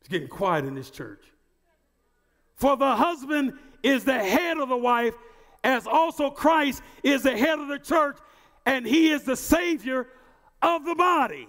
It's 0.00 0.08
getting 0.08 0.26
quiet 0.26 0.64
in 0.64 0.74
this 0.74 0.90
church. 0.90 1.22
For 2.56 2.76
the 2.76 2.96
husband 2.96 3.52
is 3.84 4.04
the 4.04 4.18
head 4.18 4.58
of 4.58 4.68
the 4.68 4.76
wife, 4.76 5.14
as 5.62 5.86
also 5.86 6.30
Christ 6.30 6.82
is 7.04 7.22
the 7.22 7.36
head 7.36 7.60
of 7.60 7.68
the 7.68 7.78
church, 7.78 8.18
and 8.66 8.84
he 8.84 9.10
is 9.10 9.22
the 9.22 9.36
Savior 9.36 10.08
of 10.60 10.84
the 10.84 10.96
body. 10.96 11.46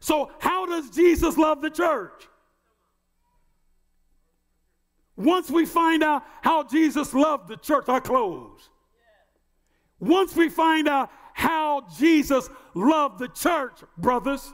So, 0.00 0.30
how 0.40 0.66
does 0.66 0.90
Jesus 0.90 1.38
love 1.38 1.62
the 1.62 1.70
church? 1.70 2.28
Once 5.18 5.50
we 5.50 5.66
find 5.66 6.04
out 6.04 6.22
how 6.42 6.62
Jesus 6.62 7.12
loved 7.12 7.48
the 7.48 7.56
church, 7.56 7.88
I 7.88 7.98
close. 7.98 8.70
Once 9.98 10.36
we 10.36 10.48
find 10.48 10.88
out 10.88 11.10
how 11.34 11.84
Jesus 11.98 12.48
loved 12.74 13.18
the 13.18 13.28
church, 13.28 13.80
brothers. 13.96 14.52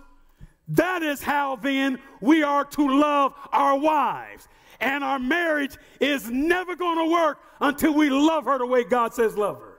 That 0.69 1.03
is 1.03 1.23
how 1.23 1.57
then 1.57 1.99
we 2.23 2.43
are 2.43 2.65
to 2.65 2.99
love 3.01 3.35
our 3.53 3.79
wives. 3.79 4.49
And 4.81 5.05
our 5.05 5.19
marriage 5.19 5.77
is 6.01 6.31
never 6.31 6.75
going 6.75 6.99
to 6.99 7.13
work 7.13 7.39
until 7.61 7.93
we 7.93 8.09
love 8.09 8.47
her 8.47 8.57
the 8.57 8.67
way 8.67 8.85
God 8.85 9.13
says 9.13 9.37
love 9.37 9.61
her. 9.61 9.79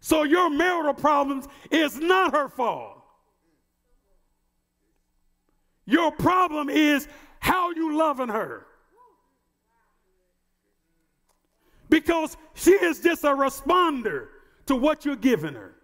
So 0.00 0.22
your 0.22 0.48
marital 0.48 0.94
problems 0.94 1.48
is 1.72 1.98
not 1.98 2.32
her 2.32 2.48
fault. 2.48 3.02
Your 5.86 6.10
problem 6.12 6.68
is 6.68 7.08
how 7.46 7.70
you 7.70 7.96
loving 7.96 8.28
her. 8.28 8.66
Because 11.88 12.36
she 12.54 12.72
is 12.72 12.98
just 12.98 13.22
a 13.22 13.28
responder 13.28 14.26
to 14.66 14.74
what 14.74 15.04
you're 15.04 15.14
giving 15.14 15.54
her. 15.54 15.76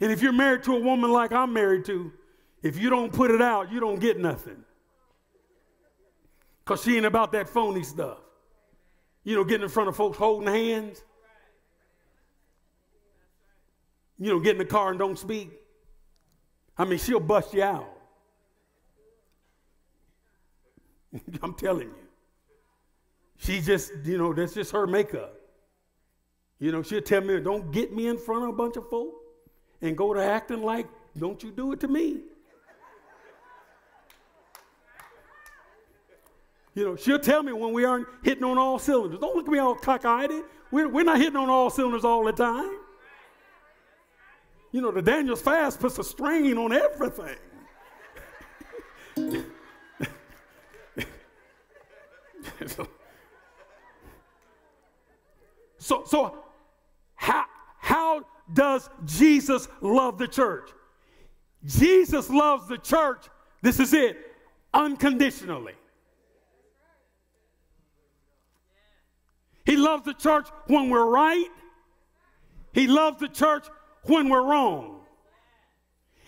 And 0.00 0.12
if 0.12 0.22
you're 0.22 0.32
married 0.32 0.62
to 0.62 0.76
a 0.76 0.80
woman 0.80 1.10
like 1.10 1.32
I'm 1.32 1.52
married 1.52 1.84
to, 1.86 2.12
if 2.62 2.78
you 2.78 2.88
don't 2.88 3.12
put 3.12 3.32
it 3.32 3.42
out, 3.42 3.72
you 3.72 3.80
don't 3.80 3.98
get 3.98 4.20
nothing. 4.20 4.62
Because 6.64 6.84
she 6.84 6.96
ain't 6.96 7.06
about 7.06 7.32
that 7.32 7.48
phony 7.48 7.82
stuff. 7.82 8.18
You 9.24 9.34
know, 9.34 9.42
getting 9.42 9.64
in 9.64 9.68
front 9.68 9.88
of 9.88 9.96
folks 9.96 10.16
holding 10.16 10.46
hands. 10.46 11.02
You 14.18 14.32
know, 14.32 14.40
get 14.40 14.52
in 14.52 14.58
the 14.58 14.64
car 14.64 14.90
and 14.90 14.98
don't 14.98 15.18
speak. 15.18 15.50
I 16.76 16.84
mean, 16.84 16.98
she'll 16.98 17.20
bust 17.20 17.54
you 17.54 17.62
out. 17.62 17.88
I'm 21.42 21.54
telling 21.54 21.88
you. 21.88 21.94
She 23.38 23.60
just, 23.60 23.92
you 24.04 24.18
know, 24.18 24.32
that's 24.32 24.54
just 24.54 24.72
her 24.72 24.86
makeup. 24.86 25.34
You 26.58 26.72
know, 26.72 26.82
she'll 26.82 27.02
tell 27.02 27.20
me, 27.20 27.38
don't 27.40 27.70
get 27.70 27.94
me 27.94 28.08
in 28.08 28.18
front 28.18 28.42
of 28.42 28.48
a 28.50 28.52
bunch 28.52 28.76
of 28.76 28.88
folk 28.90 29.14
and 29.80 29.96
go 29.96 30.12
to 30.12 30.22
acting 30.22 30.62
like, 30.62 30.88
don't 31.16 31.42
you 31.42 31.52
do 31.52 31.72
it 31.72 31.80
to 31.80 31.88
me. 31.88 32.20
You 36.74 36.84
know, 36.84 36.96
she'll 36.96 37.18
tell 37.18 37.42
me 37.42 37.52
when 37.52 37.72
we 37.72 37.84
aren't 37.84 38.06
hitting 38.22 38.44
on 38.44 38.58
all 38.58 38.78
cylinders. 38.78 39.18
Don't 39.20 39.34
look 39.34 39.46
at 39.46 39.52
me 39.52 39.58
all 39.58 39.74
cockeyed. 39.74 40.42
We're, 40.70 40.88
we're 40.88 41.04
not 41.04 41.18
hitting 41.18 41.36
on 41.36 41.48
all 41.48 41.70
cylinders 41.70 42.04
all 42.04 42.24
the 42.24 42.32
time. 42.32 42.70
You 44.70 44.82
know, 44.82 44.90
the 44.90 45.00
Daniel's 45.02 45.40
fast 45.40 45.80
puts 45.80 45.98
a 45.98 46.04
strain 46.04 46.58
on 46.58 46.72
everything. 46.72 47.36
so, 55.78 56.04
so 56.04 56.44
how, 57.14 57.44
how 57.78 58.24
does 58.52 58.90
Jesus 59.04 59.68
love 59.80 60.18
the 60.18 60.28
church? 60.28 60.70
Jesus 61.64 62.28
loves 62.30 62.68
the 62.68 62.78
church, 62.78 63.26
this 63.62 63.80
is 63.80 63.92
it, 63.94 64.18
unconditionally. 64.72 65.74
He 69.64 69.76
loves 69.76 70.04
the 70.04 70.14
church 70.14 70.46
when 70.66 70.88
we're 70.88 71.10
right. 71.10 71.48
He 72.72 72.86
loves 72.86 73.20
the 73.20 73.28
church 73.28 73.66
when 74.04 74.28
we're 74.28 74.44
wrong. 74.44 75.00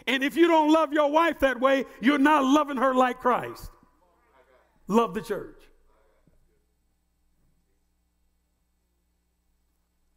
And 0.06 0.24
if 0.24 0.36
you 0.36 0.48
don't 0.48 0.72
love 0.72 0.92
your 0.92 1.10
wife 1.10 1.40
that 1.40 1.60
way, 1.60 1.84
you're 2.00 2.18
not 2.18 2.44
loving 2.44 2.76
her 2.76 2.94
like 2.94 3.20
Christ. 3.20 3.70
Love 4.88 5.14
the 5.14 5.20
church. 5.20 5.60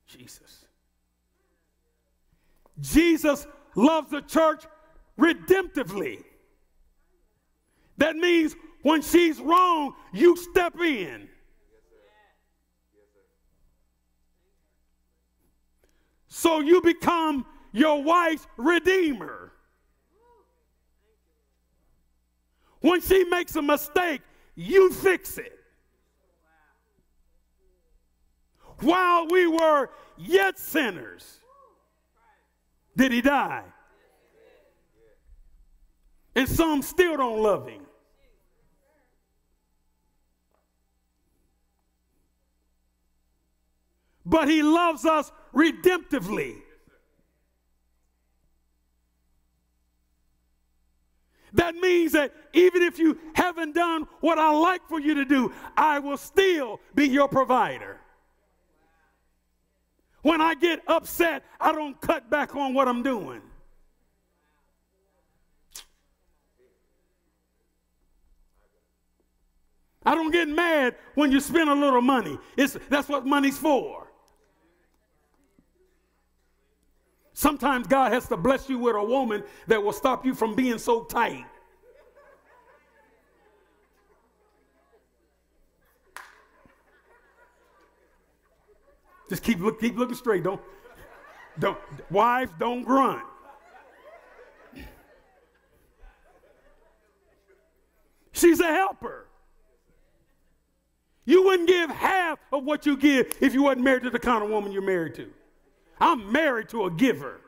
Jesus. 0.08 0.66
Jesus 2.80 3.45
loves 3.76 4.10
the 4.12 4.22
church 4.22 4.64
redemptively. 5.20 6.24
That 7.97 8.16
means 8.16 8.56
when 8.82 9.01
she's 9.01 9.39
wrong, 9.39 9.93
you 10.12 10.36
step 10.36 10.80
in. 10.80 11.30
So 16.44 16.60
you 16.60 16.82
become 16.82 17.46
your 17.72 18.04
wife's 18.04 18.46
redeemer. 18.58 19.54
When 22.82 23.00
she 23.00 23.24
makes 23.24 23.56
a 23.56 23.62
mistake, 23.62 24.20
you 24.54 24.91
fix 24.91 25.38
it. 25.38 25.58
While 28.80 29.28
we 29.28 29.48
were 29.48 29.89
yet 30.18 30.60
sinners, 30.60 31.39
did 32.98 33.14
he 33.14 33.22
die? 33.22 33.64
And 36.36 36.50
some 36.50 36.82
still 36.82 37.16
don't 37.16 37.41
love 37.41 37.70
him. 37.70 37.84
But 44.26 44.50
he 44.50 44.62
loves 44.62 45.06
us 45.06 45.32
redemptively. 45.54 46.58
That 51.54 51.76
means 51.76 52.14
that 52.14 52.34
even 52.54 52.82
if 52.82 52.97
you 52.97 53.20
haven't 53.36 53.76
done 53.76 54.08
what 54.22 54.39
I 54.39 54.51
like 54.51 54.82
for 54.88 54.99
you 54.99 55.14
to 55.16 55.26
do, 55.26 55.54
I 55.78 55.99
will 55.99 56.18
still 56.18 56.80
be 56.95 57.08
your 57.08 57.28
provider. 57.28 57.99
When 60.24 60.41
I 60.41 60.56
get 60.56 60.82
upset, 60.88 61.43
I 61.60 61.72
don't 61.72 61.99
cut 62.01 62.30
back 62.30 62.56
on 62.56 62.74
what 62.74 62.88
I'm 62.88 63.04
doing. 63.04 63.41
I 70.06 70.16
don't 70.16 70.32
get 70.32 70.49
mad 70.49 70.95
when 71.16 71.32
you 71.32 71.39
spend 71.39 71.70
a 71.70 71.76
little 71.76 72.01
money. 72.01 72.38
It's, 72.58 72.78
that's 72.89 73.08
what 73.08 73.26
money's 73.26 73.58
for. 73.58 74.08
Sometimes 77.34 77.88
God 77.88 78.14
has 78.14 78.28
to 78.28 78.38
bless 78.38 78.70
you 78.70 78.78
with 78.78 78.96
a 78.96 79.04
woman 79.04 79.44
that 79.68 79.84
will 79.84 79.94
stop 79.94 80.26
you 80.26 80.36
from 80.36 80.56
being 80.56 80.78
so 80.78 81.04
tight. 81.04 81.46
Just 89.30 89.42
keep 89.42 89.60
look, 89.60 89.82
keep 89.82 89.98
looking 89.98 90.16
straight. 90.16 90.44
Don't, 90.44 90.62
don't, 91.58 91.78
wives, 92.12 92.52
don't 92.60 92.84
grunt. 92.84 93.24
She's 98.32 98.60
a 98.60 98.68
helper. 98.68 99.28
You 101.26 101.44
wouldn't 101.46 101.68
give 101.68 101.90
half 101.90 102.38
of 102.52 102.64
what 102.64 102.86
you 102.86 102.98
give 102.98 103.38
if 103.42 103.54
you 103.54 103.64
wasn't 103.64 103.86
married 103.86 104.04
to 104.04 104.10
the 104.10 104.20
kind 104.20 104.44
of 104.44 104.50
woman 104.50 104.72
you're 104.72 104.82
married 104.82 105.16
to. 105.16 105.32
I'm 106.00 106.32
married 106.32 106.70
to 106.70 106.86
a 106.86 106.91
giver. 106.91 107.41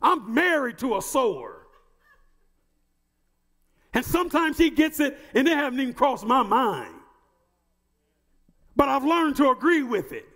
I'm 0.00 0.32
married 0.32 0.78
to 0.78 0.96
a 0.96 1.02
sower. 1.02 1.66
And 3.92 4.04
sometimes 4.04 4.58
he 4.58 4.70
gets 4.70 5.00
it 5.00 5.18
and 5.34 5.48
it 5.48 5.56
hasn't 5.56 5.80
even 5.80 5.94
crossed 5.94 6.24
my 6.24 6.42
mind. 6.42 6.94
But 8.76 8.88
I've 8.88 9.04
learned 9.04 9.36
to 9.36 9.50
agree 9.50 9.82
with 9.82 10.12
it. 10.12 10.26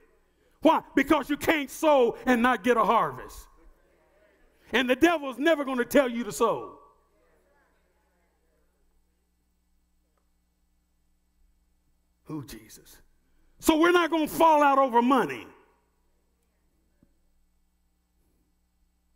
Why? 0.63 0.83
Because 0.95 1.31
you 1.31 1.37
can't 1.37 1.71
sow 1.71 2.17
and 2.27 2.43
not 2.43 2.65
get 2.65 2.77
a 2.77 2.85
harvest. 2.85 3.47
And 4.73 4.89
the 4.89 4.97
devil's 4.97 5.39
never 5.39 5.65
going 5.65 5.79
to 5.79 5.85
tell 5.85 6.09
you 6.09 6.25
to 6.25 6.33
sow. 6.33 6.79
Who, 12.25 12.45
Jesus? 12.45 13.02
So 13.63 13.77
we're 13.77 13.93
not 13.93 14.11
going 14.11 14.27
to 14.27 14.35
fall 14.35 14.61
out 14.61 14.79
over 14.79 15.01
money. 15.01 15.47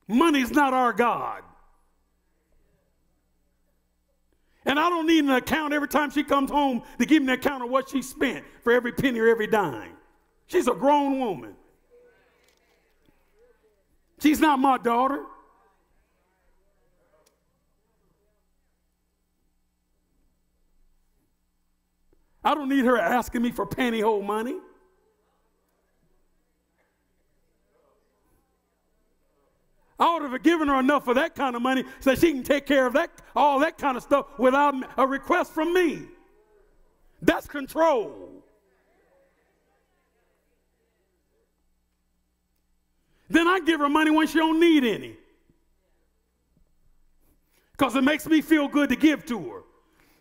Money's 0.07 0.53
not 0.53 0.73
our 0.73 0.93
God. 0.93 1.43
And 4.65 4.79
I 4.79 4.89
don't 4.89 5.09
need 5.09 5.25
an 5.25 5.31
account 5.31 5.73
every 5.73 5.89
time 5.89 6.13
she 6.13 6.23
comes 6.23 6.49
home 6.49 6.85
to 7.01 7.07
give 7.07 7.25
me 7.25 7.33
an 7.33 7.41
account 7.41 7.65
of 7.65 7.71
what 7.71 7.89
she 7.89 8.03
spent 8.03 8.45
for 8.63 8.73
every 8.73 8.93
penny 8.93 9.19
or 9.19 9.27
every 9.27 9.49
dime. 9.49 9.95
She's 10.47 10.69
a 10.69 10.75
grown 10.75 11.19
woman. 11.19 11.57
She's 14.21 14.39
not 14.39 14.61
my 14.61 14.79
daughter. 14.79 15.25
I 22.47 22.55
don't 22.55 22.69
need 22.69 22.85
her 22.85 22.97
asking 22.97 23.43
me 23.43 23.51
for 23.51 23.67
pantyhose 23.67 24.25
money. 24.25 24.55
I 29.99 30.05
ought 30.05 30.21
to 30.21 30.29
have 30.29 30.43
given 30.45 30.69
her 30.69 30.79
enough 30.79 31.09
of 31.09 31.17
that 31.17 31.35
kind 31.35 31.57
of 31.57 31.63
money 31.63 31.83
so 31.99 32.15
she 32.15 32.31
can 32.31 32.45
take 32.45 32.65
care 32.65 32.87
of 32.87 32.93
that, 32.93 33.11
all 33.35 33.59
that 33.61 33.79
kind 33.79 33.97
of 33.97 34.05
stuff 34.05 34.27
without 34.39 34.77
a 34.97 35.05
request 35.05 35.55
from 35.55 35.75
me. 35.75 36.03
That's 37.21 37.49
control. 37.49 38.45
Then 43.29 43.49
I 43.49 43.59
give 43.59 43.81
her 43.81 43.89
money 43.89 44.13
when 44.13 44.29
she 44.29 44.39
don't 44.39 44.61
need 44.61 44.85
any. 44.85 45.17
Because 47.73 47.97
it 47.97 48.05
makes 48.05 48.25
me 48.25 48.41
feel 48.41 48.69
good 48.69 48.91
to 48.91 48.97
give 48.97 49.27
to 49.27 49.41
her. 49.51 49.66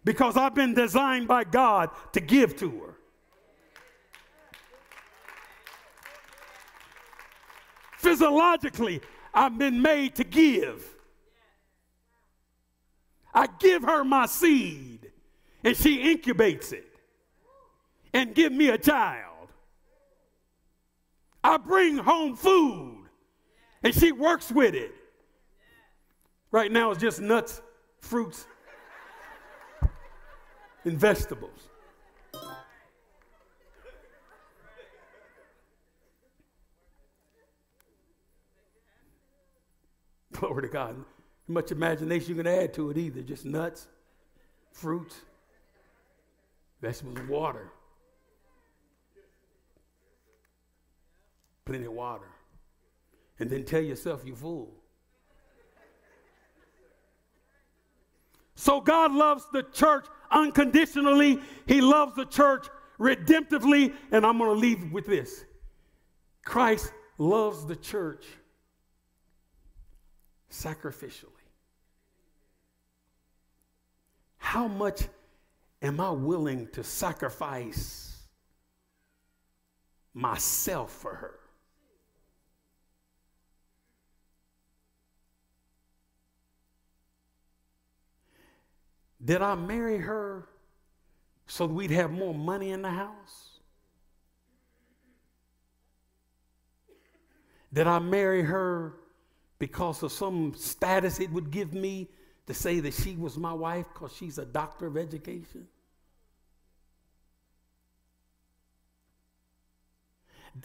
Because 0.05 0.37
I've 0.37 0.55
been 0.55 0.73
designed 0.73 1.27
by 1.27 1.43
God 1.43 1.89
to 2.13 2.21
give 2.21 2.55
to 2.57 2.69
her. 2.69 2.95
Physiologically, 7.97 9.01
I've 9.33 9.57
been 9.57 9.81
made 9.81 10.15
to 10.15 10.23
give. 10.23 10.95
I 13.33 13.47
give 13.59 13.81
her 13.81 14.05
my 14.05 14.27
seed 14.27 15.11
and 15.63 15.75
she 15.75 16.15
incubates 16.15 16.71
it 16.71 16.85
and 18.13 18.33
give 18.35 18.53
me 18.53 18.69
a 18.69 18.77
child. 18.77 19.49
I 21.43 21.57
bring 21.57 21.97
home 21.97 22.35
food 22.35 23.09
and 23.83 23.93
she 23.93 24.11
works 24.11 24.51
with 24.51 24.75
it. 24.75 24.93
Right 26.51 26.71
now 26.71 26.91
it's 26.91 27.01
just 27.01 27.19
nuts, 27.19 27.61
fruits, 27.99 28.45
and 30.85 30.97
vegetables. 30.97 31.69
Glory 40.31 40.61
to 40.61 40.67
God. 40.69 41.03
Much 41.47 41.71
imagination 41.71 42.29
you 42.29 42.35
can 42.35 42.47
add 42.47 42.73
to 42.75 42.89
it 42.91 42.97
either. 42.97 43.21
Just 43.21 43.45
nuts, 43.45 43.87
fruits, 44.71 45.15
vegetables, 46.81 47.19
water. 47.27 47.71
Plenty 51.65 51.85
of 51.85 51.93
water. 51.93 52.29
And 53.39 53.49
then 53.49 53.63
tell 53.63 53.81
yourself 53.81 54.21
you're 54.23 54.35
full. 54.35 54.71
So 58.55 58.79
God 58.81 59.11
loves 59.11 59.45
the 59.51 59.63
church 59.63 60.05
unconditionally. 60.35 61.39
He 61.65 61.81
loves 61.81 62.15
the 62.15 62.25
church 62.25 62.67
redemptively. 62.99 63.93
And 64.11 64.25
I'm 64.25 64.37
going 64.37 64.51
to 64.51 64.59
leave 64.59 64.91
with 64.91 65.07
this 65.07 65.45
Christ 66.43 66.91
loves 67.17 67.65
the 67.65 67.75
church 67.75 68.25
sacrificially. 70.51 71.31
How 74.37 74.67
much 74.67 75.03
am 75.81 75.99
I 75.99 76.11
willing 76.11 76.67
to 76.73 76.83
sacrifice 76.83 78.17
myself 80.13 80.91
for 80.91 81.15
her? 81.15 81.39
Did 89.25 89.41
I 89.41 89.55
marry 89.55 89.97
her 89.97 90.47
so 91.47 91.65
we'd 91.65 91.91
have 91.91 92.11
more 92.11 92.33
money 92.33 92.69
in 92.69 92.83
the 92.83 92.91
house? 92.91 93.59
Did 97.73 97.87
I 97.87 97.99
marry 97.99 98.43
her 98.43 98.93
because 99.57 100.03
of 100.03 100.11
some 100.11 100.53
status 100.55 101.19
it 101.19 101.31
would 101.31 101.49
give 101.49 101.73
me 101.73 102.07
to 102.45 102.53
say 102.53 102.79
that 102.79 102.93
she 102.93 103.15
was 103.15 103.35
my 103.35 103.51
wife 103.51 103.87
because 103.93 104.13
she's 104.15 104.37
a 104.37 104.45
doctor 104.45 104.85
of 104.85 104.95
education? 104.95 105.67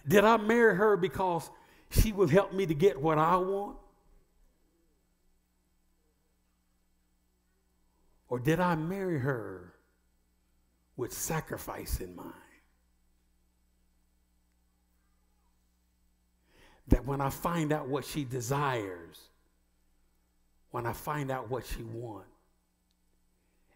Did 0.06 0.24
I 0.24 0.36
marry 0.36 0.76
her 0.76 0.96
because 0.96 1.50
she 1.90 2.12
would 2.12 2.30
help 2.30 2.52
me 2.52 2.66
to 2.66 2.74
get 2.74 3.00
what 3.00 3.18
I 3.18 3.36
want? 3.36 3.78
Or 8.31 8.39
did 8.39 8.61
I 8.61 8.74
marry 8.76 9.18
her 9.18 9.74
with 10.97 11.12
sacrifice 11.12 12.01
in 12.01 12.16
mind? 12.16 12.33
that 16.91 17.07
when 17.07 17.20
I 17.20 17.31
find 17.31 17.72
out 17.72 17.89
what 17.89 18.05
she 18.05 18.24
desires, 18.24 19.18
when 20.70 20.87
I 20.87 20.93
find 20.93 21.31
out 21.31 21.49
what 21.49 21.64
she 21.64 21.83
wants, 21.83 22.28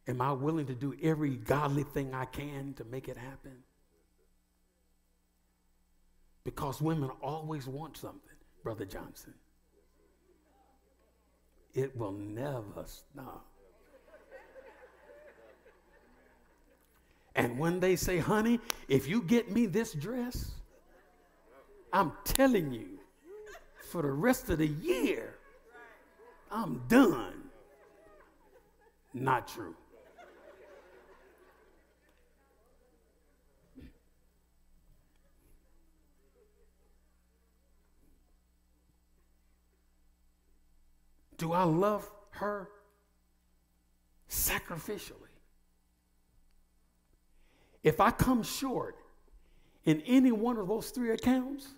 am 0.07 0.21
I 0.21 0.33
willing 0.33 0.67
to 0.67 0.75
do 0.75 0.95
every 1.03 1.37
godly 1.37 1.85
thing 1.85 2.13
I 2.13 2.25
can 2.25 2.75
to 2.75 2.85
make 2.85 3.09
it 3.09 3.17
happen? 3.17 3.63
Because 6.45 6.81
women 6.81 7.11
always 7.23 7.67
want 7.67 7.97
something, 7.97 8.21
Brother 8.63 8.85
Johnson. 8.85 9.35
It 11.73 11.97
will 11.97 12.13
never 12.13 12.85
stop. 12.85 13.47
And 17.35 17.59
when 17.59 17.81
they 17.81 17.97
say, 17.97 18.19
honey, 18.19 18.61
if 18.89 19.09
you 19.09 19.23
get 19.23 19.51
me 19.51 19.67
this 19.67 19.93
dress, 19.93 20.53
I'm 21.93 22.13
telling 22.25 22.73
you, 22.73 22.99
for 23.95 24.03
the 24.03 24.11
rest 24.11 24.51
of 24.51 24.59
the 24.59 24.67
year. 24.67 25.35
I'm 26.51 26.83
done. 26.89 27.45
Not 29.13 29.47
true. 29.47 29.77
Do 41.37 41.53
I 41.53 41.63
love 41.63 42.11
her 42.31 42.69
sacrificially? 44.29 45.24
If 47.85 48.01
I 48.01 48.11
come 48.11 48.43
short 48.43 48.97
in 49.85 50.01
any 50.01 50.33
one 50.33 50.57
of 50.57 50.67
those 50.67 50.91
three 50.91 51.11
accounts, 51.11 51.69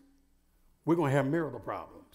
we're 0.87 0.95
going 0.95 1.11
to 1.11 1.17
have 1.17 1.27
marital 1.27 1.61
problems. 1.61 2.07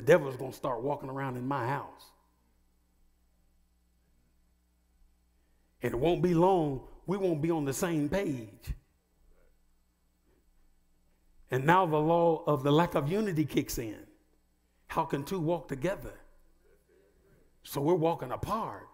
devil's 0.00 0.36
going 0.36 0.52
to 0.52 0.56
start 0.56 0.82
walking 0.82 1.10
around 1.10 1.36
in 1.36 1.46
my 1.46 1.66
house. 1.66 2.10
And 5.82 5.92
it 5.92 5.98
won't 5.98 6.22
be 6.22 6.34
long, 6.34 6.82
we 7.06 7.16
won't 7.16 7.42
be 7.42 7.50
on 7.50 7.64
the 7.64 7.72
same 7.72 8.08
page. 8.08 8.74
And 11.50 11.66
now 11.66 11.86
the 11.86 11.98
law 11.98 12.44
of 12.46 12.62
the 12.62 12.70
lack 12.70 12.94
of 12.94 13.10
unity 13.10 13.44
kicks 13.44 13.78
in. 13.78 13.98
How 14.86 15.04
can 15.04 15.24
two 15.24 15.40
walk 15.40 15.68
together? 15.68 16.14
So 17.62 17.80
we're 17.80 17.94
walking 17.94 18.30
apart. 18.30 18.88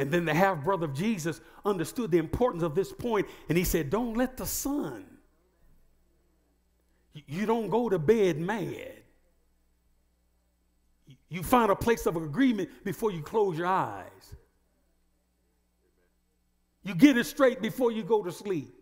And 0.00 0.10
then 0.10 0.24
the 0.24 0.34
half 0.34 0.64
brother 0.64 0.86
of 0.86 0.94
Jesus 0.94 1.40
understood 1.64 2.10
the 2.10 2.18
importance 2.18 2.62
of 2.62 2.74
this 2.74 2.92
point, 2.92 3.28
and 3.48 3.56
he 3.56 3.64
said, 3.64 3.90
Don't 3.90 4.16
let 4.16 4.36
the 4.36 4.46
sun 4.46 5.04
you 7.12 7.46
don't 7.46 7.68
go 7.68 7.88
to 7.88 7.98
bed 7.98 8.38
mad. 8.38 8.94
You 11.28 11.42
find 11.42 11.70
a 11.70 11.76
place 11.76 12.06
of 12.06 12.16
agreement 12.16 12.70
before 12.84 13.12
you 13.12 13.22
close 13.22 13.56
your 13.56 13.66
eyes. 13.66 14.34
You 16.82 16.94
get 16.94 17.16
it 17.16 17.24
straight 17.24 17.60
before 17.60 17.92
you 17.92 18.02
go 18.02 18.22
to 18.22 18.32
sleep. 18.32 18.74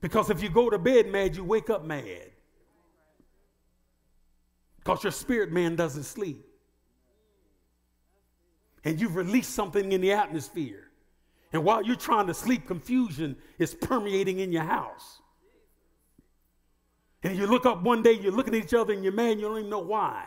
Because 0.00 0.30
if 0.30 0.42
you 0.42 0.48
go 0.48 0.70
to 0.70 0.78
bed 0.78 1.08
mad, 1.08 1.36
you 1.36 1.44
wake 1.44 1.70
up 1.70 1.84
mad. 1.84 2.30
Because 4.78 5.02
your 5.02 5.12
spirit 5.12 5.52
man 5.52 5.76
doesn't 5.76 6.04
sleep. 6.04 6.46
And 8.84 9.00
you've 9.00 9.16
released 9.16 9.54
something 9.54 9.92
in 9.92 10.00
the 10.00 10.12
atmosphere. 10.12 10.90
And 11.52 11.64
while 11.64 11.82
you're 11.82 11.96
trying 11.96 12.28
to 12.28 12.34
sleep, 12.34 12.66
confusion 12.66 13.36
is 13.58 13.74
permeating 13.74 14.38
in 14.38 14.52
your 14.52 14.62
house. 14.62 15.20
And 17.22 17.36
you 17.36 17.46
look 17.46 17.66
up 17.66 17.82
one 17.82 18.02
day, 18.02 18.12
you're 18.12 18.32
looking 18.32 18.54
at 18.54 18.64
each 18.64 18.74
other 18.74 18.92
and 18.92 19.04
you're 19.04 19.12
mad, 19.12 19.38
you 19.38 19.42
don't 19.42 19.58
even 19.58 19.70
know 19.70 19.80
why. 19.80 20.24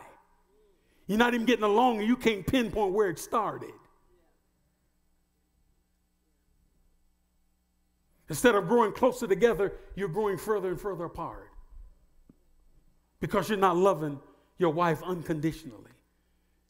You're 1.07 1.17
not 1.17 1.33
even 1.33 1.45
getting 1.45 1.63
along 1.63 1.99
and 1.99 2.07
you 2.07 2.15
can't 2.15 2.45
pinpoint 2.45 2.93
where 2.93 3.09
it 3.09 3.19
started. 3.19 3.71
Instead 8.29 8.55
of 8.55 8.67
growing 8.67 8.93
closer 8.93 9.27
together, 9.27 9.73
you're 9.95 10.07
growing 10.07 10.37
further 10.37 10.69
and 10.69 10.79
further 10.79 11.05
apart. 11.05 11.49
Because 13.19 13.49
you're 13.49 13.57
not 13.57 13.75
loving 13.75 14.19
your 14.57 14.71
wife 14.71 15.01
unconditionally, 15.03 15.91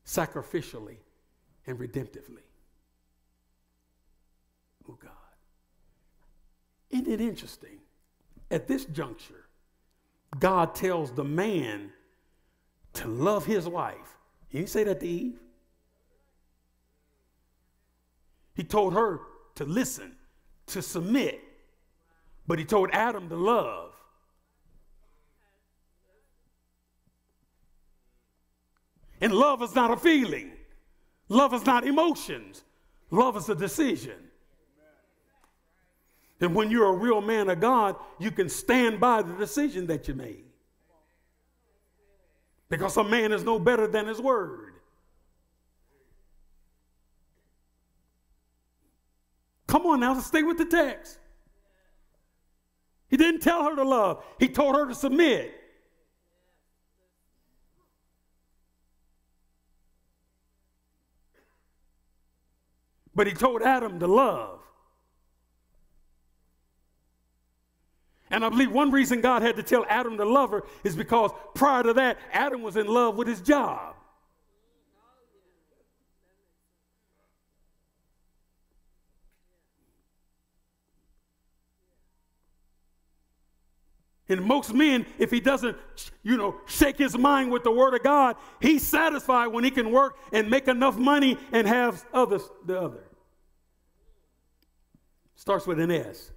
sacrificially, 0.05 0.97
and 1.65 1.77
redemptively. 1.77 2.43
Oh 4.89 4.97
God. 5.01 5.11
Isn't 6.89 7.07
it 7.07 7.21
interesting? 7.21 7.79
At 8.51 8.67
this 8.67 8.85
juncture, 8.85 9.45
God 10.39 10.75
tells 10.75 11.11
the 11.11 11.23
man 11.23 11.91
to 12.93 13.07
love 13.07 13.45
his 13.45 13.67
wife. 13.67 14.17
He 14.49 14.59
didn't 14.59 14.69
say 14.69 14.83
that 14.83 14.99
to 14.99 15.07
Eve. 15.07 15.39
He 18.55 18.63
told 18.63 18.93
her 18.93 19.21
to 19.55 19.65
listen, 19.65 20.15
to 20.67 20.81
submit, 20.81 21.41
but 22.45 22.59
he 22.59 22.65
told 22.65 22.89
Adam 22.91 23.29
to 23.29 23.35
love. 23.35 23.91
And 29.21 29.33
love 29.33 29.63
is 29.63 29.73
not 29.73 29.89
a 29.89 29.97
feeling, 29.97 30.51
love 31.33 31.53
is 31.53 31.65
not 31.65 31.85
emotions, 31.85 32.63
love 33.11 33.35
is 33.35 33.49
a 33.49 33.55
decision. 33.55 34.17
And 36.39 36.53
when 36.53 36.69
you're 36.69 36.87
a 36.87 36.97
real 36.97 37.21
man 37.21 37.49
of 37.49 37.61
God, 37.61 37.95
you 38.19 38.29
can 38.29 38.49
stand 38.49 38.99
by 38.99 39.21
the 39.21 39.33
decision 39.33 39.87
that 39.87 40.07
you 40.07 40.13
made. 40.13 40.43
Because 42.69 42.97
a 42.97 43.03
man 43.03 43.31
is 43.31 43.43
no 43.43 43.59
better 43.59 43.87
than 43.87 44.07
his 44.07 44.19
word. 44.19 44.73
Come 49.67 49.85
on 49.85 50.01
now, 50.01 50.19
stay 50.19 50.43
with 50.43 50.57
the 50.57 50.65
text. 50.65 51.17
He 53.09 53.15
didn't 53.15 53.41
tell 53.41 53.63
her 53.63 53.75
to 53.75 53.83
love, 53.83 54.23
he 54.39 54.49
told 54.49 54.75
her 54.75 54.87
to 54.87 54.95
submit. 54.95 55.62
But 63.15 63.27
he 63.27 63.33
told 63.33 63.61
Adam 63.61 63.99
to 63.99 64.07
love. 64.07 64.59
And 68.31 68.43
I 68.43 68.49
believe 68.49 68.71
one 68.71 68.89
reason 68.89 69.21
God 69.21 69.43
had 69.43 69.55
to 69.57 69.63
tell 69.63 69.85
Adam 69.87 70.17
to 70.17 70.25
love 70.25 70.49
her 70.49 70.63
is 70.83 70.95
because 70.95 71.31
prior 71.53 71.83
to 71.83 71.93
that, 71.93 72.17
Adam 72.31 72.63
was 72.63 72.77
in 72.77 72.87
love 72.87 73.15
with 73.15 73.27
his 73.27 73.41
job. 73.41 73.95
And 84.33 84.43
most 84.43 84.73
men, 84.73 85.05
if 85.19 85.29
he 85.29 85.39
doesn't, 85.39 85.77
you 86.23 86.37
know, 86.37 86.55
shake 86.65 86.97
his 86.97 87.15
mind 87.15 87.51
with 87.51 87.63
the 87.63 87.71
word 87.71 87.93
of 87.93 88.01
God, 88.01 88.35
he's 88.59 88.81
satisfied 88.81 89.47
when 89.47 89.63
he 89.63 89.69
can 89.69 89.91
work 89.91 90.17
and 90.31 90.49
make 90.49 90.67
enough 90.67 90.97
money 90.97 91.37
and 91.51 91.67
have 91.67 92.03
others 92.11 92.41
the 92.65 92.81
other. 92.81 93.03
Starts 95.35 95.67
with 95.67 95.79
an 95.79 95.91
S. 95.91 96.31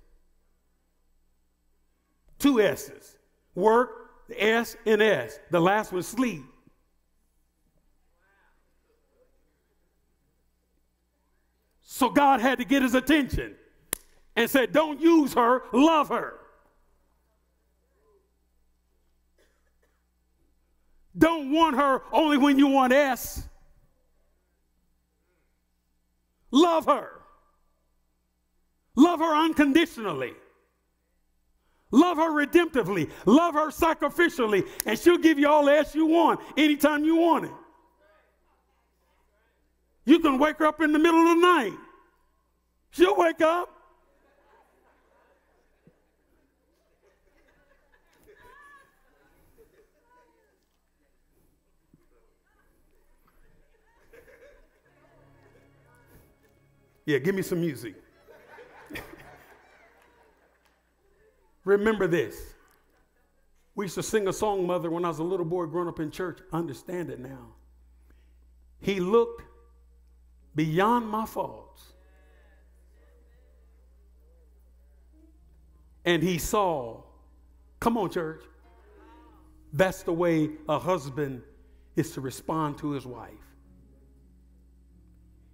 Two 2.39 2.61
S's. 2.61 3.17
Work, 3.55 4.29
the 4.29 4.45
S 4.45 4.77
and 4.85 5.01
S. 5.01 5.39
The 5.51 5.61
last 5.61 5.91
one, 5.91 6.03
sleep. 6.03 6.45
So 11.81 12.11
God 12.11 12.41
had 12.41 12.59
to 12.59 12.67
get 12.67 12.83
his 12.83 12.95
attention 12.95 13.55
and 14.37 14.51
said, 14.51 14.73
Don't 14.73 15.01
use 15.01 15.33
her, 15.33 15.63
love 15.73 16.11
her. 16.11 16.41
Don't 21.17 21.51
want 21.51 21.77
her 21.77 22.03
only 22.13 22.37
when 22.37 22.59
you 22.59 22.67
want 22.67 22.93
S. 22.93 23.49
Love 26.51 26.87
her. 26.87 27.11
Love 28.95 29.21
her 29.21 29.37
unconditionally. 29.37 30.35
Love 31.91 32.17
her 32.17 32.31
redemptively. 32.31 33.11
Love 33.25 33.55
her 33.55 33.69
sacrificially. 33.69 34.67
And 34.85 34.99
she'll 34.99 35.19
give 35.19 35.39
you 35.39 35.49
all 35.49 35.65
the 35.65 35.73
S 35.73 35.95
you 35.95 36.07
want 36.07 36.41
anytime 36.57 37.05
you 37.05 37.17
want 37.17 37.45
it. 37.45 37.53
You 40.05 40.19
can 40.21 40.39
wake 40.39 40.59
her 40.59 40.67
up 40.67 40.81
in 40.81 40.93
the 40.93 40.99
middle 40.99 41.21
of 41.21 41.29
the 41.29 41.41
night. 41.41 41.73
She'll 42.91 43.17
wake 43.17 43.41
up. 43.41 43.76
Yeah, 57.07 57.19
give 57.19 57.35
me 57.37 57.43
some 57.43 57.61
music. 57.61 57.95
Remember 61.65 62.09
this. 62.09 62.37
We 63.77 63.85
used 63.85 63.95
to 63.95 64.03
sing 64.03 64.27
a 64.27 64.33
song, 64.33 64.67
Mother, 64.67 64.91
when 64.91 65.05
I 65.05 65.09
was 65.09 65.21
a 65.21 65.25
little 65.25 65.47
boy 65.47 65.67
growing 65.67 65.87
up 65.89 66.01
in 66.01 66.11
church. 66.11 66.41
Understand 66.53 67.11
it 67.11 67.21
now. 67.21 67.55
He 68.81 68.99
looked 68.99 69.43
beyond 70.55 71.09
my 71.09 71.27
faults. 71.27 71.93
And 76.05 76.23
he 76.23 76.39
saw, 76.39 77.03
come 77.79 77.99
on, 77.99 78.11
church. 78.11 78.43
That's 79.73 80.03
the 80.03 80.13
way 80.13 80.51
a 80.69 80.79
husband 80.79 81.43
is 81.97 82.13
to 82.13 82.21
respond 82.21 82.79
to 82.79 82.93
his 82.93 83.07
wife. 83.07 83.46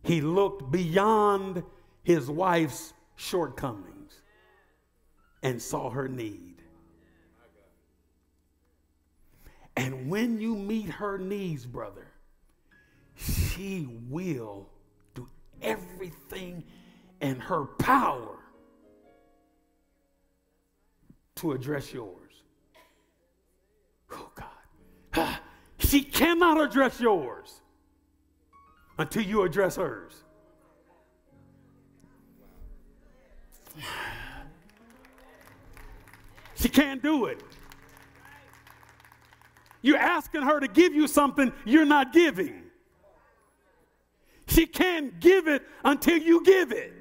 He 0.03 0.20
looked 0.20 0.70
beyond 0.70 1.62
his 2.03 2.28
wife's 2.28 2.92
shortcomings 3.14 4.20
and 5.43 5.60
saw 5.60 5.90
her 5.90 6.09
need. 6.09 6.62
And 9.76 10.10
when 10.10 10.40
you 10.40 10.55
meet 10.55 10.90
her 10.90 11.18
needs, 11.18 11.64
brother, 11.64 12.06
she 13.16 13.89
will 14.09 14.68
do 15.14 15.26
everything 15.62 16.64
in 17.20 17.36
her 17.36 17.64
power 17.64 18.39
to 21.36 21.52
address 21.52 21.93
yours. 21.93 22.43
Oh, 24.10 24.31
God. 24.35 25.28
She 25.78 26.02
cannot 26.02 26.59
address 26.60 27.01
yours 27.01 27.61
until 28.98 29.23
you 29.23 29.43
address 29.43 29.77
hers. 29.77 30.23
She 36.55 36.69
can't 36.69 37.02
do 37.02 37.27
it. 37.27 37.43
You're 39.81 39.98
asking 39.98 40.43
her 40.43 40.60
to 40.60 40.69
give 40.69 40.94
you 40.94 41.09
something 41.09 41.52
you're 41.64 41.85
not 41.85 42.12
giving. 42.12 42.62
She 44.47 44.66
can't 44.66 45.19
give 45.19 45.48
it 45.48 45.62
until 45.85 46.19
you 46.19 46.44
give 46.44 46.70
it. 46.70 46.93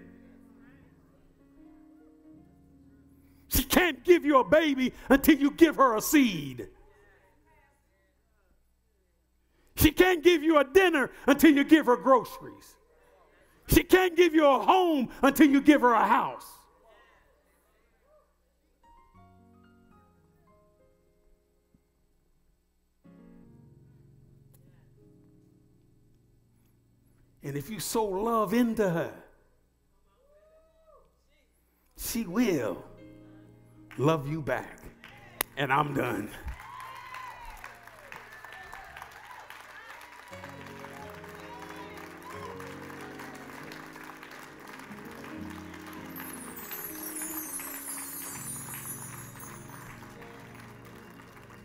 She 3.50 3.64
can't 3.64 4.04
give 4.04 4.26
you 4.26 4.40
a 4.40 4.44
baby 4.44 4.94
until 5.10 5.38
you 5.38 5.52
give 5.52 5.76
her 5.76 5.96
a 5.98 6.02
seed. 6.02 6.70
She 9.82 9.90
can't 9.90 10.24
give 10.24 10.44
you 10.44 10.60
a 10.60 10.64
dinner 10.64 11.10
until 11.26 11.52
you 11.52 11.64
give 11.64 11.88
her 11.88 11.98
groceries. 11.98 12.76
She 13.68 13.84
can't 13.84 14.16
give 14.16 14.36
you 14.36 14.46
a 14.46 14.60
home 14.60 15.10
until 15.24 15.48
you 15.48 15.60
give 15.60 15.82
her 15.82 15.94
a 15.94 16.06
house. 16.06 16.46
And 27.44 27.58
if 27.58 27.72
you 27.72 27.80
sow 27.80 28.06
love 28.06 28.54
into 28.54 28.88
her, 28.88 29.14
she 31.98 32.26
will 32.28 32.84
love 33.98 34.30
you 34.30 34.44
back. 34.44 34.78
And 35.58 35.74
I'm 35.74 35.96
done. 35.96 36.30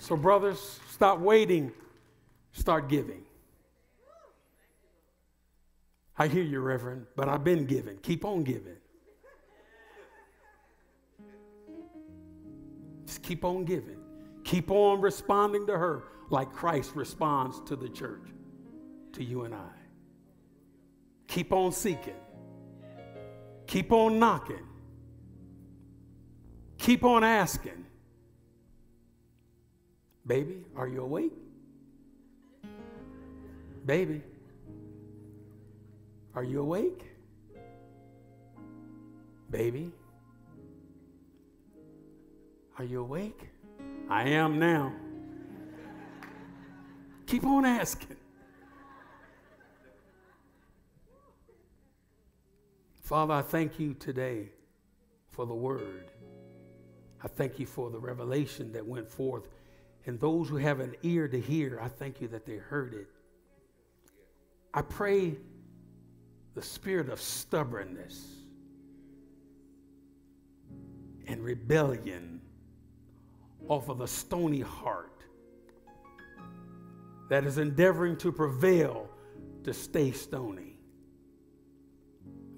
So, 0.07 0.15
brothers, 0.17 0.79
stop 0.89 1.19
waiting, 1.19 1.73
start 2.53 2.89
giving. 2.89 3.25
I 6.17 6.29
hear 6.29 6.45
you, 6.45 6.61
Reverend, 6.61 7.07
but 7.17 7.29
I've 7.29 7.43
been 7.43 7.67
giving. 7.67 7.97
Keep 7.97 8.25
on 8.25 8.45
giving. 8.45 8.77
Just 13.05 13.25
keep 13.25 13.45
on 13.45 13.65
giving. 13.65 13.97
Keep 14.45 14.71
on 14.71 15.01
responding 15.01 15.67
to 15.67 15.77
her 15.77 16.05
like 16.31 16.53
Christ 16.53 16.93
responds 16.95 17.61
to 17.63 17.75
the 17.75 17.89
church, 17.89 18.29
to 19.15 19.25
you 19.25 19.43
and 19.43 19.57
I. 19.57 19.73
Keep 21.27 21.53
on 21.53 21.73
seeking. 21.73 22.15
Keep 23.67 23.91
on 23.91 24.21
knocking. 24.21 24.69
Keep 26.79 27.03
on 27.03 27.25
asking. 27.25 27.86
Baby, 30.27 30.65
are 30.75 30.89
you 30.89 31.03
awake? 31.03 31.33
Baby, 33.85 34.23
are 36.35 36.43
you 36.43 36.61
awake? 36.61 37.05
Baby, 39.51 39.93
are 42.79 42.85
you 42.85 43.01
awake? 43.01 43.41
I 44.11 44.29
am 44.31 44.59
now. 44.59 44.93
Keep 47.27 47.45
on 47.45 47.65
asking. 47.65 48.17
Father, 53.01 53.35
I 53.35 53.43
thank 53.43 53.79
you 53.79 53.95
today 53.95 54.49
for 55.31 55.47
the 55.47 55.55
word. 55.55 56.11
I 57.23 57.29
thank 57.29 57.61
you 57.61 57.67
for 57.67 57.91
the 57.91 58.01
revelation 58.01 58.73
that 58.73 58.85
went 58.85 59.09
forth. 59.09 59.49
And 60.07 60.21
those 60.21 60.49
who 60.49 60.57
have 60.57 60.81
an 60.81 60.95
ear 61.03 61.27
to 61.27 61.41
hear, 61.41 61.81
I 61.83 61.89
thank 61.89 62.21
you 62.21 62.29
that 62.29 62.47
they 62.47 62.57
heard 62.57 62.95
it. 62.95 63.09
I 64.73 64.83
pray 64.83 65.37
the 66.55 66.63
spirit 66.63 67.09
of 67.09 67.21
stubbornness 67.21 68.25
and 71.27 71.43
rebellion 71.43 72.41
off 73.69 73.89
of 73.89 73.99
the 73.99 74.07
stony 74.07 74.61
heart 74.61 75.25
that 77.29 77.45
is 77.45 77.59
endeavoring 77.59 78.17
to 78.19 78.31
prevail 78.31 79.09
to 79.65 79.75
stay 79.75 80.13
stony. 80.13 80.77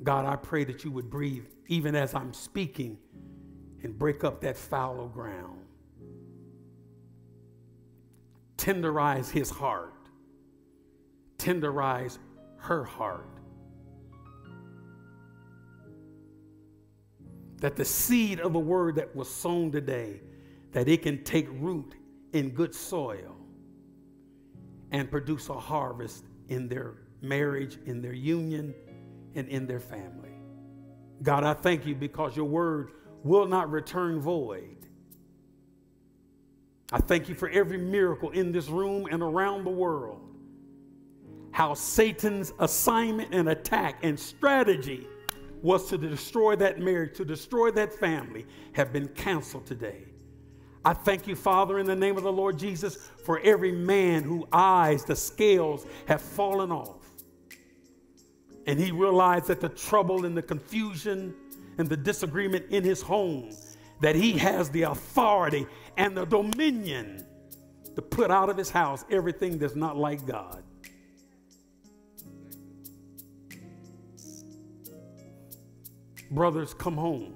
God, 0.02 0.26
I 0.26 0.36
pray 0.36 0.64
that 0.64 0.84
you 0.84 0.90
would 0.90 1.08
breathe 1.08 1.46
even 1.66 1.94
as 1.94 2.14
I'm 2.14 2.34
speaking 2.34 2.98
and 3.82 3.98
break 3.98 4.22
up 4.22 4.42
that 4.42 4.56
fallow 4.56 5.08
ground. 5.08 5.60
Tenderize 8.58 9.30
his 9.30 9.48
heart 9.48 9.94
tenderize 11.38 12.18
her 12.56 12.84
heart. 12.84 13.26
That 17.60 17.76
the 17.76 17.84
seed 17.84 18.40
of 18.40 18.52
the 18.52 18.58
word 18.58 18.96
that 18.96 19.14
was 19.16 19.32
sown 19.32 19.72
today, 19.72 20.20
that 20.72 20.88
it 20.88 21.02
can 21.02 21.24
take 21.24 21.48
root 21.52 21.94
in 22.32 22.50
good 22.50 22.74
soil 22.74 23.36
and 24.90 25.10
produce 25.10 25.48
a 25.48 25.58
harvest 25.58 26.24
in 26.48 26.68
their 26.68 26.94
marriage, 27.20 27.78
in 27.86 28.00
their 28.00 28.12
union, 28.12 28.74
and 29.34 29.48
in 29.48 29.66
their 29.66 29.80
family. 29.80 30.30
God, 31.22 31.42
I 31.42 31.54
thank 31.54 31.84
you 31.84 31.94
because 31.94 32.36
your 32.36 32.44
word 32.44 32.92
will 33.24 33.46
not 33.46 33.70
return 33.70 34.20
void. 34.20 34.77
I 36.90 36.98
thank 36.98 37.28
you 37.28 37.34
for 37.34 37.48
every 37.50 37.78
miracle 37.78 38.30
in 38.30 38.52
this 38.52 38.68
room 38.68 39.06
and 39.10 39.22
around 39.22 39.64
the 39.64 39.70
world 39.70 40.28
how 41.58 41.74
Satan's 41.74 42.52
assignment 42.60 43.34
and 43.34 43.48
attack 43.48 43.98
and 44.04 44.16
strategy 44.16 45.08
was 45.60 45.88
to 45.88 45.98
destroy 45.98 46.54
that 46.54 46.78
marriage, 46.78 47.16
to 47.16 47.24
destroy 47.24 47.72
that 47.72 47.92
family, 47.92 48.46
have 48.74 48.92
been 48.92 49.08
canceled 49.08 49.66
today. 49.66 50.04
I 50.84 50.92
thank 50.94 51.26
you, 51.26 51.34
Father, 51.34 51.80
in 51.80 51.86
the 51.86 51.96
name 51.96 52.16
of 52.16 52.22
the 52.22 52.32
Lord 52.32 52.60
Jesus, 52.60 53.10
for 53.24 53.40
every 53.40 53.72
man 53.72 54.22
whose 54.22 54.44
eyes, 54.52 55.04
the 55.04 55.16
scales 55.16 55.84
have 56.06 56.22
fallen 56.22 56.70
off. 56.70 57.04
And 58.68 58.78
he 58.78 58.92
realized 58.92 59.48
that 59.48 59.60
the 59.60 59.68
trouble 59.68 60.26
and 60.26 60.36
the 60.36 60.42
confusion 60.42 61.34
and 61.78 61.88
the 61.88 61.96
disagreement 61.96 62.66
in 62.70 62.84
his 62.84 63.02
home, 63.02 63.50
that 64.00 64.14
he 64.14 64.32
has 64.32 64.70
the 64.70 64.82
authority 64.82 65.66
and 65.96 66.16
the 66.16 66.24
dominion 66.24 67.26
to 67.96 68.02
put 68.02 68.30
out 68.30 68.48
of 68.48 68.56
his 68.56 68.70
house 68.70 69.04
everything 69.10 69.58
that's 69.58 69.74
not 69.74 69.96
like 69.96 70.26
God. 70.26 70.62
Brothers, 76.30 76.74
come 76.74 76.96
home. 76.96 77.34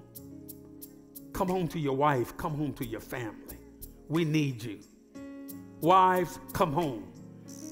Come 1.32 1.48
home 1.48 1.66
to 1.68 1.78
your 1.78 1.96
wife. 1.96 2.36
Come 2.36 2.54
home 2.54 2.74
to 2.74 2.84
your 2.84 3.00
family. 3.00 3.58
We 4.08 4.24
need 4.24 4.62
you. 4.62 4.80
Wives, 5.80 6.38
come 6.52 6.72
home. 6.72 7.12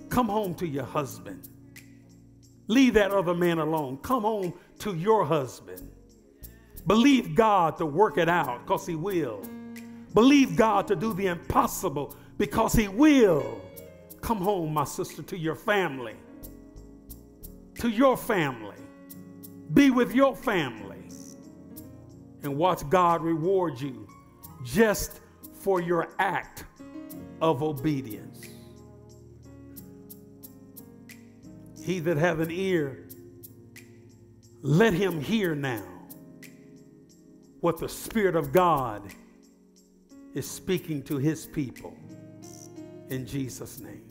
Come 0.09 0.29
home 0.29 0.55
to 0.57 0.67
your 0.67 0.85
husband. 0.85 1.49
Leave 2.69 2.95
that 2.95 3.11
other 3.11 3.35
man 3.35 3.59
alone. 3.59 3.99
Come 3.99 4.23
home 4.23 4.55
to 4.81 4.95
your 4.95 5.25
husband. 5.25 5.90
Believe 6.87 7.35
God 7.35 7.77
to 7.79 7.87
work 7.87 8.19
it 8.19 8.29
out 8.29 8.67
because 8.67 8.87
He 8.87 8.95
will. 8.95 9.43
Believe 10.15 10.57
God 10.57 10.89
to 10.89 10.97
do 10.97 11.13
the 11.15 11.27
impossible 11.27 12.17
because 12.39 12.73
He 12.73 12.89
will. 12.89 13.61
Come 14.21 14.39
home, 14.39 14.75
my 14.75 14.85
sister, 14.85 15.23
to 15.23 15.39
your 15.39 15.55
family. 15.55 16.15
To 17.77 17.89
your 17.89 18.17
family. 18.17 18.77
Be 19.73 19.91
with 19.91 20.15
your 20.15 20.35
family 20.35 20.99
and 22.43 22.57
watch 22.57 22.89
God 22.89 23.23
reward 23.23 23.81
you 23.81 24.09
just 24.65 25.21
for 25.55 25.81
your 25.81 26.09
act 26.19 26.65
of 27.41 27.63
obedience. 27.63 28.47
He 31.83 31.99
that 32.01 32.17
hath 32.17 32.41
an 32.41 32.51
ear, 32.51 33.09
let 34.63 34.93
him 34.93 35.21
hear 35.21 35.55
now 35.55 36.00
what 37.61 37.79
the 37.79 37.89
Spirit 37.89 38.37
of 38.37 38.53
God 38.53 39.03
is 40.35 40.51
speaking 40.51 41.03
to 41.03 41.19
his 41.19 41.47
people. 41.47 41.97
In 43.09 43.27
Jesus' 43.27 43.81
name. 43.81 44.03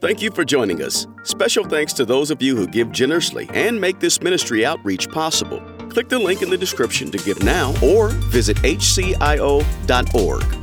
Thank 0.00 0.22
you 0.22 0.30
for 0.30 0.44
joining 0.44 0.80
us. 0.82 1.08
Special 1.24 1.64
thanks 1.64 1.92
to 1.94 2.04
those 2.04 2.30
of 2.30 2.40
you 2.40 2.56
who 2.56 2.68
give 2.68 2.92
generously 2.92 3.50
and 3.52 3.80
make 3.80 3.98
this 3.98 4.22
ministry 4.22 4.64
outreach 4.64 5.08
possible. 5.10 5.60
Click 5.88 6.08
the 6.08 6.18
link 6.18 6.40
in 6.40 6.50
the 6.50 6.56
description 6.56 7.10
to 7.10 7.18
give 7.18 7.42
now 7.42 7.74
or 7.82 8.10
visit 8.30 8.56
hcio.org 8.58 9.64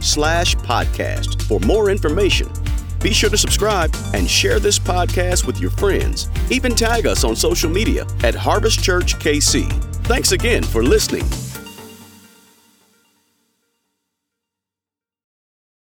slash 0.02 0.56
podcast 0.56 1.42
for 1.44 1.60
more 1.66 1.90
information. 1.90 2.50
Be 3.02 3.12
sure 3.12 3.30
to 3.30 3.38
subscribe 3.38 3.94
and 4.14 4.28
share 4.28 4.60
this 4.60 4.80
podcast 4.80 5.46
with 5.46 5.60
your 5.60 5.72
friends. 5.72 6.30
Even 6.50 6.74
tag 6.74 7.06
us 7.06 7.24
on 7.24 7.36
social 7.36 7.70
media 7.70 8.08
at 8.24 8.34
Harvest 8.34 8.82
Church 8.82 9.16
KC. 9.16 9.70
Thanks 10.06 10.32
again 10.32 10.64
for 10.64 10.82
listening 10.82 11.26